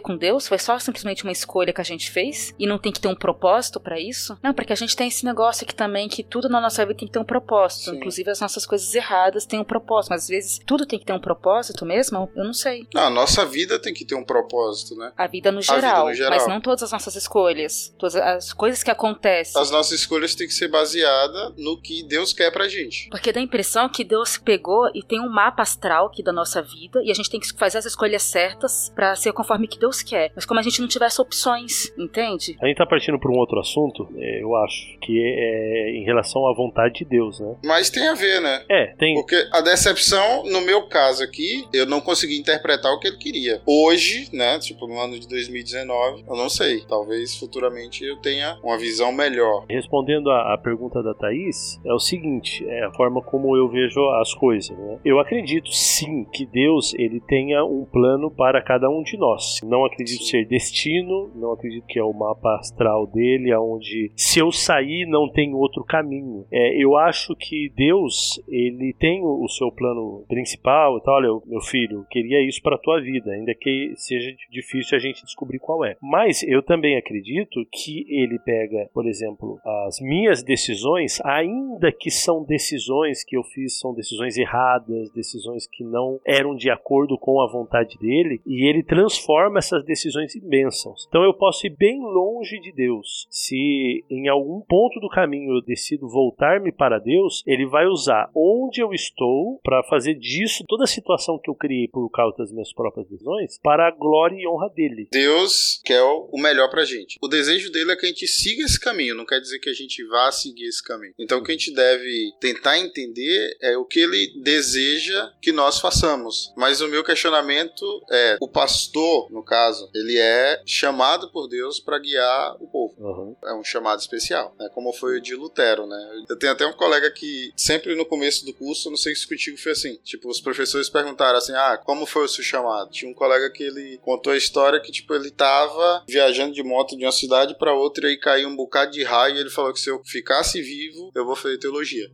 com 0.00 0.16
Deus, 0.16 0.46
foi 0.46 0.58
só 0.58 0.78
simplesmente 0.78 1.24
uma 1.24 1.32
escolha 1.32 1.72
que 1.72 1.80
a 1.80 1.84
gente 1.84 2.10
fez 2.10 2.54
e 2.58 2.66
não 2.66 2.78
tem 2.78 2.92
que 2.92 3.00
ter 3.00 3.08
um 3.08 3.14
propósito 3.14 3.80
para 3.80 3.98
isso? 3.98 4.38
Não, 4.42 4.54
porque 4.54 4.72
a 4.72 4.76
gente 4.76 4.96
tem 4.96 5.08
esse 5.08 5.24
negócio 5.24 5.64
aqui 5.64 5.74
também 5.74 6.08
que 6.08 6.22
tudo 6.22 6.48
na 6.48 6.60
nossa 6.60 6.84
vida 6.86 6.98
tem 6.98 7.08
que 7.08 7.12
ter 7.12 7.18
um 7.18 7.24
propósito, 7.24 7.90
Sim. 7.90 7.96
inclusive 7.96 8.30
as 8.30 8.40
nossas 8.40 8.64
coisas 8.64 8.94
erradas 8.94 9.44
têm 9.44 9.58
um 9.58 9.64
propósito, 9.64 10.10
mas 10.10 10.22
às 10.22 10.28
vezes 10.28 10.60
tudo 10.64 10.86
tem 10.86 10.98
que 10.98 11.04
ter 11.04 11.12
um 11.12 11.20
propósito 11.20 11.84
mesmo? 11.84 12.30
Eu 12.36 12.44
não 12.44 12.52
sei. 12.52 12.86
Não, 12.94 13.02
a 13.02 13.10
nossa 13.10 13.44
vida 13.44 13.78
tem 13.78 13.92
que 13.92 14.04
ter 14.04 14.14
um 14.14 14.24
propósito, 14.24 14.94
né? 14.94 15.12
A 15.16 15.26
vida 15.26 15.50
no 15.50 15.60
vida 15.60 15.74
geral, 15.74 16.06
no 16.06 16.14
geral. 16.14 16.38
mas 16.38 16.46
não 16.46 16.60
todas 16.60 16.82
as 16.82 16.92
nossas 16.92 17.16
escolhas, 17.16 17.94
todas 17.98 18.14
as 18.16 18.52
coisas 18.52 18.82
que 18.82 18.90
acontecem. 18.90 19.60
As 19.60 19.70
nossas 19.70 20.00
escolhas 20.00 20.34
têm 20.34 20.46
que 20.46 20.54
ser 20.54 20.68
baseadas 20.68 21.52
no 21.56 21.80
que 21.80 22.02
Deus 22.02 22.32
quer 22.32 22.52
pra 22.52 22.68
gente. 22.68 23.08
Porque 23.10 23.32
dá 23.32 23.40
a 23.40 23.42
impressão 23.42 23.88
que 23.88 24.04
Deus 24.04 24.36
pegou 24.36 24.88
e 24.94 25.02
tem 25.02 25.20
um 25.20 25.28
mapa 25.28 25.62
astral 25.62 26.06
aqui 26.06 26.22
da 26.22 26.32
nossa 26.32 26.62
vida 26.62 27.00
e 27.02 27.10
a 27.10 27.14
gente 27.14 27.30
tem 27.30 27.40
que 27.40 27.52
fazer 27.54 27.78
as 27.78 27.84
escolhas 27.84 28.22
certas 28.22 28.67
pra 28.94 29.14
ser 29.14 29.32
conforme 29.32 29.66
que 29.66 29.78
Deus 29.78 30.02
quer. 30.02 30.32
Mas 30.34 30.44
como 30.44 30.60
a 30.60 30.62
gente 30.62 30.80
não 30.80 30.88
tivesse 30.88 31.20
opções, 31.20 31.92
entende? 31.98 32.56
A 32.60 32.66
gente 32.66 32.76
tá 32.76 32.86
partindo 32.86 33.18
por 33.18 33.30
um 33.30 33.38
outro 33.38 33.58
assunto, 33.58 34.08
é, 34.16 34.42
eu 34.42 34.54
acho, 34.56 34.98
que 35.00 35.18
é 35.20 35.90
em 35.90 36.04
relação 36.04 36.46
à 36.48 36.54
vontade 36.54 37.00
de 37.00 37.04
Deus, 37.04 37.40
né? 37.40 37.56
Mas 37.64 37.90
tem 37.90 38.08
a 38.08 38.14
ver, 38.14 38.40
né? 38.40 38.64
É, 38.70 38.94
tem. 38.98 39.14
Porque 39.14 39.36
a 39.52 39.60
decepção, 39.60 40.44
no 40.44 40.60
meu 40.60 40.88
caso 40.88 41.22
aqui, 41.22 41.64
eu 41.72 41.86
não 41.86 42.00
consegui 42.00 42.38
interpretar 42.38 42.92
o 42.92 42.98
que 42.98 43.08
ele 43.08 43.18
queria. 43.18 43.60
Hoje, 43.66 44.28
né, 44.32 44.58
tipo 44.58 44.86
no 44.86 44.98
ano 44.98 45.18
de 45.18 45.28
2019, 45.28 46.24
eu 46.28 46.36
não 46.36 46.48
sei. 46.48 46.82
Talvez 46.88 47.36
futuramente 47.36 48.04
eu 48.04 48.16
tenha 48.16 48.58
uma 48.62 48.78
visão 48.78 49.12
melhor. 49.12 49.64
Respondendo 49.68 50.30
à, 50.30 50.54
à 50.54 50.58
pergunta 50.58 51.02
da 51.02 51.14
Thaís, 51.14 51.78
é 51.84 51.92
o 51.92 51.98
seguinte, 51.98 52.64
é 52.68 52.84
a 52.84 52.92
forma 52.92 53.22
como 53.22 53.56
eu 53.56 53.68
vejo 53.68 54.00
as 54.20 54.34
coisas, 54.34 54.76
né? 54.76 54.98
Eu 55.04 55.18
acredito 55.18 55.70
sim 55.72 56.24
que 56.32 56.46
Deus, 56.46 56.94
ele 56.94 57.20
tenha 57.20 57.64
um 57.64 57.84
plano 57.84 58.30
para 58.30 58.57
cada 58.62 58.88
um 58.88 59.02
de 59.02 59.16
nós. 59.16 59.60
Não 59.62 59.84
acredito 59.84 60.24
ser 60.24 60.46
destino, 60.46 61.30
não 61.34 61.52
acredito 61.52 61.86
que 61.86 61.98
é 61.98 62.04
o 62.04 62.12
mapa 62.12 62.56
astral 62.56 63.06
dele, 63.06 63.52
aonde 63.52 64.12
se 64.16 64.38
eu 64.38 64.50
sair 64.50 65.06
não 65.06 65.28
tem 65.28 65.54
outro 65.54 65.84
caminho. 65.84 66.46
É, 66.50 66.82
eu 66.82 66.96
acho 66.96 67.34
que 67.36 67.72
Deus, 67.74 68.42
ele 68.48 68.94
tem 68.98 69.22
o, 69.22 69.44
o 69.44 69.48
seu 69.48 69.70
plano 69.70 70.24
principal 70.28 70.98
e 70.98 71.02
tal, 71.02 71.14
olha, 71.14 71.28
meu 71.46 71.60
filho, 71.60 72.06
queria 72.10 72.46
isso 72.46 72.62
para 72.62 72.78
tua 72.78 73.00
vida, 73.00 73.30
ainda 73.30 73.54
que 73.54 73.92
seja 73.96 74.34
difícil 74.50 74.96
a 74.96 75.00
gente 75.00 75.24
descobrir 75.24 75.58
qual 75.58 75.84
é. 75.84 75.96
Mas 76.02 76.42
eu 76.42 76.62
também 76.62 76.96
acredito 76.96 77.64
que 77.72 78.06
ele 78.08 78.38
pega, 78.38 78.88
por 78.92 79.06
exemplo, 79.06 79.58
as 79.86 80.00
minhas 80.00 80.42
decisões, 80.42 81.20
ainda 81.24 81.92
que 81.92 82.10
são 82.10 82.44
decisões 82.44 83.24
que 83.24 83.36
eu 83.36 83.42
fiz, 83.42 83.78
são 83.78 83.94
decisões 83.94 84.36
erradas, 84.36 85.10
decisões 85.12 85.66
que 85.66 85.84
não 85.84 86.20
eram 86.26 86.54
de 86.54 86.70
acordo 86.70 87.18
com 87.18 87.40
a 87.40 87.50
vontade 87.50 87.96
dele, 87.98 88.37
e 88.46 88.68
ele 88.68 88.82
transforma 88.82 89.58
essas 89.58 89.84
decisões 89.84 90.34
em 90.34 90.40
bênçãos. 90.40 91.06
Então 91.08 91.22
eu 91.22 91.34
posso 91.34 91.66
ir 91.66 91.76
bem 91.76 92.00
longe 92.00 92.60
de 92.60 92.72
Deus. 92.72 93.26
Se 93.30 94.04
em 94.10 94.28
algum 94.28 94.60
ponto 94.60 95.00
do 95.00 95.08
caminho 95.08 95.56
eu 95.56 95.62
decido 95.62 96.08
voltar-me 96.08 96.72
para 96.72 96.98
Deus, 96.98 97.42
ele 97.46 97.66
vai 97.66 97.86
usar 97.86 98.30
onde 98.34 98.80
eu 98.80 98.92
estou 98.92 99.60
para 99.62 99.82
fazer 99.84 100.14
disso 100.14 100.64
toda 100.66 100.84
a 100.84 100.86
situação 100.86 101.38
que 101.38 101.50
eu 101.50 101.54
criei 101.54 101.88
por 101.88 102.08
causa 102.10 102.36
das 102.38 102.52
minhas 102.52 102.72
próprias 102.72 103.08
decisões 103.08 103.58
para 103.62 103.88
a 103.88 103.90
glória 103.90 104.36
e 104.36 104.46
honra 104.46 104.68
dele. 104.70 105.08
Deus 105.10 105.80
quer 105.84 106.02
o 106.02 106.38
melhor 106.38 106.70
pra 106.70 106.84
gente. 106.84 107.18
O 107.22 107.28
desejo 107.28 107.70
dele 107.72 107.92
é 107.92 107.96
que 107.96 108.06
a 108.06 108.08
gente 108.08 108.26
siga 108.26 108.64
esse 108.64 108.78
caminho, 108.78 109.14
não 109.14 109.26
quer 109.26 109.40
dizer 109.40 109.58
que 109.58 109.70
a 109.70 109.74
gente 109.74 110.04
vá 110.06 110.30
seguir 110.30 110.66
esse 110.66 110.82
caminho. 110.82 111.14
Então 111.18 111.38
o 111.38 111.42
que 111.42 111.52
a 111.52 111.54
gente 111.54 111.72
deve 111.72 112.32
tentar 112.40 112.78
entender 112.78 113.56
é 113.62 113.76
o 113.76 113.84
que 113.84 114.00
ele 114.00 114.42
deseja 114.42 115.32
que 115.40 115.52
nós 115.52 115.80
façamos. 115.80 116.52
Mas 116.56 116.80
o 116.80 116.88
meu 116.88 117.04
questionamento 117.04 117.84
é: 118.10 118.27
o 118.40 118.48
pastor, 118.48 119.30
no 119.30 119.42
caso, 119.42 119.88
ele 119.94 120.18
é 120.18 120.62
chamado 120.66 121.30
por 121.30 121.48
Deus 121.48 121.80
para 121.80 121.98
guiar 121.98 122.56
o 122.60 122.66
povo. 122.66 122.94
Uhum. 122.98 123.36
É 123.44 123.54
um 123.54 123.64
chamado 123.64 124.00
especial, 124.00 124.54
né? 124.58 124.68
Como 124.74 124.92
foi 124.92 125.18
o 125.18 125.20
de 125.20 125.34
Lutero, 125.34 125.86
né? 125.86 126.24
Eu 126.28 126.38
tenho 126.38 126.52
até 126.52 126.66
um 126.66 126.72
colega 126.72 127.10
que 127.10 127.52
sempre 127.56 127.94
no 127.94 128.04
começo 128.04 128.44
do 128.44 128.52
curso, 128.52 128.90
não 128.90 128.96
sei 128.96 129.14
se 129.14 129.26
contigo 129.26 129.56
foi 129.56 129.72
assim. 129.72 129.96
Tipo, 130.04 130.28
os 130.28 130.40
professores 130.40 130.88
perguntaram 130.88 131.38
assim: 131.38 131.52
"Ah, 131.52 131.78
como 131.82 132.06
foi 132.06 132.24
o 132.24 132.28
seu 132.28 132.44
chamado?". 132.44 132.90
Tinha 132.90 133.10
um 133.10 133.14
colega 133.14 133.50
que 133.50 133.62
ele 133.62 133.98
contou 134.02 134.32
a 134.32 134.36
história 134.36 134.80
que 134.80 134.92
tipo 134.92 135.14
ele 135.14 135.30
tava 135.30 136.04
viajando 136.06 136.52
de 136.52 136.62
moto 136.62 136.96
de 136.96 137.04
uma 137.04 137.12
cidade 137.12 137.54
para 137.54 137.74
outra 137.74 138.06
e 138.06 138.10
aí 138.10 138.16
caiu 138.16 138.48
um 138.48 138.56
bocado 138.56 138.92
de 138.92 139.02
raio 139.04 139.36
e 139.36 139.40
ele 139.40 139.50
falou 139.50 139.72
que 139.72 139.80
se 139.80 139.90
eu 139.90 140.02
ficasse 140.04 140.60
vivo, 140.60 141.10
eu 141.14 141.24
vou 141.24 141.36
fazer 141.36 141.58
teologia. 141.58 142.10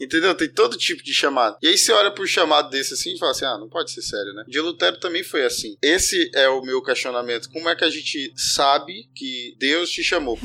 Entendeu? 0.00 0.34
Tem 0.34 0.48
todo 0.48 0.76
tipo 0.76 1.02
de 1.02 1.14
chamado. 1.14 1.56
E 1.62 1.68
aí 1.68 1.78
você 1.78 1.92
olha 1.92 2.10
pro 2.10 2.26
chamado 2.26 2.70
desse 2.70 2.94
assim 2.94 3.14
e 3.14 3.18
fala 3.18 3.32
assim: 3.32 3.44
ah, 3.44 3.58
não 3.58 3.68
pode 3.68 3.90
ser 3.90 4.02
sério, 4.02 4.32
né? 4.34 4.44
De 4.48 4.60
Lutero 4.60 4.98
também 4.98 5.22
foi 5.22 5.44
assim. 5.44 5.76
Esse 5.82 6.30
é 6.34 6.48
o 6.48 6.62
meu 6.62 6.82
questionamento. 6.82 7.48
Como 7.50 7.68
é 7.68 7.76
que 7.76 7.84
a 7.84 7.90
gente 7.90 8.32
sabe 8.36 9.08
que 9.14 9.54
Deus 9.58 9.90
te 9.90 10.02
chamou? 10.02 10.38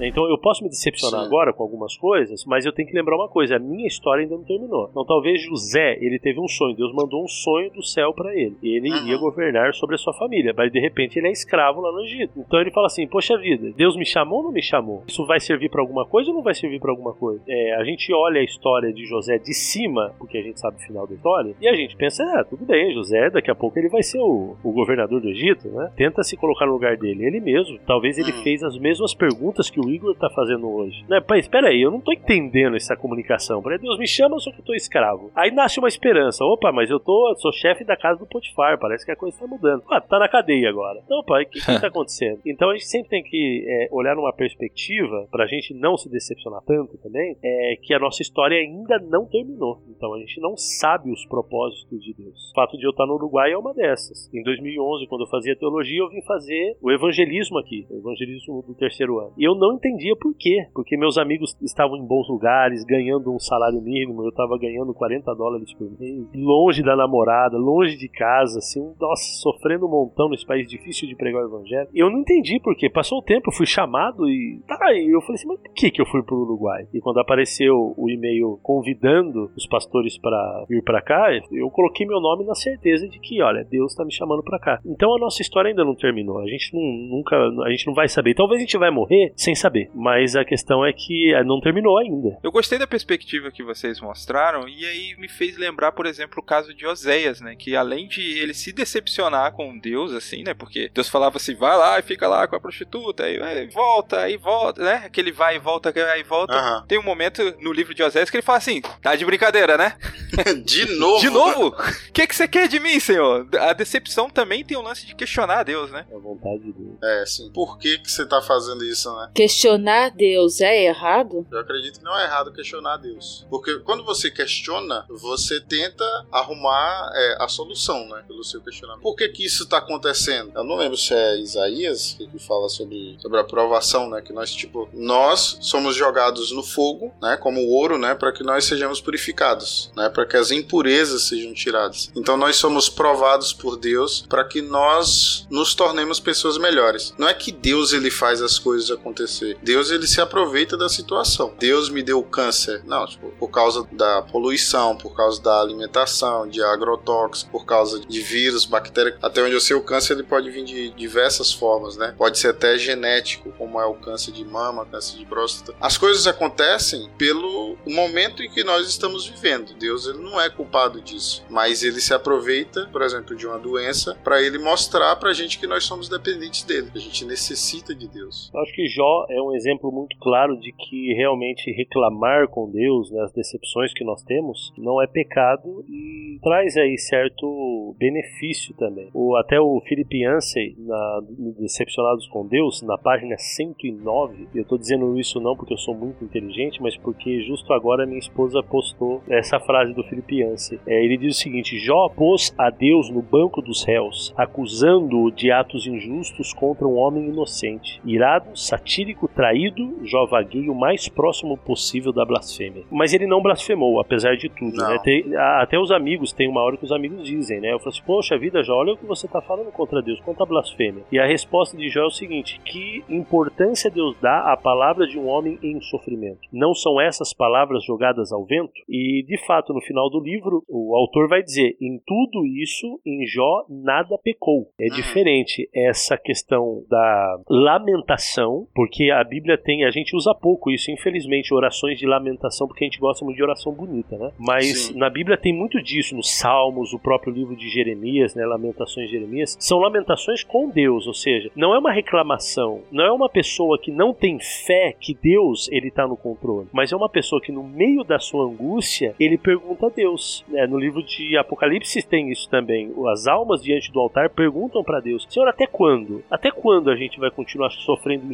Então 0.00 0.28
eu 0.28 0.36
posso 0.38 0.62
me 0.62 0.68
decepcionar 0.70 1.20
Sim. 1.20 1.26
agora 1.26 1.52
com 1.52 1.62
algumas 1.62 1.96
coisas, 1.96 2.44
mas 2.46 2.64
eu 2.66 2.72
tenho 2.72 2.88
que 2.88 2.94
lembrar 2.94 3.16
uma 3.16 3.28
coisa: 3.28 3.56
a 3.56 3.58
minha 3.58 3.86
história 3.86 4.22
ainda 4.22 4.36
não 4.36 4.44
terminou. 4.44 4.88
Então 4.90 5.04
talvez 5.04 5.42
José 5.42 5.96
ele 6.00 6.18
teve 6.18 6.40
um 6.40 6.48
sonho, 6.48 6.76
Deus 6.76 6.92
mandou 6.94 7.22
um 7.24 7.28
sonho 7.28 7.70
do 7.70 7.82
céu 7.82 8.12
para 8.12 8.34
ele. 8.34 8.56
E 8.62 8.76
ele 8.76 8.90
Uhum. 8.90 9.06
ia 9.08 9.16
governar 9.16 9.74
sobre 9.74 9.94
a 9.94 9.98
sua 9.98 10.12
família, 10.14 10.52
mas 10.56 10.70
de 10.72 10.78
repente 10.80 11.18
ele 11.18 11.28
é 11.28 11.32
escravo 11.32 11.80
lá 11.80 11.90
no 11.92 12.00
Egito. 12.02 12.32
Então 12.38 12.60
ele 12.60 12.70
fala 12.70 12.86
assim: 12.86 13.06
poxa 13.06 13.36
vida, 13.38 13.72
Deus 13.76 13.96
me 13.96 14.04
chamou 14.04 14.38
ou 14.38 14.44
não 14.44 14.52
me 14.52 14.62
chamou? 14.62 15.02
Isso 15.06 15.24
vai 15.26 15.40
servir 15.40 15.68
para 15.70 15.80
alguma 15.80 16.04
coisa 16.06 16.30
ou 16.30 16.36
não 16.36 16.42
vai 16.42 16.54
servir 16.54 16.80
para 16.80 16.90
alguma 16.90 17.12
coisa? 17.14 17.42
É, 17.48 17.74
a 17.74 17.84
gente 17.84 18.12
olha 18.12 18.40
a 18.40 18.44
história 18.44 18.92
de 18.92 19.04
José 19.06 19.38
de 19.38 19.54
cima, 19.54 20.14
porque 20.18 20.38
a 20.38 20.42
gente 20.42 20.60
sabe 20.60 20.76
o 20.76 20.86
final 20.86 21.06
da 21.06 21.14
história, 21.14 21.54
e 21.60 21.68
a 21.68 21.74
gente 21.74 21.96
pensa: 21.96 22.22
ah, 22.36 22.44
tudo 22.44 22.64
bem, 22.64 22.92
José, 22.92 23.30
daqui 23.30 23.50
a 23.50 23.54
pouco 23.54 23.78
ele 23.78 23.88
vai 23.88 24.02
ser 24.02 24.18
o, 24.18 24.56
o 24.62 24.72
governador 24.72 25.20
do 25.20 25.28
Egito, 25.28 25.68
né? 25.68 25.90
Tenta 25.96 26.22
se 26.22 26.36
colocar 26.36 26.66
no 26.66 26.72
lugar 26.72 26.96
dele. 26.96 27.24
Ele 27.26 27.40
mesmo, 27.40 27.78
talvez 27.86 28.18
ele 28.18 28.32
Hum. 28.32 28.42
fez 28.42 28.62
as 28.62 28.76
mesmas 28.78 29.14
perguntas 29.14 29.70
que 29.70 29.80
o 29.80 29.83
Igor 29.90 30.14
tá 30.16 30.30
fazendo 30.30 30.68
hoje. 30.68 31.04
Né? 31.08 31.20
Pai, 31.20 31.38
espera 31.38 31.68
aí, 31.68 31.80
eu 31.80 31.90
não 31.90 32.00
tô 32.00 32.12
entendendo 32.12 32.76
essa 32.76 32.96
comunicação. 32.96 33.62
Para 33.62 33.76
Deus 33.76 33.98
me 33.98 34.06
chama, 34.06 34.38
só 34.38 34.50
que 34.50 34.60
eu 34.60 34.64
tô 34.64 34.74
escravo. 34.74 35.30
Aí 35.34 35.50
nasce 35.50 35.78
uma 35.78 35.88
esperança. 35.88 36.44
Opa, 36.44 36.72
mas 36.72 36.90
eu 36.90 37.00
tô, 37.00 37.34
sou 37.38 37.52
chefe 37.52 37.84
da 37.84 37.96
casa 37.96 38.18
do 38.18 38.26
Potifar, 38.26 38.78
parece 38.78 39.04
que 39.04 39.12
a 39.12 39.16
coisa 39.16 39.38
tá 39.38 39.46
mudando. 39.46 39.82
Ah, 39.90 40.00
tá 40.00 40.18
na 40.18 40.28
cadeia 40.28 40.68
agora. 40.68 41.00
Então, 41.04 41.22
pai, 41.24 41.44
o 41.44 41.48
que, 41.48 41.60
que 41.60 41.80
tá 41.80 41.86
acontecendo? 41.88 42.40
Então 42.44 42.70
a 42.70 42.74
gente 42.74 42.86
sempre 42.86 43.10
tem 43.10 43.22
que 43.22 43.64
é, 43.66 43.88
olhar 43.90 44.14
numa 44.14 44.32
perspectiva, 44.32 45.26
pra 45.30 45.46
gente 45.46 45.74
não 45.74 45.96
se 45.96 46.08
decepcionar 46.08 46.62
tanto 46.66 46.98
também, 46.98 47.36
é 47.42 47.76
que 47.80 47.94
a 47.94 47.98
nossa 47.98 48.22
história 48.22 48.58
ainda 48.58 48.98
não 48.98 49.26
terminou. 49.26 49.82
Então 49.88 50.14
a 50.14 50.18
gente 50.18 50.40
não 50.40 50.56
sabe 50.56 51.10
os 51.10 51.24
propósitos 51.26 52.02
de 52.02 52.14
Deus. 52.14 52.50
O 52.50 52.54
fato 52.54 52.76
de 52.76 52.84
eu 52.84 52.90
estar 52.90 53.06
no 53.06 53.14
Uruguai 53.14 53.52
é 53.52 53.58
uma 53.58 53.74
dessas. 53.74 54.32
Em 54.32 54.42
2011, 54.42 55.06
quando 55.06 55.22
eu 55.22 55.28
fazia 55.28 55.56
teologia, 55.56 56.00
eu 56.00 56.08
vim 56.08 56.22
fazer 56.22 56.76
o 56.80 56.90
evangelismo 56.90 57.58
aqui, 57.58 57.86
o 57.90 57.98
evangelismo 57.98 58.62
do 58.62 58.74
terceiro 58.74 59.18
ano. 59.18 59.32
E 59.36 59.44
eu 59.44 59.54
não 59.54 59.73
entendia 59.76 60.14
por 60.16 60.34
quê. 60.34 60.66
Porque 60.74 60.96
meus 60.96 61.18
amigos 61.18 61.56
estavam 61.62 61.96
em 61.96 62.06
bons 62.06 62.28
lugares, 62.28 62.84
ganhando 62.84 63.32
um 63.32 63.38
salário 63.38 63.80
mínimo, 63.80 64.22
eu 64.22 64.28
estava 64.28 64.58
ganhando 64.58 64.94
40 64.94 65.34
dólares 65.34 65.72
por 65.74 65.90
mês, 65.98 66.26
longe 66.34 66.82
da 66.82 66.96
namorada, 66.96 67.56
longe 67.56 67.96
de 67.96 68.08
casa, 68.08 68.58
assim, 68.58 68.94
nossa, 69.00 69.22
sofrendo 69.40 69.86
um 69.86 69.90
montão 69.90 70.28
nesse 70.28 70.46
país 70.46 70.68
difícil 70.68 71.08
de 71.08 71.16
pregar 71.16 71.42
o 71.42 71.48
evangelho. 71.48 71.88
Eu 71.94 72.10
não 72.10 72.20
entendi 72.20 72.60
por 72.60 72.76
quê. 72.76 72.88
Passou 72.88 73.18
o 73.18 73.22
tempo, 73.22 73.52
fui 73.52 73.66
chamado 73.66 74.28
e. 74.28 74.60
Tá, 74.66 74.92
e 74.92 75.14
eu 75.14 75.20
falei 75.20 75.34
assim, 75.34 75.48
mas 75.48 75.60
por 75.60 75.72
que, 75.72 75.90
que 75.90 76.00
eu 76.00 76.06
fui 76.06 76.22
pro 76.22 76.36
Uruguai? 76.36 76.86
E 76.92 77.00
quando 77.00 77.20
apareceu 77.20 77.94
o 77.96 78.10
e-mail 78.10 78.58
convidando 78.62 79.50
os 79.56 79.66
pastores 79.66 80.18
para 80.18 80.64
vir 80.68 80.82
para 80.82 81.02
cá, 81.02 81.26
eu 81.52 81.70
coloquei 81.70 82.06
meu 82.06 82.20
nome 82.20 82.44
na 82.44 82.54
certeza 82.54 83.08
de 83.08 83.18
que, 83.18 83.42
olha, 83.42 83.64
Deus 83.64 83.94
tá 83.94 84.04
me 84.04 84.12
chamando 84.12 84.42
para 84.42 84.58
cá. 84.58 84.80
Então 84.84 85.14
a 85.14 85.18
nossa 85.18 85.42
história 85.42 85.68
ainda 85.68 85.84
não 85.84 85.94
terminou. 85.94 86.38
A 86.38 86.46
gente 86.46 86.74
não, 86.74 86.82
nunca, 86.82 87.36
a 87.36 87.70
gente 87.70 87.86
não 87.86 87.94
vai 87.94 88.08
saber. 88.08 88.34
Talvez 88.34 88.60
a 88.60 88.64
gente 88.64 88.78
vai 88.78 88.90
morrer 88.90 89.32
sem 89.36 89.54
saber, 89.64 89.90
mas 89.94 90.36
a 90.36 90.44
questão 90.44 90.84
é 90.84 90.92
que 90.92 91.32
eh, 91.34 91.42
não 91.42 91.60
terminou 91.60 91.98
ainda. 91.98 92.38
Eu 92.42 92.52
gostei 92.52 92.78
da 92.78 92.86
perspectiva 92.86 93.50
que 93.50 93.62
vocês 93.62 94.00
mostraram 94.00 94.68
e 94.68 94.84
aí 94.84 95.16
me 95.18 95.28
fez 95.28 95.56
lembrar, 95.56 95.92
por 95.92 96.06
exemplo, 96.06 96.40
o 96.40 96.44
caso 96.44 96.74
de 96.74 96.86
Oséias, 96.86 97.40
né? 97.40 97.56
Que 97.56 97.74
além 97.74 98.06
de 98.06 98.38
ele 98.38 98.52
se 98.52 98.72
decepcionar 98.72 99.52
com 99.52 99.78
Deus, 99.78 100.12
assim, 100.12 100.42
né? 100.42 100.52
Porque 100.52 100.90
Deus 100.92 101.08
falava 101.08 101.38
assim, 101.38 101.54
vai 101.54 101.76
lá 101.76 101.98
e 101.98 102.02
fica 102.02 102.28
lá 102.28 102.46
com 102.46 102.56
a 102.56 102.60
prostituta, 102.60 103.24
aí 103.24 103.38
vai, 103.38 103.66
volta, 103.68 104.20
aí 104.20 104.36
volta, 104.36 104.82
né? 104.82 105.02
Aquele 105.06 105.32
vai 105.32 105.56
e 105.56 105.58
volta, 105.58 105.90
aí 105.90 106.22
volta. 106.22 106.54
Aham. 106.54 106.84
Tem 106.86 106.98
um 106.98 107.02
momento 107.02 107.42
no 107.60 107.72
livro 107.72 107.94
de 107.94 108.02
Oséias 108.02 108.28
que 108.28 108.36
ele 108.36 108.42
fala 108.42 108.58
assim, 108.58 108.82
tá 109.00 109.16
de 109.16 109.24
brincadeira, 109.24 109.78
né? 109.78 109.96
De 110.64 110.86
novo? 110.96 111.20
De 111.20 111.30
novo? 111.30 111.68
O 111.68 112.12
que, 112.12 112.26
que 112.26 112.34
você 112.34 112.48
quer 112.48 112.68
de 112.68 112.80
mim, 112.80 112.98
senhor? 112.98 113.46
A 113.60 113.72
decepção 113.72 114.28
também 114.28 114.64
tem 114.64 114.76
um 114.76 114.82
lance 114.82 115.06
de 115.06 115.14
questionar 115.14 115.62
Deus, 115.62 115.90
né? 115.90 116.04
A 116.12 116.18
vontade 116.18 116.60
de 116.60 116.72
Deus. 116.72 116.96
É, 117.02 117.24
sim. 117.26 117.50
Por 117.52 117.78
que, 117.78 117.98
que 117.98 118.10
você 118.10 118.26
tá 118.26 118.42
fazendo 118.42 118.84
isso, 118.84 119.14
né? 119.16 119.30
Questionar 119.54 120.10
Deus 120.10 120.60
é 120.60 120.86
errado? 120.86 121.46
Eu 121.50 121.60
acredito 121.60 122.00
que 122.00 122.04
não 122.04 122.18
é 122.18 122.24
errado 122.24 122.52
questionar 122.52 122.96
Deus. 122.96 123.46
Porque 123.48 123.78
quando 123.78 124.04
você 124.04 124.28
questiona, 124.28 125.06
você 125.08 125.60
tenta 125.60 126.04
arrumar 126.32 127.12
é, 127.14 127.36
a 127.40 127.46
solução, 127.46 128.08
né? 128.08 128.24
Pelo 128.26 128.42
seu 128.42 128.60
questionamento. 128.60 129.02
Por 129.02 129.14
que 129.14 129.28
que 129.28 129.44
isso 129.44 129.66
tá 129.66 129.78
acontecendo? 129.78 130.50
Eu 130.56 130.64
não 130.64 130.74
lembro 130.76 130.96
se 130.96 131.14
é 131.14 131.38
Isaías 131.38 132.16
que, 132.18 132.28
fala 132.40 132.68
sobre, 132.68 133.16
sobre 133.20 133.38
a 133.38 133.44
provação, 133.44 134.10
né? 134.10 134.20
Que 134.20 134.32
nós, 134.32 134.52
tipo, 134.52 134.88
nós 134.92 135.58
somos 135.60 135.94
jogados 135.94 136.50
no 136.50 136.64
fogo, 136.64 137.14
né? 137.22 137.36
Como 137.36 137.64
ouro, 137.68 137.96
né? 137.96 138.14
Para 138.14 138.32
que 138.32 138.42
nós 138.42 138.64
sejamos 138.64 139.00
purificados, 139.00 139.92
né? 139.96 140.08
Para 140.08 140.26
que 140.26 140.36
as 140.36 140.50
impurezas 140.50 141.22
sejam 141.22 141.54
tiradas. 141.54 142.10
Então 142.16 142.36
nós 142.36 142.56
somos 142.56 142.88
provados 142.88 143.52
por 143.52 143.76
Deus 143.76 144.24
para 144.28 144.44
que 144.44 144.60
nós 144.60 145.46
nos 145.48 145.76
tornemos 145.76 146.18
pessoas 146.18 146.58
melhores. 146.58 147.14
Não 147.16 147.28
é 147.28 147.34
que 147.34 147.52
Deus 147.52 147.92
ele 147.92 148.10
faz 148.10 148.42
as 148.42 148.58
coisas 148.58 148.90
acontecer. 148.90 149.43
Deus 149.62 149.90
ele 149.90 150.06
se 150.06 150.20
aproveita 150.20 150.76
da 150.76 150.88
situação. 150.88 151.54
Deus 151.58 151.88
me 151.88 152.02
deu 152.02 152.22
câncer. 152.22 152.82
Não, 152.84 153.06
tipo, 153.06 153.28
por 153.38 153.48
causa 153.48 153.86
da 153.92 154.22
poluição, 154.22 154.96
por 154.96 155.14
causa 155.14 155.42
da 155.42 155.60
alimentação, 155.60 156.48
de 156.48 156.62
agrotóxicos, 156.62 157.50
por 157.50 157.64
causa 157.64 158.00
de 158.00 158.20
vírus, 158.20 158.64
bactérias. 158.64 159.16
Até 159.22 159.42
onde 159.42 159.54
eu 159.54 159.60
sei, 159.60 159.76
o 159.76 159.82
câncer 159.82 160.14
ele 160.14 160.22
pode 160.22 160.50
vir 160.50 160.64
de 160.64 160.90
diversas 160.90 161.52
formas, 161.52 161.96
né? 161.96 162.14
Pode 162.16 162.38
ser 162.38 162.48
até 162.48 162.78
genético, 162.78 163.52
como 163.58 163.80
é 163.80 163.86
o 163.86 163.94
câncer 163.94 164.32
de 164.32 164.44
mama, 164.44 164.86
câncer 164.86 165.18
de 165.18 165.26
próstata. 165.26 165.74
As 165.80 165.98
coisas 165.98 166.26
acontecem 166.26 167.10
pelo 167.18 167.76
momento 167.86 168.42
em 168.42 168.50
que 168.50 168.64
nós 168.64 168.88
estamos 168.88 169.26
vivendo. 169.26 169.74
Deus 169.74 170.06
ele 170.06 170.18
não 170.18 170.40
é 170.40 170.48
culpado 170.48 171.00
disso, 171.00 171.44
mas 171.48 171.82
ele 171.82 172.00
se 172.00 172.14
aproveita, 172.14 172.88
por 172.92 173.02
exemplo, 173.02 173.36
de 173.36 173.46
uma 173.46 173.58
doença 173.58 174.16
para 174.22 174.42
ele 174.42 174.58
mostrar 174.58 175.16
pra 175.16 175.32
gente 175.32 175.58
que 175.58 175.66
nós 175.66 175.84
somos 175.84 176.08
dependentes 176.08 176.62
dele. 176.62 176.90
A 176.94 176.98
gente 176.98 177.24
necessita 177.24 177.94
de 177.94 178.06
Deus. 178.08 178.50
Eu 178.52 178.60
acho 178.60 178.74
que 178.74 178.88
Jó 178.88 179.26
é 179.34 179.42
um 179.42 179.54
exemplo 179.54 179.90
muito 179.90 180.16
claro 180.18 180.56
de 180.56 180.72
que 180.72 181.12
realmente 181.14 181.70
reclamar 181.72 182.48
com 182.48 182.70
Deus, 182.70 183.10
né, 183.10 183.22
as 183.22 183.32
decepções 183.32 183.92
que 183.92 184.04
nós 184.04 184.22
temos, 184.22 184.72
não 184.78 185.02
é 185.02 185.06
pecado 185.06 185.84
e 185.88 186.38
traz 186.42 186.76
aí 186.76 186.96
certo 186.98 187.94
benefício 187.98 188.74
também. 188.74 189.08
O, 189.12 189.36
até 189.36 189.60
o 189.60 189.80
Philip 189.86 190.16
Yancey, 190.16 190.76
na, 190.78 191.22
no 191.38 191.52
Decepcionados 191.52 192.26
com 192.28 192.46
Deus, 192.46 192.82
na 192.82 192.96
página 192.96 193.36
109, 193.36 194.48
eu 194.54 194.64
tô 194.64 194.76
dizendo 194.78 195.18
isso 195.18 195.40
não 195.40 195.56
porque 195.56 195.72
eu 195.72 195.78
sou 195.78 195.94
muito 195.94 196.24
inteligente, 196.24 196.80
mas 196.80 196.96
porque 196.96 197.40
justo 197.42 197.72
agora 197.72 198.06
minha 198.06 198.18
esposa 198.18 198.62
postou 198.62 199.22
essa 199.28 199.58
frase 199.58 199.92
do 199.94 200.04
Philip 200.04 200.40
Yancey. 200.40 200.78
É, 200.86 201.04
ele 201.04 201.16
diz 201.16 201.36
o 201.36 201.40
seguinte: 201.40 201.78
Jó 201.78 202.08
pôs 202.08 202.54
a 202.58 202.70
Deus 202.70 203.10
no 203.10 203.22
banco 203.22 203.60
dos 203.60 203.84
réus, 203.84 204.32
acusando-o 204.36 205.30
de 205.30 205.50
atos 205.50 205.86
injustos 205.86 206.52
contra 206.52 206.86
um 206.86 206.96
homem 206.96 207.28
inocente. 207.28 208.00
Irado, 208.04 208.56
satírico, 208.58 209.23
traído, 209.28 210.00
Jó 210.04 210.26
vagueia 210.26 210.70
o 210.70 210.74
mais 210.74 211.08
próximo 211.08 211.56
possível 211.56 212.12
da 212.12 212.24
blasfêmia. 212.24 212.84
Mas 212.90 213.12
ele 213.12 213.26
não 213.26 213.42
blasfemou, 213.42 214.00
apesar 214.00 214.36
de 214.36 214.48
tudo. 214.48 214.76
Né? 214.76 214.98
Tem, 215.02 215.36
até 215.36 215.78
os 215.78 215.90
amigos, 215.90 216.32
tem 216.32 216.48
uma 216.48 216.62
hora 216.62 216.76
que 216.76 216.84
os 216.84 216.92
amigos 216.92 217.24
dizem, 217.24 217.60
né? 217.60 217.72
Eu 217.72 217.78
falo 217.78 217.90
assim, 217.90 218.02
poxa 218.04 218.38
vida, 218.38 218.62
Jó, 218.62 218.76
olha 218.76 218.92
o 218.92 218.96
que 218.96 219.06
você 219.06 219.26
está 219.26 219.40
falando 219.40 219.70
contra 219.72 220.02
Deus, 220.02 220.20
quanta 220.20 220.44
blasfêmia. 220.44 221.04
E 221.10 221.18
a 221.18 221.26
resposta 221.26 221.76
de 221.76 221.88
Jó 221.88 222.02
é 222.02 222.06
o 222.06 222.10
seguinte: 222.10 222.60
que 222.64 223.04
importância 223.08 223.90
Deus 223.90 224.16
dá 224.20 224.52
à 224.52 224.56
palavra 224.56 225.06
de 225.06 225.18
um 225.18 225.26
homem 225.28 225.58
em 225.62 225.80
sofrimento? 225.80 226.40
Não 226.52 226.74
são 226.74 227.00
essas 227.00 227.32
palavras 227.32 227.84
jogadas 227.84 228.32
ao 228.32 228.44
vento? 228.44 228.72
E 228.88 229.24
de 229.26 229.38
fato, 229.46 229.72
no 229.72 229.80
final 229.80 230.10
do 230.10 230.20
livro, 230.20 230.64
o 230.68 230.94
autor 230.96 231.28
vai 231.28 231.42
dizer: 231.42 231.76
em 231.80 232.00
tudo 232.06 232.46
isso, 232.46 233.00
em 233.04 233.26
Jó, 233.26 233.64
nada 233.68 234.18
pecou. 234.22 234.68
É 234.78 234.86
diferente 234.86 235.68
essa 235.74 236.16
questão 236.16 236.84
da 236.88 237.38
lamentação, 237.48 238.66
porque 238.74 239.10
a 239.20 239.24
Bíblia 239.24 239.56
tem, 239.56 239.84
a 239.84 239.90
gente 239.90 240.16
usa 240.16 240.34
pouco 240.34 240.70
isso, 240.70 240.90
infelizmente, 240.90 241.54
orações 241.54 241.98
de 241.98 242.06
lamentação, 242.06 242.66
porque 242.66 242.84
a 242.84 242.86
gente 242.86 242.98
gosta 242.98 243.24
muito 243.24 243.36
de 243.36 243.42
oração 243.42 243.72
bonita, 243.72 244.16
né? 244.16 244.32
Mas 244.38 244.86
Sim. 244.86 244.98
na 244.98 245.08
Bíblia 245.08 245.36
tem 245.36 245.52
muito 245.52 245.82
disso, 245.82 246.14
nos 246.14 246.38
Salmos, 246.38 246.92
o 246.92 246.98
próprio 246.98 247.32
livro 247.32 247.56
de 247.56 247.68
Jeremias, 247.68 248.34
né? 248.34 248.44
Lamentações 248.44 249.06
de 249.06 249.12
Jeremias, 249.12 249.56
são 249.58 249.78
lamentações 249.78 250.42
com 250.42 250.68
Deus, 250.68 251.06
ou 251.06 251.14
seja, 251.14 251.50
não 251.54 251.74
é 251.74 251.78
uma 251.78 251.92
reclamação, 251.92 252.82
não 252.90 253.04
é 253.04 253.12
uma 253.12 253.28
pessoa 253.28 253.78
que 253.78 253.90
não 253.90 254.12
tem 254.12 254.38
fé 254.40 254.94
que 254.98 255.14
Deus 255.14 255.68
ele 255.70 255.88
está 255.88 256.06
no 256.06 256.16
controle, 256.16 256.68
mas 256.72 256.92
é 256.92 256.96
uma 256.96 257.08
pessoa 257.08 257.40
que 257.40 257.52
no 257.52 257.62
meio 257.62 258.04
da 258.04 258.18
sua 258.18 258.44
angústia 258.46 259.14
ele 259.18 259.38
pergunta 259.38 259.86
a 259.86 259.90
Deus. 259.90 260.44
Né? 260.48 260.66
No 260.66 260.78
livro 260.78 261.02
de 261.02 261.36
Apocalipse 261.36 262.02
tem 262.06 262.30
isso 262.30 262.48
também. 262.48 262.92
As 263.10 263.26
almas 263.26 263.62
diante 263.62 263.92
do 263.92 264.00
altar 264.00 264.30
perguntam 264.30 264.82
para 264.82 265.00
Deus: 265.00 265.26
Senhor, 265.28 265.48
até 265.48 265.66
quando? 265.66 266.22
Até 266.30 266.50
quando 266.50 266.90
a 266.90 266.96
gente 266.96 267.18
vai 267.18 267.30
continuar 267.30 267.70
sofrendo 267.70 268.26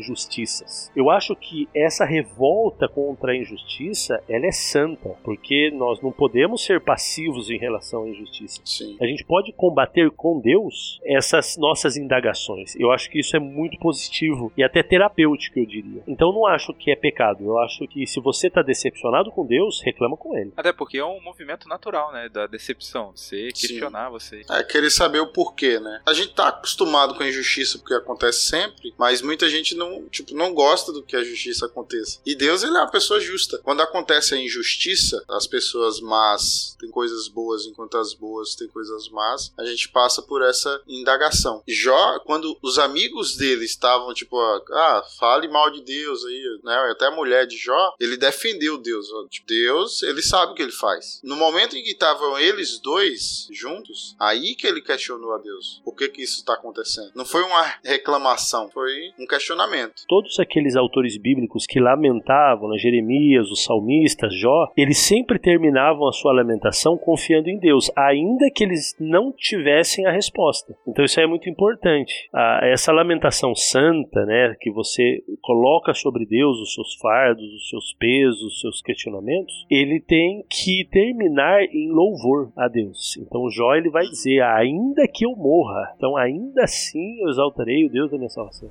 injustiças? 0.61 0.91
Eu 0.95 1.11
acho 1.11 1.35
que 1.37 1.69
essa 1.75 2.05
revolta 2.05 2.89
contra 2.89 3.33
a 3.33 3.37
injustiça 3.37 4.23
ela 4.29 4.47
é 4.47 4.53
santa, 4.53 5.11
porque 5.25 5.71
nós 5.73 6.01
não 6.01 6.13
podemos 6.13 6.65
ser 6.65 6.81
passivos 6.81 7.51
em 7.51 7.59
relação 7.59 8.05
à 8.05 8.09
injustiça. 8.09 8.61
Sim. 8.65 8.97
A 9.01 9.07
gente 9.07 9.25
pode 9.25 9.53
combater 9.53 10.11
com 10.11 10.41
Deus 10.41 11.01
essas 11.05 11.57
nossas 11.57 11.97
indagações. 11.97 12.75
Eu 12.77 12.91
acho 12.91 13.11
que 13.11 13.21
isso 13.21 13.37
é 13.37 13.41
muito 13.41 13.79
positivo 13.79 14.53
e 14.57 14.63
até 14.63 14.83
terapêutico, 14.83 15.59
eu 15.59 15.67
diria. 15.67 16.03
Então 16.07 16.33
não 16.33 16.47
acho 16.47 16.73
que 16.75 16.91
é 16.91 16.97
pecado. 16.97 17.45
Eu 17.45 17.59
acho 17.59 17.87
que 17.89 18.07
se 18.07 18.21
você 18.21 18.49
está 18.49 18.63
decepcionado 18.63 19.31
com 19.31 19.47
Deus, 19.47 19.81
reclama 19.83 20.17
com 20.17 20.37
Ele. 20.37 20.53
Até 20.57 20.73
porque 20.73 20.99
é 20.99 21.05
um 21.05 21.21
movimento 21.23 21.69
natural, 21.69 22.13
né? 22.13 22.29
Da 22.29 22.47
decepção. 22.47 23.13
Você 23.15 23.49
questionar, 23.49 24.07
Sim. 24.07 24.13
você. 24.13 24.43
É 24.51 24.63
querer 24.63 24.91
saber 24.91 25.21
o 25.21 25.33
porquê, 25.33 25.79
né? 25.79 26.01
A 26.07 26.13
gente 26.13 26.35
tá 26.35 26.49
acostumado 26.49 27.15
com 27.15 27.23
a 27.23 27.29
injustiça 27.29 27.79
porque 27.79 27.95
acontece 27.95 28.43
sempre, 28.43 28.95
mas 28.99 29.23
muita 29.23 29.49
gente 29.49 29.75
não, 29.75 30.09
tipo, 30.09 30.35
não 30.35 30.50
gosta 30.53 30.93
do 30.93 31.03
que 31.03 31.17
a 31.17 31.25
justiça 31.25 31.67
aconteça. 31.67 32.21
E 32.25 32.35
Deus, 32.35 32.63
ele 32.63 32.77
é 32.77 32.81
uma 32.81 32.91
pessoa 32.91 33.21
justa. 33.21 33.59
Quando 33.59 33.83
acontece 33.83 34.35
a 34.35 34.39
injustiça, 34.39 35.23
as 35.29 35.47
pessoas 35.47 36.01
más 36.01 36.77
têm 36.79 36.91
coisas 36.91 37.29
boas 37.29 37.67
enquanto 37.67 37.97
as 37.97 38.15
boas 38.15 38.55
têm 38.55 38.69
coisas 38.69 39.09
más, 39.09 39.53
a 39.59 39.65
gente 39.65 39.89
passa 39.89 40.23
por 40.23 40.43
essa 40.43 40.81
indagação. 40.87 41.63
Jó, 41.67 42.19
quando 42.21 42.57
os 42.63 42.79
amigos 42.79 43.37
dele 43.37 43.65
estavam, 43.65 44.13
tipo, 44.15 44.39
ah, 44.41 45.05
fale 45.19 45.49
mal 45.49 45.71
de 45.71 45.83
Deus 45.83 46.25
aí, 46.25 46.61
né? 46.65 46.75
Até 46.91 47.07
a 47.07 47.11
mulher 47.11 47.47
de 47.47 47.57
Jó, 47.57 47.95
ele 47.99 48.17
defendeu 48.17 48.79
Deus. 48.79 49.07
Tipo, 49.29 49.47
Deus, 49.47 50.03
ele 50.03 50.23
sabe 50.23 50.53
o 50.53 50.55
que 50.55 50.63
ele 50.63 50.73
faz. 50.73 51.21
No 51.23 51.37
momento 51.37 51.77
em 51.77 51.83
que 51.83 51.91
estavam 51.91 52.39
eles 52.39 52.79
dois 52.79 53.49
juntos, 53.51 54.15
aí 54.19 54.55
que 54.55 54.67
ele 54.67 54.81
questionou 54.81 55.35
a 55.35 55.39
Deus. 55.39 55.81
Por 55.85 55.95
que 55.95 56.09
que 56.09 56.23
isso 56.23 56.39
está 56.39 56.55
acontecendo? 56.55 57.13
Não 57.15 57.25
foi 57.25 57.43
uma 57.43 57.63
reclamação, 57.85 58.71
foi 58.71 59.13
um 59.19 59.27
questionamento. 59.27 60.03
Todos 60.09 60.39
aqueles 60.41 60.77
autores 60.77 61.17
bíblicos 61.17 61.67
que 61.67 61.81
lamentavam, 61.81 62.69
né, 62.71 62.79
Jeremias, 62.79 63.51
os 63.51 63.65
salmistas, 63.65 64.35
Jó, 64.35 64.71
eles 64.77 64.99
sempre 64.99 65.39
terminavam 65.39 66.09
a 66.09 66.13
sua 66.13 66.33
lamentação 66.33 66.97
confiando 66.97 67.49
em 67.49 67.59
Deus, 67.59 67.91
ainda 67.97 68.51
que 68.55 68.65
eles 68.65 68.97
não 68.99 69.33
tivessem 69.33 70.07
a 70.07 70.13
resposta. 70.13 70.75
Então 70.87 71.05
isso 71.05 71.21
é 71.21 71.27
muito 71.27 71.49
importante. 71.49 72.29
Ah, 72.33 72.61
essa 72.63 72.93
lamentação 72.93 73.55
santa, 73.55 74.25
né, 74.25 74.57
que 74.61 74.71
você 74.71 75.23
coloca 75.43 75.95
sobre 75.95 76.27
Deus 76.27 76.59
os 76.59 76.75
seus 76.75 76.95
fardos, 76.97 77.45
os 77.45 77.69
seus 77.69 77.93
pesos, 77.95 78.43
os 78.43 78.61
seus 78.61 78.83
questionamentos, 78.83 79.67
ele 79.71 80.01
tem 80.01 80.45
que 80.49 80.87
terminar 80.91 81.63
em 81.65 81.91
louvor 81.91 82.53
a 82.57 82.69
Deus. 82.69 83.17
Então 83.19 83.51
Jó 83.51 83.75
ele 83.75 83.91
vai 83.91 84.05
dizer, 84.05 84.43
ainda 84.43 85.07
que 85.07 85.25
eu 85.25 85.37
morra, 85.37 85.93
então 85.97 86.17
ainda 86.17 86.65
assim 86.65 87.21
eu 87.21 87.29
exaltarei 87.29 87.87
o 87.87 87.91
Deus 87.91 88.11
da 88.11 88.19
minha 88.19 88.31
salvação. 88.31 88.71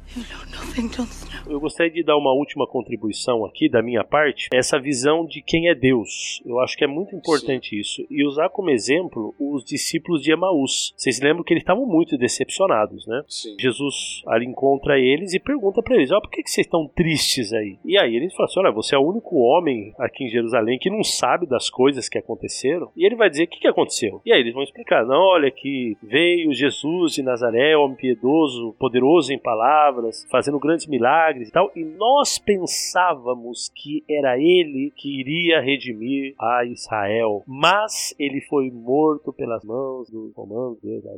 Eu 1.48 1.59
gostaria 1.60 1.92
de 1.92 2.04
dar 2.04 2.18
uma 2.18 2.34
última 2.34 2.68
contribuição 2.68 3.46
aqui 3.46 3.70
da 3.70 3.82
minha 3.82 4.04
parte, 4.04 4.48
essa 4.54 4.80
visão 4.80 5.26
de 5.26 5.42
quem 5.42 5.70
é 5.70 5.76
Deus. 5.76 6.42
Eu 6.46 6.60
acho 6.60 6.78
que 6.78 6.84
é 6.84 6.88
muito 6.88 7.16
importante 7.16 7.70
Sim. 7.70 7.80
isso 7.80 8.08
e 8.10 8.26
usar 8.26 8.50
como 8.50 8.70
exemplo 8.70 9.34
os 9.40 9.64
discípulos 9.64 10.22
de 10.22 10.32
Emaús. 10.32 10.94
Vocês 10.96 11.20
lembram 11.22 11.44
que 11.44 11.54
eles 11.54 11.64
estavam 11.64 11.86
muito 11.86 12.18
decepcionados, 12.18 13.06
né? 13.08 13.24
Sim. 13.28 13.56
Jesus 13.60 14.22
ali 14.28 14.46
encontra 14.46 15.00
eles 15.00 15.34
e 15.34 15.40
pergunta 15.40 15.82
para 15.82 15.96
eles: 15.96 16.12
"Ó, 16.12 16.18
oh, 16.18 16.22
por 16.22 16.32
que, 16.32 16.44
que 16.44 16.50
vocês 16.50 16.66
estão 16.66 16.88
tristes 16.88 17.54
aí?" 17.54 17.78
E 17.86 17.98
aí 17.98 18.16
eles 18.16 18.34
falam 18.34 18.46
assim: 18.46 18.60
"Olha, 18.60 18.72
você 18.72 18.96
é 18.96 18.98
o 18.98 19.08
único 19.08 19.38
homem 19.38 19.94
aqui 19.98 20.26
em 20.26 20.30
Jerusalém 20.30 20.80
que 20.80 20.90
não 20.90 21.04
sabe 21.04 21.46
das 21.46 21.70
coisas 21.70 22.10
que 22.10 22.18
aconteceram." 22.18 22.92
E 22.96 23.06
ele 23.06 23.16
vai 23.16 23.30
dizer: 23.30 23.44
"O 23.44 23.48
que, 23.48 23.60
que 23.60 23.68
aconteceu?" 23.68 24.22
E 24.26 24.32
aí 24.32 24.40
eles 24.40 24.54
vão 24.54 24.64
explicar: 24.64 25.06
"Não, 25.06 25.22
olha 25.22 25.52
que 25.52 25.98
veio 26.02 26.54
Jesus 26.54 27.14
de 27.14 27.24
Nazaré, 27.24 27.76
homem 27.78 27.98
piedoso, 27.98 28.76
poderoso 28.80 29.34
em 29.34 29.40
palavras, 29.40 30.28
fazendo 30.32 30.60
grandes 30.60 30.88
milagres 30.88 31.49
e 31.50 31.52
tal, 31.52 31.72
e 31.76 31.84
nós 31.84 32.38
pensávamos 32.38 33.70
que 33.76 34.04
era 34.10 34.38
ele 34.38 34.94
que 34.96 35.20
iria 35.20 35.60
redimir 35.60 36.36
a 36.40 36.64
Israel, 36.66 37.44
mas 37.48 38.16
ele 38.20 38.42
foi 38.42 38.70
morto 38.70 39.34
pelas 39.34 39.64
mãos 39.64 40.10
dos 40.10 40.34
romanos. 40.34 40.78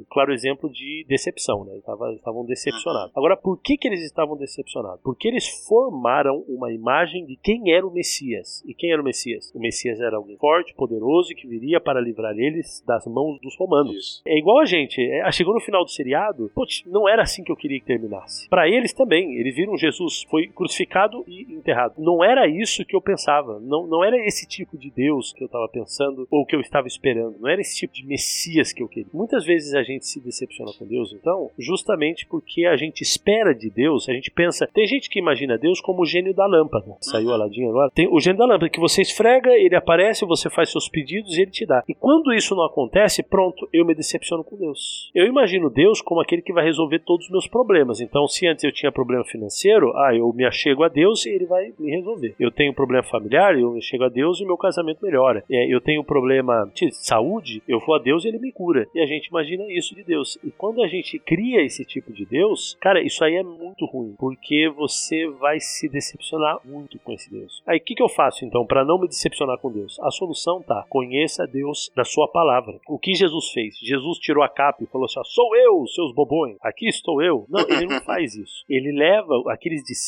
Claro 0.10 0.34
exemplo 0.34 0.70
de 0.70 1.06
decepção, 1.08 1.66
né? 1.66 1.74
Eles 1.74 2.18
estavam 2.18 2.46
decepcionados. 2.46 3.12
Agora, 3.16 3.36
por 3.36 3.62
que, 3.62 3.78
que 3.78 3.88
eles 3.88 4.04
estavam 4.04 4.38
decepcionados? 4.38 5.02
Porque 5.04 5.28
eles 5.28 5.48
formaram 5.68 6.44
uma 6.48 6.72
imagem 6.72 7.26
de 7.26 7.36
quem 7.36 7.74
era 7.74 7.86
o 7.86 7.92
Messias. 7.92 8.64
E 8.66 8.74
quem 8.74 8.92
era 8.92 9.02
o 9.02 9.06
Messias? 9.06 9.52
O 9.54 9.60
Messias 9.60 10.00
era 10.00 10.16
alguém 10.16 10.38
forte, 10.38 10.74
poderoso 10.74 11.32
e 11.32 11.36
que 11.36 11.48
viria 11.48 11.80
para 11.82 12.00
livrar 12.00 12.38
eles 12.38 12.84
das 12.88 13.06
mãos 13.06 13.40
dos 13.42 13.56
romanos. 13.58 13.96
Isso. 13.96 14.22
É 14.26 14.38
igual 14.38 14.60
a 14.60 14.66
gente. 14.66 15.02
É, 15.02 15.30
chegou 15.32 15.54
no 15.54 15.60
final 15.60 15.84
do 15.84 15.92
seriado, 15.92 16.50
putz, 16.56 16.84
não 16.86 17.08
era 17.08 17.24
assim 17.24 17.44
que 17.44 17.52
eu 17.52 17.56
queria 17.56 17.80
que 17.80 17.86
terminasse. 17.86 18.48
Para 18.50 18.70
eles 18.70 18.94
também, 18.94 19.36
eles 19.36 19.56
viram 19.56 19.78
Jesus 19.78 20.21
Deus 20.22 20.24
foi 20.30 20.48
crucificado 20.48 21.24
e 21.28 21.54
enterrado. 21.54 21.96
Não 21.98 22.24
era 22.24 22.48
isso 22.48 22.86
que 22.86 22.96
eu 22.96 23.02
pensava. 23.02 23.60
Não, 23.60 23.88
não 23.88 24.04
era 24.04 24.18
esse 24.26 24.48
tipo 24.48 24.78
de 24.78 24.90
Deus 24.90 25.34
que 25.34 25.44
eu 25.44 25.46
estava 25.46 25.68
pensando 25.68 26.28
ou 26.30 26.46
que 26.46 26.56
eu 26.56 26.62
estava 26.62 26.88
esperando. 26.88 27.38
Não 27.40 27.50
era 27.50 27.62
esse 27.62 27.76
tipo 27.76 27.94
de 27.94 28.06
Messias 28.06 28.74
que 28.74 28.82
eu 28.82 28.88
queria. 28.88 29.10
Muitas 29.14 29.46
vezes 29.46 29.74
a 29.74 29.84
gente 29.84 30.06
se 30.06 30.20
decepciona 30.20 30.72
com 30.78 30.86
Deus, 30.86 31.14
então, 31.14 31.50
justamente 31.58 32.26
porque 32.26 32.66
a 32.66 32.76
gente 32.76 33.02
espera 33.02 33.54
de 33.54 33.70
Deus, 33.70 34.08
a 34.08 34.14
gente 34.14 34.32
pensa. 34.32 34.68
Tem 34.74 34.86
gente 34.86 35.10
que 35.10 35.20
imagina 35.20 35.58
Deus 35.58 35.82
como 35.82 36.02
o 36.02 36.06
gênio 36.06 36.34
da 36.34 36.46
lâmpada. 36.46 36.96
Saiu 37.02 37.32
a 37.32 37.38
ladinha 37.38 37.70
agora. 37.70 37.92
Tem 37.92 38.08
o 38.08 38.20
gênio 38.20 38.40
da 38.40 38.46
lâmpada 38.46 38.70
que 38.70 38.80
você 38.80 39.02
esfrega, 39.02 39.52
ele 39.52 39.76
aparece, 39.76 40.26
você 40.26 40.50
faz 40.50 40.72
seus 40.72 40.90
pedidos 40.90 41.38
e 41.38 41.42
ele 41.42 41.52
te 41.52 41.66
dá. 41.66 41.84
E 41.88 41.94
quando 41.94 42.34
isso 42.34 42.56
não 42.56 42.64
acontece, 42.64 43.24
pronto, 43.24 43.68
eu 43.72 43.86
me 43.86 43.96
decepciono 43.96 44.44
com 44.44 44.56
Deus. 44.56 45.12
Eu 45.14 45.26
imagino 45.26 45.70
Deus 45.70 46.02
como 46.02 46.22
aquele 46.22 46.42
que 46.42 46.54
vai 46.54 46.64
resolver 46.64 47.00
todos 47.00 47.26
os 47.26 47.32
meus 47.32 47.48
problemas. 47.48 48.02
Então, 48.02 48.28
se 48.28 48.48
antes 48.48 48.64
eu 48.64 48.72
tinha 48.72 48.92
problema 48.92 49.24
financeiro, 49.24 49.96
ah, 49.96 50.11
eu 50.14 50.32
me 50.34 50.46
achego 50.46 50.84
a 50.84 50.88
Deus 50.88 51.26
e 51.26 51.30
ele 51.30 51.46
vai 51.46 51.74
me 51.78 51.92
resolver. 51.92 52.36
Eu 52.40 52.52
tenho 52.52 52.74
problema 52.74 53.04
familiar, 53.04 53.58
eu 53.58 53.72
me 53.72 53.82
chego 53.82 54.04
a 54.04 54.10
Deus 54.10 54.40
e 54.40 54.46
meu 54.46 54.58
casamento 54.58 55.04
melhora. 55.04 55.44
É, 55.50 55.66
eu 55.68 55.82
tenho 55.82 56.04
problema 56.04 56.70
de 56.74 56.92
saúde, 56.92 57.62
eu 57.68 57.80
vou 57.80 57.96
a 57.96 58.00
Deus 58.00 58.24
e 58.24 58.28
ele 58.28 58.40
me 58.40 58.52
cura. 58.52 58.88
E 58.94 59.02
a 59.02 59.06
gente 59.06 59.28
imagina 59.28 59.64
isso 59.70 59.96
de 59.96 60.04
Deus. 60.04 60.38
E 60.44 60.52
quando 60.52 60.84
a 60.84 60.88
gente 60.88 61.20
cria 61.20 61.64
esse 61.64 61.86
tipo 61.86 62.12
de 62.12 62.26
Deus, 62.26 62.78
cara, 62.82 63.02
isso 63.02 63.24
aí 63.24 63.36
é 63.36 63.44
muito 63.44 63.86
ruim, 63.86 64.16
porque 64.18 64.70
você 64.76 65.28
vai 65.28 65.60
se 65.60 65.90
decepcionar 65.90 66.60
muito 66.66 67.00
com 67.00 67.12
esse 67.12 67.30
Deus. 67.30 67.62
Aí 67.66 67.78
o 67.78 67.82
que, 67.82 67.96
que 67.96 68.04
eu 68.04 68.10
faço 68.10 68.46
então 68.46 68.66
para 68.66 68.86
não 68.86 69.00
me 69.00 69.08
decepcionar 69.08 69.58
com 69.58 69.72
Deus? 69.72 70.00
A 70.02 70.12
solução 70.12 70.62
tá: 70.62 70.86
conheça 70.90 71.48
Deus 71.48 71.92
da 71.96 72.04
sua 72.04 72.28
palavra. 72.28 72.80
O 72.88 73.00
que 73.00 73.14
Jesus 73.14 73.52
fez? 73.52 73.78
Jesus 73.82 74.18
tirou 74.20 74.44
a 74.44 74.50
capa 74.50 74.84
e 74.84 74.88
falou 74.88 75.06
assim: 75.06 75.22
sou 75.26 75.56
eu, 75.56 75.86
seus 75.88 76.14
bobões, 76.14 76.58
aqui 76.62 76.88
estou 76.88 77.22
eu. 77.22 77.46
Não, 77.50 77.62
ele 77.62 77.88
não 77.88 78.02
faz 78.02 78.36
isso. 78.36 78.64
Ele 78.70 78.92
leva 78.92 79.44
aqueles 79.48 79.84
discípulos 79.84 80.01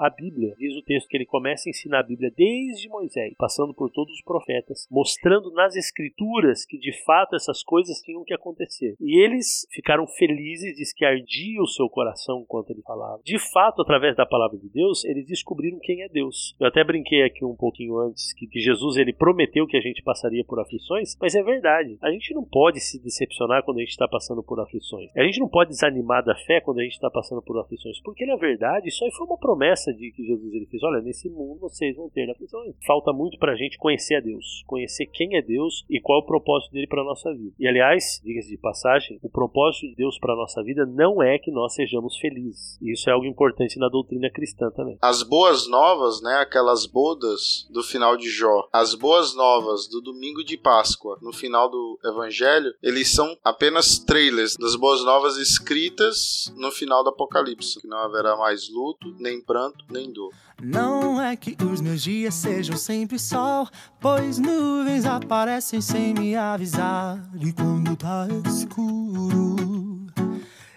à 0.00 0.10
Bíblia. 0.10 0.54
Diz 0.58 0.76
o 0.76 0.82
texto 0.82 1.08
que 1.08 1.16
ele 1.16 1.26
começa 1.26 1.68
a 1.68 1.70
ensinar 1.70 2.00
a 2.00 2.02
Bíblia 2.02 2.32
desde 2.36 2.88
Moisés, 2.88 3.34
passando 3.38 3.72
por 3.72 3.90
todos 3.90 4.12
os 4.14 4.22
profetas, 4.22 4.86
mostrando 4.90 5.50
nas 5.52 5.76
escrituras 5.76 6.66
que 6.66 6.78
de 6.78 6.92
fato 7.04 7.36
essas 7.36 7.62
coisas 7.62 8.00
tinham 8.00 8.24
que 8.24 8.34
acontecer. 8.34 8.94
E 9.00 9.22
eles 9.22 9.66
ficaram 9.70 10.06
felizes, 10.06 10.76
diz 10.76 10.92
que 10.92 11.04
ardia 11.04 11.62
o 11.62 11.66
seu 11.66 11.88
coração 11.88 12.40
enquanto 12.40 12.70
ele 12.70 12.82
falava. 12.82 13.20
De 13.24 13.38
fato, 13.38 13.82
através 13.82 14.16
da 14.16 14.26
palavra 14.26 14.58
de 14.58 14.68
Deus, 14.68 15.04
eles 15.04 15.26
descobriram 15.26 15.78
quem 15.80 16.02
é 16.02 16.08
Deus. 16.08 16.56
Eu 16.58 16.66
até 16.66 16.82
brinquei 16.82 17.22
aqui 17.22 17.44
um 17.44 17.56
pouquinho 17.56 17.98
antes 17.98 18.32
que, 18.32 18.48
Jesus 18.58 18.96
ele 18.96 19.12
prometeu 19.12 19.66
que 19.66 19.76
a 19.76 19.80
gente 19.80 20.02
passaria 20.02 20.44
por 20.44 20.58
aflições, 20.58 21.16
mas 21.20 21.34
é 21.34 21.42
verdade. 21.42 21.96
A 22.02 22.10
gente 22.10 22.34
não 22.34 22.44
pode 22.44 22.80
se 22.80 23.00
decepcionar 23.00 23.62
quando 23.62 23.78
a 23.78 23.80
gente 23.80 23.90
está 23.90 24.08
passando 24.08 24.42
por 24.42 24.58
aflições. 24.60 25.10
A 25.16 25.22
gente 25.22 25.38
não 25.38 25.48
pode 25.48 25.70
desanimar 25.70 26.24
da 26.24 26.34
fé 26.34 26.60
quando 26.60 26.80
a 26.80 26.82
gente 26.82 26.94
está 26.94 27.10
passando 27.10 27.40
por 27.40 27.58
aflições, 27.58 28.00
porque 28.02 28.26
na 28.26 28.36
verdade 28.36 28.88
isso 28.88 29.04
aí 29.04 29.10
foi 29.18 29.26
uma 29.26 29.36
promessa 29.36 29.92
de 29.92 30.12
que 30.12 30.24
Jesus 30.24 30.54
ele 30.54 30.66
fez. 30.66 30.82
Olha, 30.84 31.02
nesse 31.02 31.28
mundo 31.28 31.58
vocês 31.60 31.96
vão 31.96 32.08
ter 32.08 32.30
aflições. 32.30 32.76
Falta 32.86 33.12
muito 33.12 33.36
para 33.38 33.52
a 33.52 33.56
gente 33.56 33.76
conhecer 33.76 34.14
a 34.14 34.20
Deus, 34.20 34.62
conhecer 34.66 35.06
quem 35.06 35.36
é 35.36 35.42
Deus 35.42 35.84
e 35.90 36.00
qual 36.00 36.20
é 36.20 36.22
o 36.22 36.26
propósito 36.26 36.72
dele 36.72 36.86
para 36.86 37.02
nossa 37.02 37.32
vida. 37.34 37.52
E 37.58 37.66
aliás, 37.66 38.20
diga-se 38.24 38.48
de 38.48 38.56
passagem, 38.56 39.18
o 39.20 39.28
propósito 39.28 39.88
de 39.88 39.96
Deus 39.96 40.18
para 40.18 40.36
nossa 40.36 40.62
vida 40.62 40.86
não 40.86 41.20
é 41.20 41.38
que 41.38 41.50
nós 41.50 41.74
sejamos 41.74 42.16
felizes. 42.18 42.78
Isso 42.80 43.10
é 43.10 43.12
algo 43.12 43.26
importante 43.26 43.78
na 43.78 43.88
doutrina 43.88 44.30
cristã 44.30 44.70
também. 44.70 44.96
As 45.02 45.22
boas 45.22 45.68
novas, 45.68 46.22
né, 46.22 46.36
aquelas 46.36 46.86
bodas 46.86 47.66
do 47.70 47.82
final 47.82 48.16
de 48.16 48.28
Jó, 48.28 48.68
as 48.72 48.94
boas 48.94 49.34
novas 49.34 49.88
do 49.88 50.00
domingo 50.00 50.44
de 50.44 50.56
Páscoa, 50.56 51.18
no 51.20 51.32
final 51.32 51.68
do 51.68 51.98
evangelho, 52.04 52.72
eles 52.82 53.12
são 53.12 53.36
apenas 53.42 53.98
trailers 53.98 54.56
das 54.56 54.76
boas 54.76 55.04
novas 55.04 55.36
escritas 55.36 56.52
no 56.56 56.70
final 56.70 57.02
do 57.02 57.10
Apocalipse, 57.10 57.80
que 57.80 57.88
não 57.88 57.98
haverá 57.98 58.36
mais 58.36 58.68
luto, 58.68 59.07
nem 59.18 59.40
pranto, 59.40 59.84
nem 59.90 60.12
dor. 60.12 60.32
Não 60.62 61.20
é 61.20 61.36
que 61.36 61.56
os 61.64 61.80
meus 61.80 62.02
dias 62.02 62.34
sejam 62.34 62.76
sempre 62.76 63.18
sol, 63.18 63.68
pois 64.00 64.38
nuvens 64.38 65.04
aparecem 65.04 65.80
sem 65.80 66.12
me 66.14 66.34
avisar. 66.34 67.22
E 67.40 67.52
quando 67.52 67.94
tá 67.96 68.26
escuro, 68.46 70.06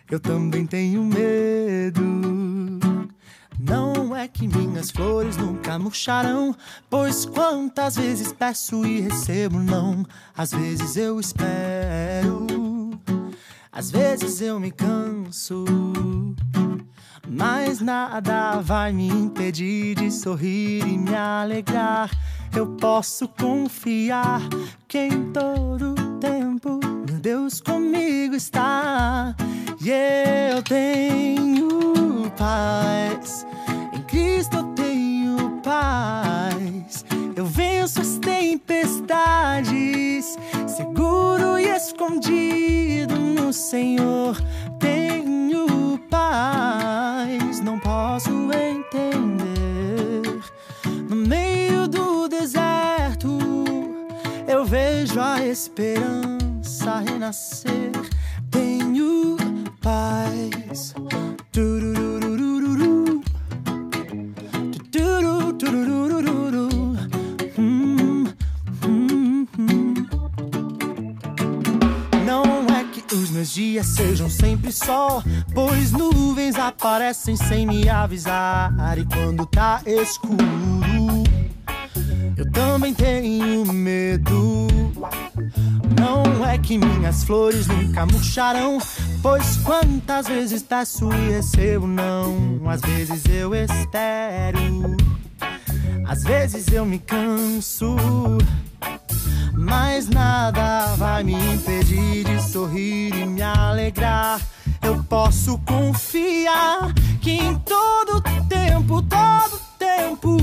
eu 0.09 0.19
também 0.19 0.65
tenho 0.67 1.03
medo. 1.03 2.01
Não 3.59 4.15
é 4.15 4.27
que 4.27 4.47
minhas 4.47 4.91
flores 4.91 5.37
nunca 5.37 5.79
murcharão, 5.79 6.55
pois 6.89 7.25
quantas 7.25 7.95
vezes 7.95 8.33
peço 8.33 8.85
e 8.85 9.01
recebo 9.01 9.59
não. 9.59 10.05
Às 10.35 10.51
vezes 10.51 10.97
eu 10.97 11.19
espero, 11.19 12.47
às 13.71 13.89
vezes 13.89 14.41
eu 14.41 14.59
me 14.59 14.71
canso. 14.71 15.63
Mas 17.27 17.79
nada 17.79 18.59
vai 18.61 18.91
me 18.91 19.07
impedir 19.07 19.95
de 19.95 20.11
sorrir 20.11 20.85
e 20.85 20.97
me 20.97 21.15
alegrar. 21.15 22.09
Eu 22.55 22.67
posso 22.67 23.27
confiar 23.27 24.41
que 24.87 24.97
em 24.97 25.31
todo 25.31 25.93
tempo 26.19 26.79
Deus 27.21 27.61
comigo 27.61 28.35
está. 28.35 29.35
E 29.79 29.89
eu 30.53 30.61
tenho 30.63 31.69
paz. 32.37 33.45
Em 33.93 34.01
Cristo 34.03 34.57
eu 34.57 34.63
tenho 34.73 35.61
paz. 35.63 37.05
Eu 37.35 37.45
venço 37.45 38.01
as 38.01 38.17
tempestades, 38.17 40.37
seguro 40.67 41.57
e 41.57 41.69
escondido 41.69 43.15
no 43.15 43.53
Senhor. 43.53 44.35
Tenho 44.81 45.97
paz, 46.09 47.61
não 47.61 47.79
posso 47.79 48.31
entender. 48.51 50.41
No 51.07 51.15
meio 51.15 51.87
do 51.87 52.27
deserto, 52.27 53.37
eu 54.47 54.65
vejo 54.65 55.19
a 55.19 55.45
esperança 55.45 56.99
renascer. 57.05 57.91
Tenho 58.49 59.37
paz. 59.81 60.93
Aparecem 76.81 77.35
sem 77.35 77.67
me 77.67 77.87
avisar. 77.87 78.73
E 78.97 79.05
quando 79.05 79.45
tá 79.45 79.83
escuro, 79.85 80.41
eu 82.35 82.51
também 82.51 82.91
tenho 82.91 83.71
medo. 83.71 84.67
Não 85.99 86.43
é 86.43 86.57
que 86.57 86.79
minhas 86.79 87.23
flores 87.23 87.67
nunca 87.67 88.07
murcharão, 88.07 88.79
pois 89.21 89.57
quantas 89.57 90.27
vezes 90.27 90.63
peço 90.63 91.07
e 91.13 91.29
recebo 91.33 91.85
não. 91.85 92.67
Às 92.67 92.81
vezes 92.81 93.25
eu 93.29 93.53
espero, 93.53 94.97
às 96.07 96.23
vezes 96.23 96.67
eu 96.69 96.83
me 96.83 96.97
canso. 96.97 97.95
Mas 99.53 100.09
nada 100.09 100.95
vai 100.95 101.23
me 101.23 101.35
impedir 101.35 102.23
de 102.23 102.41
sorrir 102.41 103.13
e 103.13 103.25
me 103.27 103.43
alegrar. 103.43 104.41
Eu 104.81 105.03
posso 105.03 105.57
confiar 105.59 106.93
que 107.21 107.31
em 107.31 107.55
todo 107.59 108.21
tempo, 108.47 109.01
todo 109.01 109.61
tempo, 109.77 110.37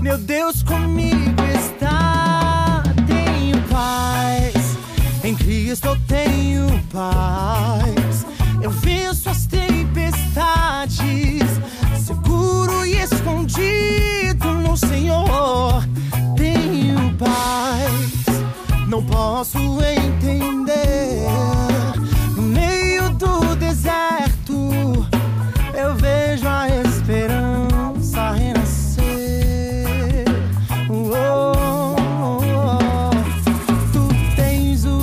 meu 0.00 0.18
Deus 0.18 0.62
comigo 0.62 1.42
está. 1.54 2.82
Tenho 3.06 3.60
paz, 3.68 4.78
em 5.24 5.34
Cristo 5.34 5.88
eu 5.88 5.98
tenho 6.06 6.66
paz. 6.92 8.26
Eu 8.62 8.70
venço 8.70 9.28
as 9.28 9.46
tempestades, 9.46 10.96
seguro 12.04 12.86
e 12.86 12.96
escondido 12.96 14.52
no 14.54 14.76
Senhor. 14.76 15.84
Tenho 16.36 17.14
paz 17.16 18.12
não 18.92 19.02
posso 19.02 19.56
entender. 19.80 21.26
Deserto, 23.82 25.08
eu 25.74 25.96
vejo 25.96 26.46
a 26.46 26.68
esperança 26.68 28.30
renascer. 28.30 29.02
Oh, 30.88 31.10
oh, 31.10 32.38
oh. 32.54 33.10
Tu 33.92 34.08
tens 34.36 34.84
o 34.84 35.00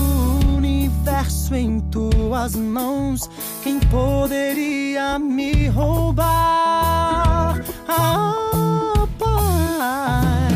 universo 0.55 1.55
em 1.55 1.81
tuas 1.91 2.55
mãos. 2.55 3.29
Quem 3.63 3.81
poderia 3.81 5.19
me 5.19 5.67
roubar? 5.67 7.59
A 7.85 9.05
paz. 9.19 10.53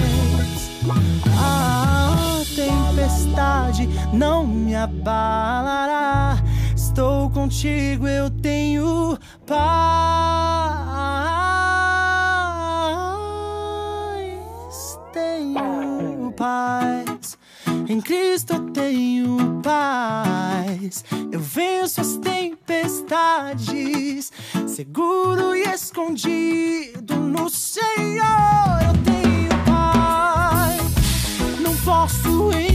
A 1.38 2.42
tempestade 2.56 3.90
não 4.14 4.48
me 4.48 4.74
abalará 4.76 6.43
estou 6.94 7.30
contigo, 7.32 8.08
eu 8.08 8.30
tenho 8.30 9.18
paz. 9.48 9.58
Tenho 15.12 16.32
paz. 16.38 17.36
Em 17.90 18.00
Cristo 18.00 18.54
eu 18.54 18.70
tenho 18.70 19.60
paz. 19.64 21.04
Eu 21.32 21.40
venço 21.40 22.00
as 22.00 22.16
tempestades, 22.18 24.32
seguro 24.68 25.56
e 25.56 25.64
escondido 25.64 27.16
no 27.16 27.50
Senhor. 27.50 28.84
Eu 28.86 28.94
tenho 29.04 29.50
paz. 29.66 30.80
Não 31.60 31.76
posso 31.78 32.52
entender. 32.52 32.73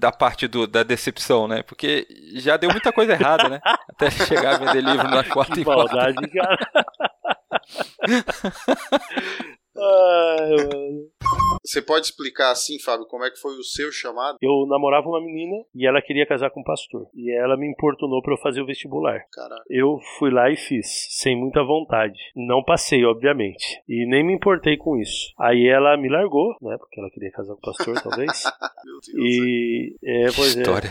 Da 0.00 0.10
parte 0.10 0.48
do, 0.48 0.66
da 0.66 0.82
decepção, 0.82 1.46
né? 1.46 1.62
Porque 1.62 2.06
já 2.36 2.56
deu 2.56 2.70
muita 2.70 2.90
coisa 2.90 3.12
errada, 3.12 3.50
né? 3.50 3.60
Até 3.90 4.10
chegar 4.10 4.54
a 4.54 4.58
vender 4.58 4.80
livro 4.80 5.06
na 5.08 5.22
quarta 5.22 5.52
Que 5.52 5.58
temporada. 5.58 5.94
maldade, 5.94 6.30
cara. 6.30 6.58
Ai, 9.80 10.56
mano. 10.66 11.10
Você 11.64 11.82
pode 11.82 12.06
explicar 12.06 12.50
assim, 12.50 12.78
Fábio, 12.78 13.06
como 13.06 13.24
é 13.24 13.30
que 13.30 13.38
foi 13.38 13.52
o 13.52 13.62
seu 13.62 13.92
chamado? 13.92 14.38
Eu 14.40 14.66
namorava 14.66 15.08
uma 15.08 15.20
menina 15.20 15.62
e 15.74 15.86
ela 15.86 16.00
queria 16.00 16.26
casar 16.26 16.50
com 16.50 16.60
um 16.60 16.64
pastor. 16.64 17.06
E 17.14 17.30
ela 17.30 17.56
me 17.56 17.68
importunou 17.68 18.22
pra 18.22 18.32
eu 18.34 18.38
fazer 18.38 18.62
o 18.62 18.66
vestibular. 18.66 19.20
Caralho. 19.32 19.62
Eu 19.68 19.98
fui 20.18 20.30
lá 20.30 20.50
e 20.50 20.56
fiz, 20.56 20.86
sem 21.10 21.36
muita 21.36 21.62
vontade. 21.62 22.18
Não 22.34 22.62
passei, 22.64 23.04
obviamente. 23.04 23.82
E 23.88 24.06
nem 24.06 24.24
me 24.24 24.34
importei 24.34 24.76
com 24.76 24.96
isso. 24.96 25.32
Aí 25.38 25.68
ela 25.68 25.96
me 25.96 26.08
largou, 26.08 26.56
né? 26.60 26.76
Porque 26.78 26.98
ela 26.98 27.10
queria 27.10 27.30
casar 27.30 27.54
com 27.54 27.60
o 27.60 27.72
pastor, 27.72 28.00
talvez. 28.02 28.42
Meu 28.84 28.94
Deus. 28.94 29.08
E. 29.14 29.96
É, 30.02 30.32
pois 30.34 30.56
é. 30.56 30.60
História. 30.60 30.90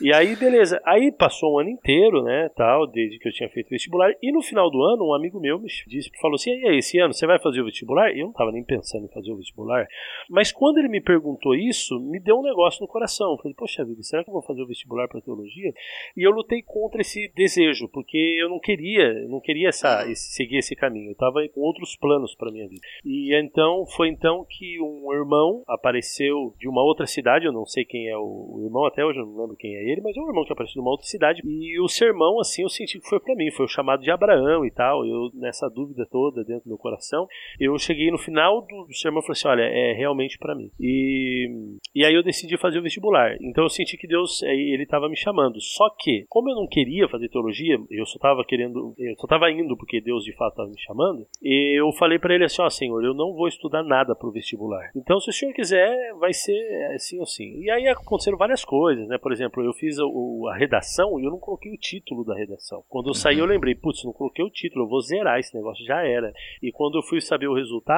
E 0.00 0.12
aí, 0.12 0.36
beleza. 0.36 0.80
Aí 0.84 1.12
passou 1.12 1.54
um 1.54 1.58
ano 1.58 1.70
inteiro, 1.70 2.22
né, 2.22 2.48
tal, 2.56 2.86
desde 2.86 3.18
que 3.18 3.28
eu 3.28 3.32
tinha 3.32 3.48
feito 3.48 3.68
vestibular. 3.68 4.12
E 4.22 4.32
no 4.32 4.42
final 4.42 4.70
do 4.70 4.82
ano, 4.82 5.08
um 5.08 5.14
amigo 5.14 5.40
meu 5.40 5.58
me 5.58 5.68
disse, 5.86 6.10
falou 6.20 6.36
assim, 6.36 6.50
e 6.50 6.68
aí, 6.68 6.78
esse 6.78 6.98
ano 6.98 7.12
você 7.12 7.26
vai 7.26 7.38
fazer 7.38 7.60
o 7.60 7.64
vestibular? 7.64 8.10
Eu 8.20 8.26
não 8.26 8.32
tava 8.32 8.52
nem 8.52 8.64
pensando 8.64 9.04
em 9.06 9.08
fazer 9.12 9.30
o 9.32 9.36
vestibular. 9.36 9.86
Mas 10.28 10.52
quando 10.52 10.78
ele 10.78 10.88
me 10.88 11.00
perguntou 11.00 11.54
isso, 11.54 11.98
me 12.00 12.18
deu 12.20 12.36
um 12.38 12.42
negócio 12.42 12.80
no 12.82 12.88
coração. 12.88 13.32
Eu 13.32 13.38
falei, 13.38 13.54
poxa 13.54 13.84
vida, 13.84 14.02
será 14.02 14.22
que 14.24 14.30
eu 14.30 14.34
vou 14.34 14.42
fazer 14.42 14.62
o 14.62 14.66
vestibular 14.66 15.08
para 15.08 15.20
teologia? 15.20 15.72
E 16.16 16.26
eu 16.26 16.30
lutei 16.30 16.62
contra 16.62 17.00
esse 17.00 17.30
desejo, 17.34 17.88
porque 17.88 18.36
eu 18.40 18.48
não 18.48 18.58
queria, 18.58 19.04
eu 19.22 19.28
não 19.28 19.40
queria 19.40 19.68
essa, 19.68 20.08
esse- 20.10 20.32
seguir 20.34 20.58
esse 20.58 20.74
caminho. 20.76 21.10
Eu 21.10 21.16
tava 21.16 21.46
com 21.48 21.60
outros 21.60 21.96
planos 21.96 22.34
para 22.34 22.50
minha 22.50 22.68
vida. 22.68 22.80
E 23.04 23.34
então 23.34 23.84
foi 23.86 24.08
então 24.08 24.44
que 24.48 24.80
um 24.80 25.12
irmão 25.12 25.62
apareceu 25.66 26.54
de 26.58 26.68
uma 26.68 26.82
outra 26.82 27.06
cidade, 27.06 27.46
eu 27.46 27.52
não 27.52 27.64
sei 27.64 27.84
quem 27.84 28.08
é 28.08 28.16
o, 28.16 28.22
o 28.22 28.62
irmão, 28.64 28.84
até 28.84 29.04
hoje 29.04 29.18
eu 29.18 29.26
não 29.26 29.40
lembro 29.40 29.56
quem 29.56 29.74
é 29.74 29.90
ele, 29.90 30.00
mas 30.00 30.16
é 30.16 30.20
um 30.20 30.28
irmão 30.28 30.44
que 30.44 30.52
apareceu 30.52 30.74
de 30.74 30.80
uma 30.80 30.90
outra 30.90 31.06
cidade. 31.06 31.40
E 31.44 31.80
o 31.80 31.88
sermão, 31.88 32.38
assim, 32.40 32.62
eu 32.62 32.68
senti 32.68 32.98
que 33.00 33.08
foi 33.08 33.20
para 33.20 33.34
mim, 33.34 33.50
foi 33.50 33.64
o 33.64 33.68
chamado 33.68 34.02
de 34.02 34.10
Abraão 34.10 34.64
e 34.64 34.70
tal. 34.70 35.04
Eu, 35.06 35.30
nessa 35.34 35.68
dúvida 35.68 36.06
toda 36.10 36.44
dentro 36.44 36.64
do 36.64 36.68
meu 36.68 36.78
coração, 36.78 37.26
eu 37.58 37.76
cheguei 37.78 38.07
no 38.10 38.18
final 38.18 38.62
do, 38.62 38.86
sermão 38.94 39.20
e 39.20 39.22
falei 39.26 39.32
assim: 39.32 39.48
olha, 39.48 39.62
é 39.62 39.92
realmente 39.92 40.38
para 40.38 40.54
mim. 40.54 40.70
E, 40.80 41.48
e 41.94 42.04
aí 42.04 42.14
eu 42.14 42.22
decidi 42.22 42.56
fazer 42.56 42.78
o 42.78 42.82
vestibular. 42.82 43.36
Então 43.40 43.64
eu 43.64 43.70
senti 43.70 43.96
que 43.96 44.06
Deus, 44.06 44.42
eh, 44.42 44.54
ele 44.54 44.82
estava 44.84 45.08
me 45.08 45.16
chamando. 45.16 45.60
Só 45.60 45.88
que, 45.98 46.24
como 46.28 46.50
eu 46.50 46.56
não 46.56 46.66
queria 46.66 47.08
fazer 47.08 47.28
teologia, 47.28 47.78
eu 47.90 48.06
só 48.06 48.16
estava 48.16 48.44
querendo, 48.44 48.94
eu 48.98 49.14
só 49.16 49.24
estava 49.24 49.50
indo 49.50 49.76
porque 49.76 50.00
Deus 50.00 50.24
de 50.24 50.32
fato 50.34 50.52
estava 50.52 50.68
me 50.68 50.80
chamando. 50.80 51.26
E 51.42 51.78
eu 51.80 51.90
falei 51.92 52.18
para 52.18 52.34
ele 52.34 52.44
assim: 52.44 52.62
ó, 52.62 52.68
Senhor, 52.68 53.04
eu 53.04 53.14
não 53.14 53.34
vou 53.34 53.48
estudar 53.48 53.82
nada 53.82 54.14
pro 54.14 54.30
vestibular. 54.32 54.90
Então, 54.96 55.20
se 55.20 55.30
o 55.30 55.32
senhor 55.32 55.52
quiser, 55.52 56.14
vai 56.18 56.32
ser 56.32 56.58
assim 56.94 57.16
ou 57.18 57.22
assim. 57.22 57.60
E 57.62 57.70
aí 57.70 57.86
aconteceram 57.88 58.38
várias 58.38 58.64
coisas, 58.64 59.06
né? 59.08 59.18
Por 59.18 59.32
exemplo, 59.32 59.62
eu 59.62 59.72
fiz 59.72 59.98
o- 59.98 60.48
a 60.52 60.56
redação 60.56 61.18
e 61.20 61.24
eu 61.24 61.30
não 61.30 61.38
coloquei 61.38 61.72
o 61.72 61.76
título 61.78 62.24
da 62.24 62.34
redação. 62.34 62.82
Quando 62.88 63.08
eu 63.08 63.14
saí, 63.14 63.38
eu 63.38 63.46
lembrei, 63.46 63.74
putz, 63.74 64.04
não 64.04 64.12
coloquei 64.12 64.44
o 64.44 64.50
título, 64.50 64.84
eu 64.84 64.88
vou 64.88 65.00
zerar 65.00 65.38
esse 65.38 65.54
negócio, 65.54 65.84
já 65.84 66.02
era. 66.04 66.32
E 66.62 66.70
quando 66.72 66.98
eu 66.98 67.02
fui 67.02 67.20
saber 67.20 67.48
o 67.48 67.54
resultado, 67.54 67.88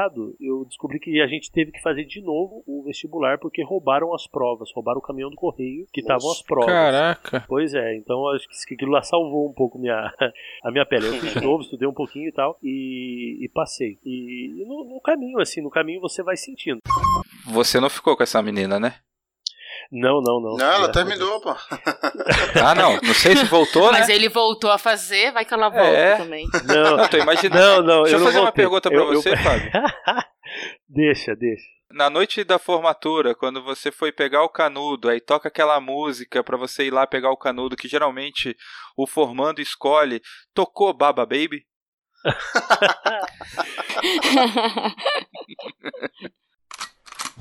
eu 0.41 0.65
descobri 0.65 0.99
que 0.99 1.21
a 1.21 1.27
gente 1.27 1.51
teve 1.51 1.73
que 1.73 1.83
fazer 1.83 2.05
de 2.05 2.21
novo 2.21 2.63
o 2.67 2.83
vestibular 2.85 3.39
porque 3.39 3.63
roubaram 3.63 4.15
as 4.15 4.27
provas, 4.27 4.71
roubaram 4.75 4.99
o 4.99 5.03
caminhão 5.03 5.31
do 5.31 5.37
correio 5.37 5.87
que 5.93 6.01
estavam 6.01 6.31
as 6.31 6.43
provas. 6.43 6.73
Caraca. 6.73 7.45
Pois 7.49 7.75
é, 7.75 7.97
então 7.97 8.29
acho 8.29 8.47
que 8.67 8.75
aquilo 8.75 8.93
lá 8.93 9.03
salvou 9.03 9.49
um 9.49 9.53
pouco 9.53 9.79
minha, 9.79 10.13
a 10.65 10.71
minha 10.71 10.87
pele. 10.87 11.07
Eu 11.07 11.15
fiz 11.15 11.35
de 11.35 11.41
novo, 11.41 11.63
estudei 11.63 11.89
um 11.89 11.95
pouquinho 11.95 12.29
e 12.29 12.33
tal, 12.33 12.59
e, 12.63 13.39
e 13.45 13.49
passei. 13.49 13.99
E, 14.05 14.63
e 14.63 14.65
no, 14.67 14.85
no 14.85 15.01
caminho, 15.01 15.41
assim, 15.41 15.61
no 15.61 15.71
caminho 15.71 16.01
você 16.01 16.23
vai 16.23 16.37
sentindo. 16.37 16.81
Você 17.47 17.81
não 17.81 17.91
ficou 17.91 18.17
com 18.17 18.23
essa 18.23 18.43
menina, 18.43 18.79
né? 18.79 18.95
Não, 19.93 20.21
não, 20.21 20.41
não. 20.41 20.57
Não, 20.57 20.67
ela 20.73 20.89
Deus. 20.89 20.93
terminou, 20.93 21.41
pô. 21.41 21.53
Ah, 22.65 22.75
não. 22.77 23.01
Não 23.03 23.15
sei 23.15 23.37
se 23.37 23.45
voltou, 23.47 23.91
né? 23.93 23.99
Mas 24.01 24.09
ele 24.09 24.29
voltou 24.29 24.71
a 24.71 24.79
fazer, 24.79 25.33
vai 25.33 25.45
que 25.45 25.53
ela 25.53 25.69
volta 25.69 25.85
É. 25.89 26.17
também. 26.17 26.47
Não, 26.65 26.97
Não, 26.99 27.09
tô 27.09 27.17
imaginando. 27.17 27.59
não, 27.59 27.83
não. 27.83 28.03
Deixa 28.03 28.17
eu 28.17 28.21
não 28.21 28.27
fazer 28.27 28.39
uma 28.41 28.53
pergunta 28.53 28.89
pra 28.89 28.99
Eu- 28.99 29.13
eu- 29.15 29.21
você, 29.21 29.35
Fábio. 29.39 29.69
deixa, 30.89 31.35
deixa. 31.35 31.65
Na 31.93 32.09
noite 32.09 32.45
da 32.45 32.57
formatura, 32.57 33.35
quando 33.35 33.65
você 33.65 33.91
foi 33.91 34.13
pegar 34.13 34.45
o 34.45 34.49
canudo, 34.49 35.09
aí 35.09 35.21
toca 35.21 35.49
aquela 35.49 35.81
música 35.81 36.45
pra 36.45 36.57
você 36.57 36.85
ir 36.85 36.93
lá 36.93 37.05
pegar 37.05 37.33
o 37.33 37.37
canudo, 37.37 37.77
que 37.77 37.89
geralmente 37.89 38.57
o 38.97 39.09
formando 39.09 39.61
escolhe, 39.61 40.23
tocou 40.55 40.93
Baba 40.95 41.27
Baby? 41.27 41.65